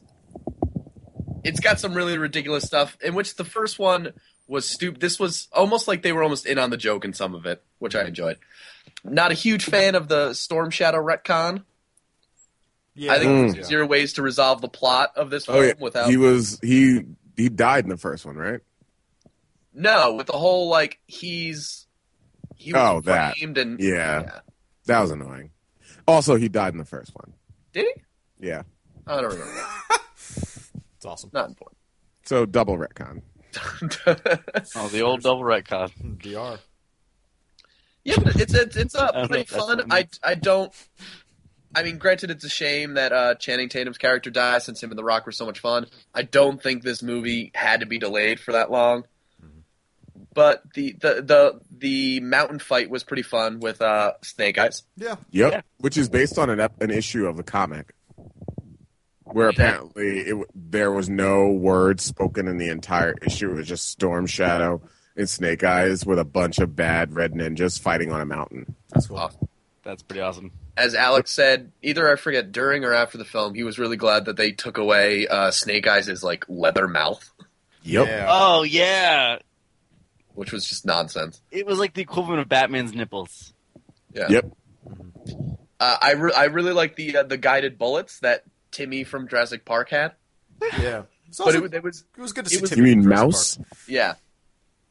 it's 1.43 1.59
got 1.59 1.81
some 1.81 1.93
really 1.93 2.17
ridiculous 2.17 2.63
stuff. 2.65 2.97
In 3.03 3.17
which 3.17 3.35
the 3.35 3.45
first 3.45 3.81
one 3.81 4.13
was 4.49 4.69
stupid. 4.69 5.01
This 5.01 5.21
was 5.21 5.47
almost 5.53 5.87
like 5.87 6.03
they 6.03 6.13
were 6.13 6.23
almost 6.25 6.47
in 6.47 6.59
on 6.59 6.71
the 6.71 6.77
joke 6.77 7.05
in 7.05 7.13
some 7.13 7.35
of 7.35 7.47
it, 7.47 7.63
which 7.79 7.95
I 7.95 8.05
enjoyed. 8.05 8.39
Not 9.05 9.31
a 9.31 9.35
huge 9.35 9.65
fan 9.65 9.95
of 9.95 10.09
the 10.09 10.33
Storm 10.35 10.71
Shadow 10.71 10.99
retcon. 10.99 11.65
yeah, 12.95 13.13
I 13.13 13.19
think 13.19 13.31
Mm. 13.31 13.53
there's 13.55 13.67
easier 13.67 13.87
ways 13.87 14.15
to 14.15 14.23
resolve 14.23 14.61
the 14.61 14.69
plot 14.69 15.13
of 15.17 15.31
this 15.31 15.47
film 15.47 15.59
Oh 15.59 15.61
yeah, 15.61 15.75
without 15.79 16.11
he 16.11 16.17
was 16.17 16.59
he 16.63 17.03
he 17.37 17.49
died 17.49 17.85
in 17.85 17.91
the 17.91 17.97
first 17.97 18.27
one, 18.27 18.37
right? 18.37 18.61
no 19.75 20.15
with 20.15 20.27
the 20.27 20.33
whole 20.33 20.69
like 20.69 20.99
he's 21.07 21.87
he 22.57 22.73
was 22.73 22.83
Oh, 22.83 23.01
that. 23.03 23.37
framed 23.37 23.59
and 23.59 23.79
Yeah. 23.79 24.41
That 24.87 25.01
was 25.01 25.11
annoying. 25.13 25.51
Also, 26.09 26.35
he 26.37 26.49
died 26.49 26.73
in 26.73 26.79
the 26.79 26.85
first 26.87 27.15
one. 27.15 27.35
did 27.73 27.85
he? 27.95 28.03
Yeah. 28.49 28.63
I 29.07 29.21
don't 29.21 29.31
remember. 29.31 29.53
it's 30.17 31.05
awesome. 31.05 31.31
Not 31.33 31.49
important. 31.51 31.77
So 32.25 32.47
double 32.47 32.77
retcon. 32.79 33.23
Oh, 34.77 34.89
the 34.89 35.03
old 35.03 35.23
double 35.23 35.43
retcon. 35.43 35.91
DR. 36.21 36.59
Yeah, 38.05 38.17
but 38.23 38.37
it's 38.41 38.55
it's 38.55 38.77
it's 38.77 38.95
uh, 38.95 39.11
don't 39.13 39.29
pretty 39.29 39.45
fun. 39.45 39.67
what 39.69 39.81
it 39.81 39.87
I 39.91 39.97
means. 39.99 40.21
I 40.23 40.35
don't. 40.35 40.73
I 41.75 41.83
mean, 41.83 41.99
granted, 41.99 42.31
it's 42.31 42.45
a 42.45 42.49
shame 42.49 42.95
that 42.95 43.13
uh, 43.13 43.35
Channing 43.35 43.69
Tatum's 43.69 43.99
character 43.99 44.31
dies 44.31 44.65
since 44.65 44.83
him 44.83 44.91
and 44.91 44.99
The 44.99 45.05
Rock 45.05 45.27
were 45.27 45.33
so 45.33 45.45
much 45.45 45.59
fun. 45.61 45.87
I 46.15 46.23
don't 46.23 46.63
think 46.63 46.83
this 46.83 47.03
movie 47.03 47.51
had 47.55 47.81
to 47.81 47.87
be 47.87 47.99
delayed 47.99 48.41
for 48.41 48.53
that 48.53 48.71
long. 48.71 49.05
But 50.35 50.63
the 50.75 50.93
the 50.93 51.15
the 51.23 51.61
the 51.71 52.21
mountain 52.21 52.59
fight 52.61 52.89
was 52.91 53.03
pretty 53.05 53.23
fun 53.25 53.61
with 53.61 53.83
uh, 53.83 54.13
Snake 54.23 54.57
Eyes. 54.59 54.85
Yeah. 54.97 55.17
Yep. 55.31 55.53
Yeah. 55.53 55.61
Which 55.79 55.97
is 55.99 56.09
based 56.09 56.39
on 56.39 56.49
an 56.49 56.61
an 56.81 56.91
issue 56.91 57.27
of 57.27 57.37
the 57.37 57.43
comic, 57.43 57.93
where 59.33 59.49
apparently 59.49 60.21
it, 60.21 60.47
there 60.55 60.91
was 60.93 61.09
no 61.09 61.49
words 61.49 62.05
spoken 62.05 62.49
in 62.49 62.57
the 62.59 62.69
entire 62.69 63.15
issue. 63.23 63.51
It 63.51 63.55
was 63.55 63.69
just 63.69 63.89
Storm 63.89 64.27
Shadow 64.27 64.81
and 65.17 65.29
Snake 65.29 65.65
Eyes 65.65 66.05
with 66.07 66.19
a 66.19 66.25
bunch 66.25 66.59
of 66.59 66.75
bad 66.77 67.15
red 67.15 67.33
ninjas 67.33 67.79
fighting 67.81 68.13
on 68.13 68.21
a 68.21 68.27
mountain. 68.27 68.75
That's 68.91 69.07
cool. 69.07 69.19
Awesome. 69.19 69.49
That's 69.83 70.03
pretty 70.03 70.21
awesome. 70.21 70.53
As 70.77 70.95
Alex 70.95 71.31
said, 71.31 71.73
either 71.83 72.13
I 72.13 72.17
forget 72.17 72.53
during 72.53 72.85
or 72.85 72.93
after 72.93 73.17
the 73.19 73.25
film, 73.25 73.55
he 73.55 73.65
was 73.65 73.79
really 73.79 73.97
glad 73.97 74.27
that 74.27 74.37
they 74.37 74.53
took 74.53 74.79
away 74.79 75.27
uh, 75.27 75.51
Snake 75.51 75.87
Eyes' 75.89 76.23
like 76.23 76.45
leather 76.49 76.87
mouth, 76.87 77.29
Yep. 77.85 78.07
Yeah. 78.07 78.27
Oh 78.29 78.63
yeah, 78.65 79.39
which 80.35 80.53
was 80.53 80.67
just 80.69 80.85
nonsense. 80.85 81.41
it 81.51 81.65
was 81.67 81.79
like 81.79 81.95
the 81.95 82.03
equivalent 82.03 82.41
of 82.41 82.49
Batman's 82.49 82.93
nipples. 82.95 83.55
Yeah. 84.13 84.27
Yep. 84.29 84.53
Uh, 85.81 85.97
I 86.01 86.13
re- 86.13 86.33
I 86.37 86.45
really 86.47 86.73
like 86.73 86.97
the 86.97 87.19
uh, 87.19 87.23
the 87.23 87.37
guided 87.39 87.79
bullets 87.79 88.19
that 88.21 88.43
Timmy 88.79 89.05
from 89.05 89.27
Jurassic 89.29 89.65
Park 89.65 89.91
had. 89.91 90.13
yeah. 90.79 91.03
It's 91.29 91.39
But 91.39 91.47
also- 91.47 91.59
it, 91.59 91.63
was- 91.63 91.73
it 91.73 91.83
was 91.83 92.05
it 92.17 92.21
was 92.21 92.33
good 92.33 92.45
to 92.47 92.51
see. 92.51 92.61
was- 92.61 92.71
Timmy 92.71 92.91
You 92.91 92.97
mean 92.97 93.03
from 93.03 93.11
Mouse? 93.11 93.57
Park. 93.57 93.69
yeah, 93.89 94.15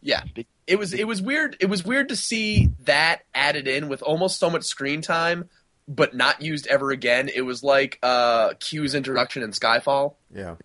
yeah. 0.01 0.23
It 0.67 0.77
was 0.77 0.93
it 0.93 1.05
was 1.07 1.21
weird. 1.21 1.55
It 1.59 1.67
was 1.67 1.83
weird 1.85 2.09
to 2.09 2.15
see 2.15 2.69
that 2.85 3.21
added 3.33 3.67
in 3.67 3.87
with 3.87 4.01
almost 4.03 4.37
so 4.39 4.49
much 4.49 4.63
screen 4.65 5.01
time, 5.01 5.49
but 5.87 6.13
not 6.15 6.41
used 6.41 6.67
ever 6.67 6.91
again. 6.91 7.29
It 7.33 7.41
was 7.43 7.63
like 7.63 7.97
uh, 8.03 8.53
Q's 8.59 8.93
introduction 8.93 9.43
in 9.43 9.51
Skyfall. 9.51 10.15
Yeah. 10.33 10.55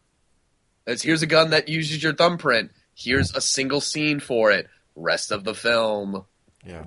It's 0.87 1.02
here's 1.02 1.22
a 1.22 1.26
gun 1.26 1.50
that 1.50 1.68
uses 1.68 2.02
your 2.02 2.12
thumbprint. 2.14 2.72
Here's 2.94 3.35
a 3.35 3.40
single 3.40 3.80
scene 3.80 4.18
for 4.20 4.50
it. 4.50 4.68
Rest 4.96 5.30
of 5.30 5.44
the 5.44 5.54
film. 5.54 6.24
Yeah. 6.66 6.85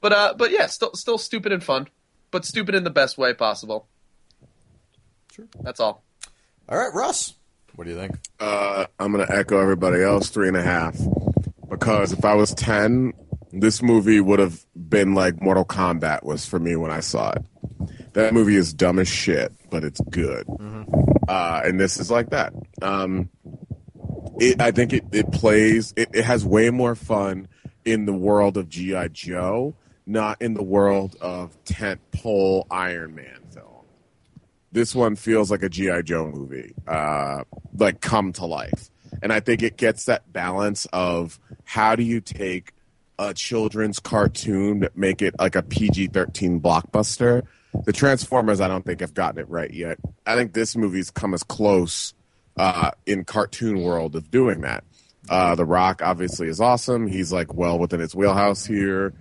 But 0.00 0.12
uh, 0.12 0.34
but 0.38 0.50
yeah, 0.52 0.66
still 0.66 0.92
still 0.94 1.18
stupid 1.18 1.50
and 1.52 1.62
fun, 1.62 1.88
but 2.30 2.44
stupid 2.44 2.74
in 2.76 2.84
the 2.84 2.90
best 2.90 3.18
way 3.18 3.34
possible. 3.34 3.88
Sure. 5.34 5.46
That's 5.62 5.80
all. 5.80 6.04
All 6.68 6.78
right, 6.78 6.94
Russ. 6.94 7.34
What 7.74 7.84
do 7.84 7.90
you 7.90 7.96
think? 7.96 8.12
Uh, 8.38 8.86
I'm 9.00 9.10
gonna 9.10 9.26
echo 9.28 9.60
everybody 9.60 10.00
else, 10.00 10.28
three 10.30 10.46
and 10.46 10.56
a 10.56 10.62
half. 10.62 10.96
Because 11.68 12.12
if 12.12 12.24
I 12.24 12.34
was 12.34 12.54
ten, 12.54 13.12
this 13.52 13.82
movie 13.82 14.20
would 14.20 14.38
have 14.38 14.64
been 14.76 15.14
like 15.14 15.42
Mortal 15.42 15.64
Kombat 15.64 16.22
was 16.22 16.46
for 16.46 16.60
me 16.60 16.76
when 16.76 16.92
I 16.92 17.00
saw 17.00 17.32
it. 17.32 17.42
That 18.12 18.32
movie 18.32 18.54
is 18.54 18.72
dumb 18.72 19.00
as 19.00 19.08
shit, 19.08 19.52
but 19.70 19.82
it's 19.82 20.00
good. 20.02 20.46
Uh, 21.26 21.62
and 21.64 21.80
this 21.80 21.98
is 21.98 22.12
like 22.12 22.30
that. 22.30 22.52
Um, 22.80 23.28
it, 24.38 24.60
I 24.60 24.70
think 24.70 24.92
it, 24.92 25.04
it 25.10 25.32
plays. 25.32 25.92
It, 25.96 26.10
it 26.14 26.24
has 26.24 26.46
way 26.46 26.70
more 26.70 26.94
fun 26.94 27.48
in 27.84 28.06
the 28.06 28.12
world 28.12 28.56
of 28.56 28.68
GI 28.68 29.08
Joe, 29.12 29.74
not 30.06 30.40
in 30.40 30.54
the 30.54 30.62
world 30.62 31.16
of 31.20 31.56
tent 31.64 32.00
pole 32.12 32.68
Iron 32.70 33.16
Man 33.16 33.40
film 33.52 33.73
this 34.74 34.94
one 34.94 35.16
feels 35.16 35.50
like 35.50 35.62
a 35.62 35.68
GI 35.68 36.02
Joe 36.02 36.30
movie, 36.30 36.74
uh, 36.86 37.44
like 37.78 38.00
come 38.00 38.32
to 38.34 38.44
life. 38.44 38.90
And 39.22 39.32
I 39.32 39.40
think 39.40 39.62
it 39.62 39.76
gets 39.76 40.04
that 40.06 40.30
balance 40.32 40.86
of 40.92 41.38
how 41.64 41.96
do 41.96 42.02
you 42.02 42.20
take 42.20 42.72
a 43.18 43.32
children's 43.32 44.00
cartoon 44.00 44.88
make 44.96 45.22
it 45.22 45.34
like 45.38 45.54
a 45.54 45.62
PG 45.62 46.08
thirteen 46.08 46.60
blockbuster. 46.60 47.42
The 47.84 47.92
Transformers, 47.92 48.60
I 48.60 48.68
don't 48.68 48.84
think 48.84 49.00
have 49.00 49.14
gotten 49.14 49.40
it 49.40 49.48
right 49.48 49.72
yet. 49.72 49.98
I 50.26 50.34
think 50.34 50.52
this 50.52 50.76
movie's 50.76 51.10
come 51.10 51.32
as 51.32 51.42
close 51.42 52.12
uh, 52.56 52.90
in 53.06 53.24
cartoon 53.24 53.82
world 53.82 54.16
of 54.16 54.30
doing 54.30 54.60
that. 54.62 54.84
Uh, 55.28 55.54
the 55.54 55.64
Rock 55.64 56.02
obviously 56.02 56.48
is 56.48 56.60
awesome. 56.60 57.06
He's 57.06 57.32
like 57.32 57.54
well 57.54 57.78
within 57.78 58.00
his 58.00 58.14
wheelhouse 58.14 58.66
here 58.66 59.14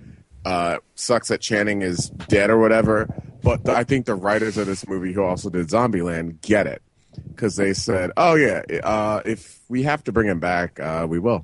uh, 0.46 0.78
sucks 0.96 1.30
that 1.30 1.42
Channing 1.42 1.82
is 1.82 2.10
dead 2.10 2.50
or 2.50 2.58
whatever. 2.58 3.08
But 3.44 3.68
I 3.68 3.84
think 3.84 4.06
the 4.06 4.16
writers 4.16 4.58
of 4.58 4.68
this 4.68 4.88
movie, 4.88 5.12
who 5.14 5.24
also 5.24 5.50
did 5.50 5.68
Zombieland, 5.68 6.42
get 6.42 6.66
it 6.68 6.82
because 7.30 7.56
they 7.56 7.74
said, 7.74 8.12
"Oh 8.16 8.36
yeah, 8.36 8.62
uh, 8.84 9.22
if 9.26 9.60
we 9.68 9.84
have 9.84 10.04
to 10.06 10.12
bring 10.12 10.28
him 10.28 10.40
back, 10.40 10.80
uh, 10.80 11.06
we 11.10 11.20
will. 11.20 11.44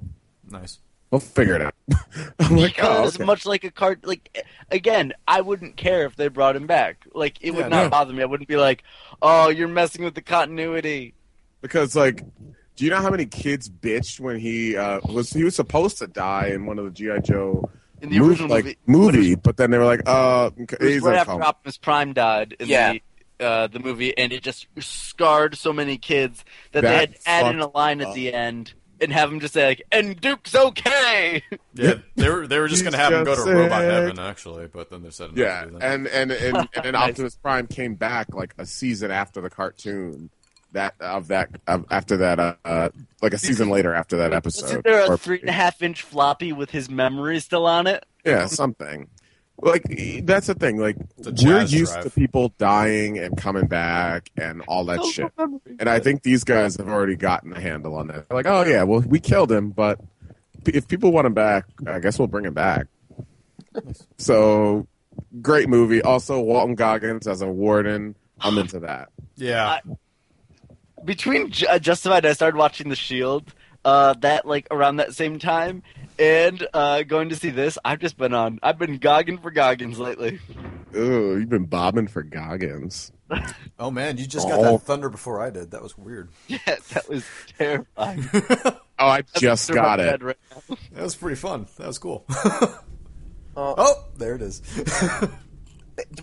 Nice. 0.50 0.80
We'll 1.12 1.20
figure 1.20 1.56
it 1.56 1.62
out." 1.62 1.74
I'm 2.40 2.56
like, 2.56 2.80
oh, 2.82 3.04
because 3.04 3.16
okay. 3.16 3.26
much 3.26 3.46
like 3.46 3.64
a 3.64 3.72
card, 3.72 4.00
like 4.06 4.46
again, 4.72 5.14
I 5.28 5.42
wouldn't 5.42 5.76
care 5.76 6.06
if 6.06 6.16
they 6.16 6.28
brought 6.30 6.56
him 6.56 6.68
back. 6.68 7.06
Like 7.14 7.38
it 7.42 7.52
would 7.52 7.66
Yeah, 7.66 7.68
not 7.70 7.84
no. 7.84 7.90
bother 7.90 8.14
me. 8.14 8.22
I 8.22 8.26
wouldn't 8.26 8.48
be 8.48 8.58
like, 8.58 8.84
"Oh, 9.22 9.50
you're 9.50 9.68
messing 9.68 10.04
with 10.04 10.16
the 10.16 10.22
continuity." 10.22 11.14
because 11.62 11.96
like. 11.96 12.24
Do 12.76 12.86
you 12.86 12.92
know 12.92 13.02
how 13.02 13.10
many 13.10 13.26
kids 13.26 13.70
bitched 13.70 14.22
when 14.22 14.40
he 14.40 14.78
uh, 14.78 15.02
was 15.04 15.32
he 15.32 15.44
was 15.44 15.54
supposed 15.54 15.98
to 15.98 16.08
die 16.08 16.52
in 16.54 16.66
one 16.66 16.80
of 16.80 16.86
the 16.86 16.92
GI 16.92 17.24
Joe 17.26 17.70
In 18.02 18.10
the 18.10 18.18
mov- 18.18 18.30
original 18.30 18.50
like, 18.50 18.78
movie, 18.86 19.18
movie, 19.18 19.36
but 19.36 19.58
then 19.58 19.72
they 19.72 19.78
were 19.78 19.86
like, 19.86 20.02
uh, 20.06 20.50
It 20.58 20.80
was 20.80 20.94
he's 20.94 21.02
right 21.02 21.18
after. 21.18 21.42
Optimus 21.44 21.78
Prime 21.78 22.14
died 22.14 22.56
in 22.60 22.68
Yeah. 22.68 22.94
the 22.94 23.02
uh, 23.46 23.68
the 23.68 23.80
movie, 23.80 24.18
and 24.18 24.34
it 24.34 24.44
just 24.44 24.68
scarred 24.80 25.56
so 25.56 25.72
many 25.72 25.98
kids 25.98 26.44
that, 26.74 26.82
they 26.82 26.94
had 26.94 27.16
to 27.16 27.20
add 27.30 27.54
in 27.56 27.60
a 27.60 27.64
fucked 27.64 27.76
line 27.76 28.02
at 28.02 28.14
the 28.14 28.34
end 28.34 28.74
and 29.00 29.14
have 29.14 29.32
him 29.32 29.40
just 29.40 29.54
say 29.54 29.66
like, 29.66 29.82
"And 29.94 30.20
Duke's 30.20 30.54
okay." 30.56 31.42
Yeah, 31.74 31.94
they 32.18 32.28
were 32.30 32.46
they 32.48 32.60
were 32.60 32.68
just 32.68 32.84
going 32.84 32.91
to 32.91 32.97
have 33.00 33.14
him 33.14 33.24
go 33.24 33.32
to 33.32 33.36
just 33.38 33.47
Robot. 33.47 33.82
Heaven 33.84 34.20
actually, 34.20 34.68
but 34.68 34.89
then 34.89 35.04
they 35.04 35.12
said 35.12 35.34
no 35.34 35.41
Yeah, 35.41 35.62
to 35.64 35.72
do 35.72 35.78
that. 35.80 35.84
and 35.93 36.08
and 36.08 36.32
and, 36.34 36.58
and 36.84 36.91
Nice. 36.93 37.10
Optimus 37.12 37.36
Prime 37.38 37.68
came 37.68 37.95
back 37.95 38.34
like 38.34 38.54
a 38.58 38.66
season 38.66 39.10
after 39.12 39.39
the 39.39 39.50
cartoon. 39.50 40.30
That 40.74 40.93
of 40.99 41.30
that 41.30 41.49
of, 41.67 41.86
after 41.89 42.17
that 42.17 42.39
uh, 42.39 42.55
uh 42.63 42.89
like 43.22 43.34
a 43.34 43.38
season 43.38 43.70
later 43.70 43.93
after 43.93 44.17
that 44.17 44.34
episode. 44.34 44.63
Wasn't 44.63 44.84
there 44.84 45.11
a 45.11 45.17
three 45.17 45.39
and 45.39 45.49
a 45.49 45.53
half 45.53 45.82
inch 45.82 46.03
floppy 46.03 46.53
with 46.53 46.70
his 46.70 46.89
memory 46.89 47.39
still 47.39 47.65
on 47.65 47.88
it? 47.88 48.05
Yeah, 48.24 48.45
something. 48.45 49.09
Like 49.61 49.84
that's 50.24 50.47
the 50.47 50.53
thing. 50.53 50.78
Like 50.78 50.95
a 51.26 51.34
we're 51.43 51.63
used 51.63 51.93
drive. 51.93 52.03
to 52.03 52.09
people 52.11 52.53
dying 52.57 53.17
and 53.17 53.36
coming 53.36 53.67
back 53.67 54.30
and 54.38 54.61
all 54.67 54.86
that 54.86 55.03
shit. 55.05 55.32
And 55.38 55.89
I 55.89 55.99
think 55.99 56.24
these 56.24 56.43
guys 56.43 56.78
have 56.78 56.88
already 56.88 57.15
gotten 57.15 57.51
a 57.51 57.59
handle 57.59 57.95
on 57.95 58.07
that. 58.07 58.30
They're 58.30 58.38
like, 58.38 58.45
oh 58.45 58.63
yeah, 58.63 58.84
well 58.84 59.01
we 59.01 59.20
killed 59.20 59.51
him, 59.51 59.72
but 59.72 59.99
if 60.65 60.88
people 60.88 61.11
want 61.11 61.28
him 61.28 61.34
back, 61.34 61.65
I 61.88 61.99
guess 61.99 62.20
we'll 62.20 62.28
bring 62.28 62.45
him 62.45 62.53
back. 62.53 62.88
So 64.17 64.88
great 65.41 65.70
movie. 65.70 66.01
Also, 66.01 66.39
Walton 66.39 66.76
Goggins 66.76 67.28
as 67.28 67.41
a 67.41 67.47
warden. 67.47 68.15
I'm 68.39 68.57
into 68.59 68.80
that. 68.82 69.09
yeah, 69.36 69.80
between 71.06 71.52
Ju- 71.52 71.68
uh, 71.68 71.80
Justified, 71.80 72.26
I 72.26 72.34
started 72.34 72.58
watching 72.58 72.89
The 72.89 72.95
Shield. 72.95 73.54
Uh, 73.86 74.14
that 74.20 74.45
like 74.45 74.68
around 74.72 74.97
that 74.97 75.14
same 75.16 75.39
time, 75.39 75.84
and 76.20 76.68
uh, 76.74 77.02
going 77.04 77.30
to 77.30 77.36
see 77.38 77.50
this. 77.50 77.78
I've 77.86 78.00
just 78.00 78.18
been 78.18 78.34
on. 78.34 78.60
I've 78.62 78.78
been 78.78 78.97
gogging 78.97 79.38
for 79.38 79.52
Goggins 79.52 79.97
lately. 79.97 80.39
Ooh, 80.93 81.38
you've 81.39 81.47
been 81.50 81.64
bobbing 81.66 82.08
for 82.08 82.22
Goggins. 82.24 83.12
Oh 83.78 83.91
man, 83.91 84.18
you 84.18 84.26
just 84.26 84.50
got 84.50 84.60
Oh. 84.60 84.64
that 84.74 84.82
thunder 84.82 85.08
before 85.08 85.39
I 85.41 85.52
did. 85.52 85.72
That 85.72 85.82
was 85.84 85.95
weird. 85.97 86.30
Yeah, 86.47 86.58
that 86.66 87.08
was 87.08 87.24
terrifying. 87.58 88.28
Oh, 89.02 89.08
I 89.08 89.22
just 89.38 89.72
got 89.72 90.02
it. 90.02 90.22
right. 90.22 90.36
That 90.91 91.04
was 91.04 91.16
pretty 91.16 91.38
fun. 91.38 91.68
That 91.78 91.88
was 91.88 92.00
cool. 92.00 92.26
Uh, 92.28 92.68
oh, 93.56 94.06
there 94.18 94.36
it 94.36 94.41
is. 94.41 94.62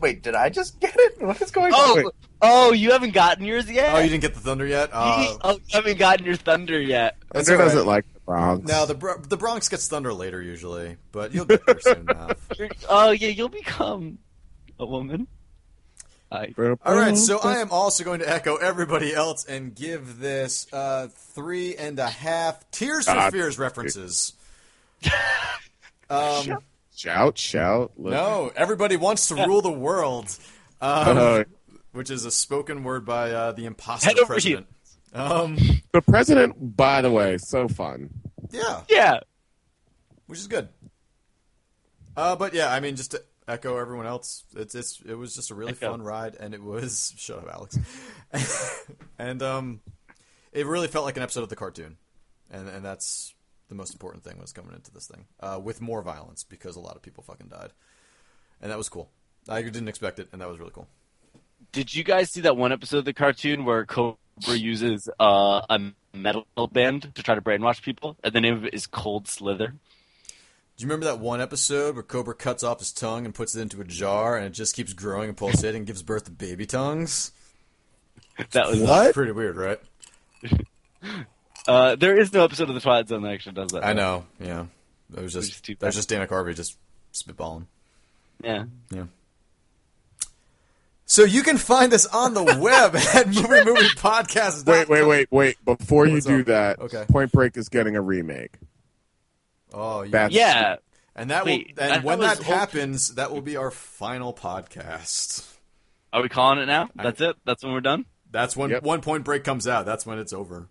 Wait, 0.01 0.22
did 0.22 0.35
I 0.35 0.49
just 0.49 0.79
get 0.81 0.95
it? 0.97 1.20
What 1.22 1.41
is 1.43 1.51
going 1.51 1.72
Oh, 1.74 1.99
on? 2.07 2.11
oh, 2.43 2.72
you 2.72 2.93
haven't 2.93 3.12
gotten 3.14 3.45
yours 3.45 3.70
yet. 3.70 3.95
oh, 3.95 3.99
you 3.99 4.09
didn't 4.09 4.22
get 4.22 4.35
the 4.35 4.41
thunder 4.41 4.66
yet? 4.66 4.91
Uh, 4.93 5.37
oh, 5.45 5.53
you 5.55 5.61
haven't 5.72 5.99
gotten 5.99 6.24
your 6.27 6.37
thunder 6.37 6.81
yet. 6.81 7.16
that's 7.33 7.49
Thunder 7.49 7.64
doesn't 7.64 7.87
like 7.87 8.05
the 8.12 8.20
Bronx. 8.20 8.68
No, 8.68 8.87
the 8.87 8.95
Bro- 8.95 9.22
the 9.22 9.37
Bronx 9.37 9.68
gets 9.68 9.89
thunder 9.89 10.12
later 10.12 10.41
usually, 10.43 10.97
but 11.12 11.33
you'll 11.35 11.45
get 11.45 11.64
there 11.66 11.81
soon 11.81 12.09
enough. 12.11 12.37
Oh 12.89 13.11
yeah, 13.11 13.29
you'll 13.29 13.49
become 13.49 14.18
a 14.79 14.87
woman. 14.87 15.27
I, 16.31 16.53
All 16.85 16.97
right, 16.97 17.16
so 17.16 17.39
I 17.39 17.59
am 17.59 17.70
also 17.70 18.03
going 18.03 18.18
to 18.18 18.29
echo 18.29 18.57
everybody 18.57 19.14
else 19.14 19.45
and 19.45 19.72
give 19.74 20.18
this 20.18 20.66
uh, 20.72 21.07
three 21.14 21.77
and 21.77 21.99
a 22.01 22.09
half 22.09 22.68
Tears 22.72 23.05
for 23.07 23.14
God. 23.14 23.33
Fears 23.33 23.59
references. 23.59 24.33
Um, 26.09 26.59
shout, 26.97 27.38
shout. 27.38 27.92
Look. 27.97 28.12
no, 28.12 28.51
everybody 28.57 28.97
wants 28.97 29.28
to 29.28 29.34
rule 29.36 29.62
the 29.62 29.70
world, 29.70 30.26
um, 30.80 31.18
Uh, 31.18 31.44
which 31.92 32.11
is 32.11 32.24
a 32.24 32.30
spoken 32.30 32.82
word 32.84 33.05
by 33.05 33.30
uh, 33.30 33.53
the 33.53 33.66
imposter 33.66 34.09
Head 34.09 34.18
president. 34.26 34.66
Um, 35.12 35.57
the 35.92 36.03
president, 36.03 36.76
by 36.76 37.01
the 37.03 37.11
way, 37.11 37.38
so 37.38 37.68
fun. 37.68 38.11
yeah, 38.51 38.82
yeah, 38.88 39.20
which 40.26 40.38
is 40.38 40.47
good. 40.47 40.68
Uh, 42.16 42.34
but 42.36 42.53
yeah, 42.55 42.72
I 42.72 42.80
mean, 42.80 42.97
just 42.97 43.12
to 43.12 43.22
echo 43.49 43.78
everyone 43.78 44.07
else, 44.07 44.44
it's 44.57 44.74
it's 44.74 45.01
it 45.07 45.14
was 45.14 45.34
just 45.34 45.51
a 45.51 45.55
really 45.55 45.72
Echo. 45.72 45.90
fun 45.92 46.03
ride, 46.03 46.34
and 46.38 46.53
it 46.55 46.62
was 46.62 47.14
shut 47.18 47.38
up, 47.38 47.49
Alex, 47.53 47.78
and 49.18 49.42
um, 49.42 49.80
it 50.53 50.66
really 50.66 50.88
felt 50.88 51.05
like 51.05 51.16
an 51.16 51.22
episode 51.22 51.42
of 51.42 51.49
the 51.49 51.57
cartoon, 51.57 51.97
and 52.51 52.68
and 52.68 52.84
that's 52.84 53.34
the 53.69 53.75
most 53.75 53.93
important 53.93 54.23
thing 54.25 54.39
was 54.39 54.53
coming 54.53 54.75
into 54.75 54.93
this 54.93 55.07
thing 55.07 55.27
uh, 55.41 55.61
with 55.62 55.81
more 55.81 56.03
violence 56.03 56.45
because 56.45 56.77
a 56.77 56.81
lot 56.81 56.97
of 56.97 57.03
people 57.03 57.23
fucking 57.23 57.49
died, 57.49 57.73
and 58.61 58.71
that 58.71 58.79
was 58.79 58.89
cool. 58.89 59.11
I 59.49 59.62
didn't 59.62 59.89
expect 59.89 60.19
it, 60.19 60.29
and 60.33 60.41
that 60.41 60.49
was 60.49 60.59
really 60.59 60.73
cool. 60.73 60.89
Did 61.73 61.95
you 61.95 62.05
guys 62.05 62.31
see 62.31 62.43
that 62.43 62.57
one 62.57 62.73
episode 62.73 62.99
of 62.99 63.05
the 63.05 63.12
cartoon 63.12 63.64
where 63.64 63.85
Cobra 63.87 64.17
uses 64.47 65.09
uh, 65.21 65.62
a 65.69 65.81
metal 66.12 66.47
band 66.71 67.14
to 67.14 67.23
try 67.23 67.35
to 67.35 67.41
brainwash 67.41 67.83
people, 67.83 68.17
and 68.23 68.33
the 68.33 68.41
name 68.41 68.55
of 68.55 68.64
it 68.64 68.75
is 68.75 68.87
Cold 68.87 69.29
Slither? 69.29 69.69
Do 69.69 70.83
you 70.83 70.89
remember 70.89 71.07
that 71.07 71.21
one 71.21 71.41
episode 71.41 71.95
where 71.95 72.03
Cobra 72.03 72.35
cuts 72.35 72.62
off 72.62 72.81
his 72.81 72.93
tongue 72.93 73.25
and 73.25 73.35
puts 73.35 73.55
it 73.55 73.62
into 73.62 73.81
a 73.81 73.85
jar, 73.85 74.37
and 74.37 74.47
it 74.47 74.51
just 74.51 74.75
keeps 74.77 74.93
growing 74.93 75.29
and 75.29 75.37
pulsating 75.37 75.79
and 75.79 75.87
gives 75.87 76.03
birth 76.03 76.25
to 76.25 76.31
baby 76.31 76.67
tongues? 76.67 77.33
That 78.51 78.69
was 78.69 78.81
What? 78.81 79.14
Pretty 79.14 79.33
weird, 79.33 79.57
right? 79.57 79.81
Uh, 81.69 81.97
there 81.97 82.19
is 82.19 82.33
no 82.33 82.45
episode 82.45 82.69
of 82.69 82.75
the 82.75 82.81
Twilight 82.81 83.09
Zone 83.09 83.23
that 83.23 83.33
actually 83.33 83.53
does 83.55 83.71
that. 83.73 83.85
I 83.85 83.93
know. 83.93 84.25
Yeah, 84.41 84.67
it 85.17 85.23
was 85.23 85.35
Which 85.35 85.47
just 85.49 85.64
too 85.64 85.77
that 85.81 85.87
was 85.87 85.95
just 85.97 86.09
Dana 86.09 86.27
Carvey 86.27 86.55
just 86.55 86.77
spitballing. 87.12 87.67
Yeah. 88.43 88.64
Yeah. 88.91 89.05
So 91.09 91.25
you 91.25 91.43
can 91.43 91.57
find 91.57 91.93
us 91.95 92.05
on 92.07 92.35
the 92.35 92.43
web 92.61 92.97
at 92.97 93.27
movie 93.29 93.64
movie 93.64 93.89
podcast. 93.97 94.67
Wait, 94.67 94.89
wait, 94.89 95.05
wait, 95.05 95.29
wait. 95.31 95.64
Before 95.64 96.07
you 96.07 96.21
do 96.21 96.41
up? 96.41 96.47
that, 96.47 96.79
Okay. 96.81 97.05
Point 97.09 97.33
Break 97.33 97.57
is 97.57 97.69
getting 97.69 97.95
a 97.97 98.01
remake. 98.01 98.55
Oh, 99.73 100.03
you, 100.03 100.11
That's- 100.11 100.33
Yeah. 100.33 100.77
and 101.14 101.31
that 101.31 101.45
Wait, 101.45 101.75
will 101.77 101.85
and 101.85 101.93
that 101.93 102.05
when 102.05 102.19
was 102.19 102.29
that 102.29 102.39
old- 102.39 102.47
happens, 102.47 103.14
that 103.14 103.31
will 103.33 103.41
be 103.41 103.57
our 103.57 103.71
final 103.71 104.33
podcast. 104.35 105.47
Are 106.12 106.23
we 106.23 106.29
calling 106.29 106.59
it 106.59 106.67
now? 106.67 106.89
That's 106.97 107.21
it? 107.21 107.37
That's 107.45 107.62
when 107.62 107.73
we're 107.73 107.81
done? 107.81 108.07
That's 108.31 108.57
when 108.57 108.71
Yep. 108.71 108.83
one 108.83 109.01
point 109.01 109.25
break 109.25 109.45
comes 109.45 109.69
out. 109.69 109.87
That's 109.87 110.05
when 110.07 110.19
it's 110.19 110.33
over. 110.33 110.69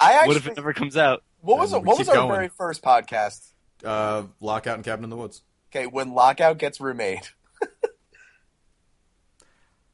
I 0.00 0.12
actually. 0.14 0.28
What 0.28 0.36
if 0.38 0.46
it 0.48 0.56
never 0.56 0.72
comes 0.72 0.96
out? 0.96 1.22
what 1.40 1.58
was 1.58 1.72
And 1.72 1.84
what 1.86 1.98
was 1.98 2.08
our 2.08 2.14
going. 2.16 2.30
very 2.30 2.48
first 2.48 2.82
podcast? 2.82 3.46
Uh, 3.84 4.24
lockout 4.40 4.74
and 4.76 4.84
cabin 4.84 5.04
in 5.04 5.10
the 5.10 5.16
woods. 5.16 5.42
Okay, 5.70 5.86
when 5.86 6.12
Lockout 6.14 6.58
gets 6.58 6.80
remade. 6.80 7.28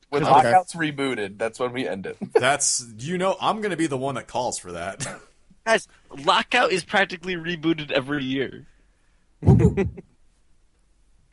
when 0.09 0.23
Okay. 0.23 0.31
Lockout's 0.33 0.75
rebooted, 0.75 1.39
that's 1.39 1.59
when 1.61 1.73
we 1.73 1.87
end 1.87 2.07
it. 2.07 2.17
That's 2.33 2.85
you 2.99 3.19
know 3.19 3.37
I'm 3.41 3.61
gonna 3.61 3.77
be 3.77 3.87
the 3.87 3.99
one 3.99 4.15
that 4.15 4.27
calls 4.29 4.59
for 4.59 4.73
that. 4.73 5.07
Guys, 5.67 5.87
Lockout 6.17 6.71
is 6.73 6.85
practically 6.85 7.35
rebooted 7.35 7.91
every 7.91 8.25
year. 8.25 8.67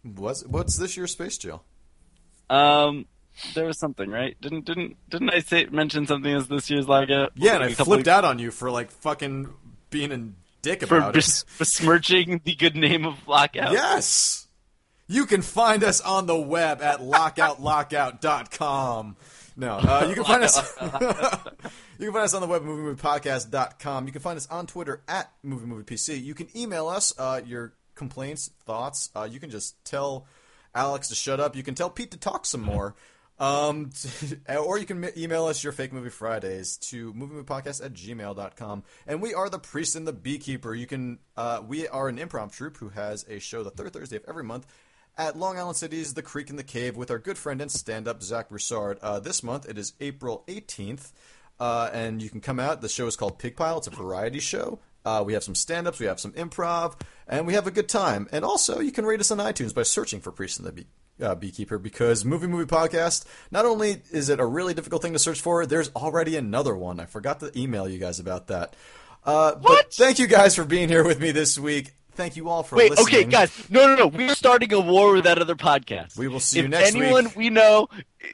what's 0.03 0.45
what's 0.45 0.75
this 0.77 0.97
year's 0.97 1.11
space 1.11 1.37
jail? 1.37 1.63
Um, 2.49 3.05
there 3.53 3.65
was 3.65 3.77
something, 3.79 4.09
right? 4.09 4.35
Didn't 4.41 4.65
didn't 4.65 4.97
didn't 5.09 5.29
I 5.29 5.39
say 5.39 5.65
mention 5.65 6.07
something 6.07 6.33
as 6.33 6.47
this 6.47 6.69
year's 6.69 6.87
Lockout? 6.87 7.31
Yeah, 7.35 7.55
and 7.55 7.63
I 7.63 7.73
flipped 7.73 8.07
out 8.07 8.23
on 8.25 8.39
you 8.39 8.51
for 8.51 8.71
like 8.71 8.91
fucking 8.91 9.49
being 9.89 10.11
a 10.11 10.29
dick 10.61 10.85
for 10.85 10.97
about 10.97 11.09
it. 11.11 11.15
bes- 11.15 11.45
besmirching 11.57 12.41
the 12.43 12.55
good 12.55 12.75
name 12.75 13.05
of 13.05 13.15
Lockout. 13.27 13.71
Yes. 13.71 14.47
You 15.07 15.25
can 15.25 15.41
find 15.41 15.83
us 15.83 15.99
on 16.01 16.27
the 16.27 16.37
web 16.37 16.81
at 16.81 16.99
lockoutlockout.com. 17.01 19.15
No, 19.55 19.73
uh, 19.73 20.07
you 20.09 20.15
can 20.15 20.23
find 20.23 20.43
us. 20.43 20.57
you 21.99 22.05
can 22.05 22.13
find 22.13 22.23
us 22.23 22.33
on 22.33 22.41
the 22.41 22.47
web 22.47 22.63
at 22.63 22.67
moviemoviepodcast.com. 22.67 24.07
You 24.07 24.11
can 24.11 24.21
find 24.21 24.37
us 24.37 24.47
on 24.47 24.65
Twitter 24.65 25.03
at 25.07 25.31
Movie 25.43 25.67
Movie 25.67 25.83
PC. 25.83 26.23
You 26.23 26.33
can 26.33 26.47
email 26.57 26.87
us 26.87 27.13
uh, 27.19 27.41
your 27.45 27.73
complaints, 27.95 28.49
thoughts. 28.65 29.09
Uh, 29.15 29.27
you 29.29 29.39
can 29.39 29.49
just 29.49 29.83
tell 29.85 30.25
Alex 30.73 31.09
to 31.09 31.15
shut 31.15 31.39
up. 31.39 31.55
You 31.55 31.63
can 31.63 31.75
tell 31.75 31.89
Pete 31.89 32.11
to 32.11 32.17
talk 32.17 32.45
some 32.45 32.61
more. 32.61 32.95
Um, 33.39 33.89
or 34.49 34.77
you 34.77 34.85
can 34.85 35.09
email 35.17 35.45
us 35.45 35.63
your 35.63 35.73
fake 35.73 35.91
movie 35.91 36.09
Fridays 36.09 36.77
to 36.77 37.13
moviemoviepodcast 37.13 37.83
at 37.83 37.93
gmail.com. 37.93 38.83
And 39.07 39.21
we 39.21 39.33
are 39.33 39.49
the 39.49 39.59
priest 39.59 39.95
and 39.95 40.07
the 40.07 40.13
beekeeper. 40.13 40.73
You 40.73 40.87
can, 40.87 41.19
uh, 41.35 41.61
we 41.65 41.87
are 41.87 42.07
an 42.07 42.17
improv 42.17 42.51
troupe 42.51 42.77
who 42.77 42.89
has 42.89 43.25
a 43.27 43.39
show 43.39 43.63
the 43.63 43.71
third 43.71 43.93
Thursday 43.93 44.17
of 44.17 44.25
every 44.27 44.43
month 44.43 44.67
at 45.17 45.37
Long 45.37 45.57
Island 45.57 45.77
City's 45.77 46.13
The 46.13 46.21
Creek 46.21 46.49
and 46.49 46.57
the 46.57 46.63
Cave 46.63 46.95
with 46.95 47.11
our 47.11 47.19
good 47.19 47.37
friend 47.37 47.61
and 47.61 47.71
stand-up 47.71 48.23
Zach 48.23 48.49
Broussard. 48.49 48.99
Uh, 49.01 49.19
this 49.19 49.43
month 49.43 49.67
it 49.69 49.77
is 49.77 49.93
April 49.99 50.43
18th, 50.47 51.11
uh, 51.59 51.89
and 51.93 52.21
you 52.21 52.29
can 52.29 52.41
come 52.41 52.59
out. 52.59 52.81
The 52.81 52.89
show 52.89 53.07
is 53.07 53.15
called 53.15 53.39
Pig 53.39 53.55
Pile. 53.55 53.77
It's 53.77 53.87
a 53.87 53.91
variety 53.91 54.39
show. 54.39 54.79
Uh, 55.05 55.23
we 55.25 55.33
have 55.33 55.43
some 55.43 55.55
stand-ups, 55.55 55.99
we 55.99 56.05
have 56.05 56.19
some 56.19 56.31
improv, 56.31 56.99
and 57.27 57.45
we 57.45 57.53
have 57.53 57.67
a 57.67 57.71
good 57.71 57.89
time. 57.89 58.27
And 58.31 58.45
also, 58.45 58.79
you 58.79 58.91
can 58.91 59.05
rate 59.05 59.19
us 59.19 59.31
on 59.31 59.37
iTunes 59.37 59.75
by 59.75 59.83
searching 59.83 60.21
for 60.21 60.31
Priest 60.31 60.59
and 60.59 60.67
the 60.67 60.71
Bee- 60.71 60.87
uh, 61.21 61.35
Beekeeper 61.35 61.77
because 61.77 62.25
Movie 62.25 62.47
Movie 62.47 62.65
Podcast, 62.65 63.25
not 63.51 63.65
only 63.65 64.01
is 64.11 64.29
it 64.29 64.39
a 64.39 64.45
really 64.45 64.73
difficult 64.73 65.01
thing 65.01 65.13
to 65.13 65.19
search 65.19 65.41
for, 65.41 65.65
there's 65.65 65.89
already 65.95 66.35
another 66.35 66.75
one. 66.75 66.99
I 66.99 67.05
forgot 67.05 67.39
to 67.41 67.51
email 67.59 67.87
you 67.87 67.99
guys 67.99 68.19
about 68.19 68.47
that. 68.47 68.75
Uh, 69.25 69.55
But 69.55 69.93
thank 69.93 70.19
you 70.19 70.27
guys 70.27 70.55
for 70.55 70.65
being 70.65 70.89
here 70.89 71.03
with 71.05 71.19
me 71.19 71.31
this 71.31 71.57
week. 71.57 71.93
Thank 72.15 72.35
you 72.35 72.47
all 72.49 72.61
for 72.61 72.75
Wait, 72.75 72.91
listening. 72.91 73.07
okay, 73.07 73.23
guys. 73.23 73.69
No, 73.71 73.87
no, 73.87 73.95
no. 73.95 74.07
We're 74.07 74.35
starting 74.35 74.71
a 74.73 74.79
war 74.79 75.13
with 75.13 75.23
that 75.23 75.39
other 75.39 75.55
podcast. 75.55 76.15
We 76.17 76.27
will 76.27 76.39
see 76.39 76.59
if 76.59 76.63
you 76.63 76.69
next 76.69 76.93
week. 76.93 77.03
anyone 77.03 77.25
week. 77.25 77.35
we 77.35 77.49
know, 77.49 77.87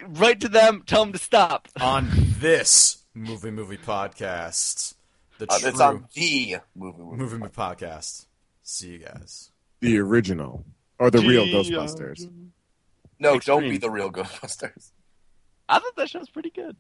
write 0.06 0.42
to 0.42 0.50
them, 0.50 0.84
tell 0.86 1.04
them 1.06 1.14
to 1.14 1.20
stop. 1.20 1.70
on 1.80 2.10
this 2.40 2.98
movie 3.14 3.52
movie 3.52 3.78
podcast. 3.78 4.96
The 5.38 5.46
Uh, 5.50 5.60
true 5.60 5.70
it's 5.70 5.80
on 5.80 6.08
the 6.14 6.58
movie. 6.76 6.98
movie. 6.98 7.18
movie 7.24 7.38
movie 7.38 7.54
podcast. 7.54 8.26
See 8.64 8.90
you 8.90 9.00
guys. 9.00 9.52
The 9.80 9.98
original. 10.00 10.66
Or 10.98 11.10
the 11.10 11.20
real 11.20 11.46
Gee, 11.46 11.54
Ghostbusters. 11.54 12.30
No, 13.20 13.40
don't 13.40 13.62
be 13.64 13.78
the 13.78 13.90
real 13.90 14.12
Ghostbusters. 14.12 14.92
I 15.68 15.80
thought 15.80 15.96
that 15.98 16.10
show 16.10 16.20
was 16.20 16.30
pretty 16.30 16.50
good. 16.50 16.76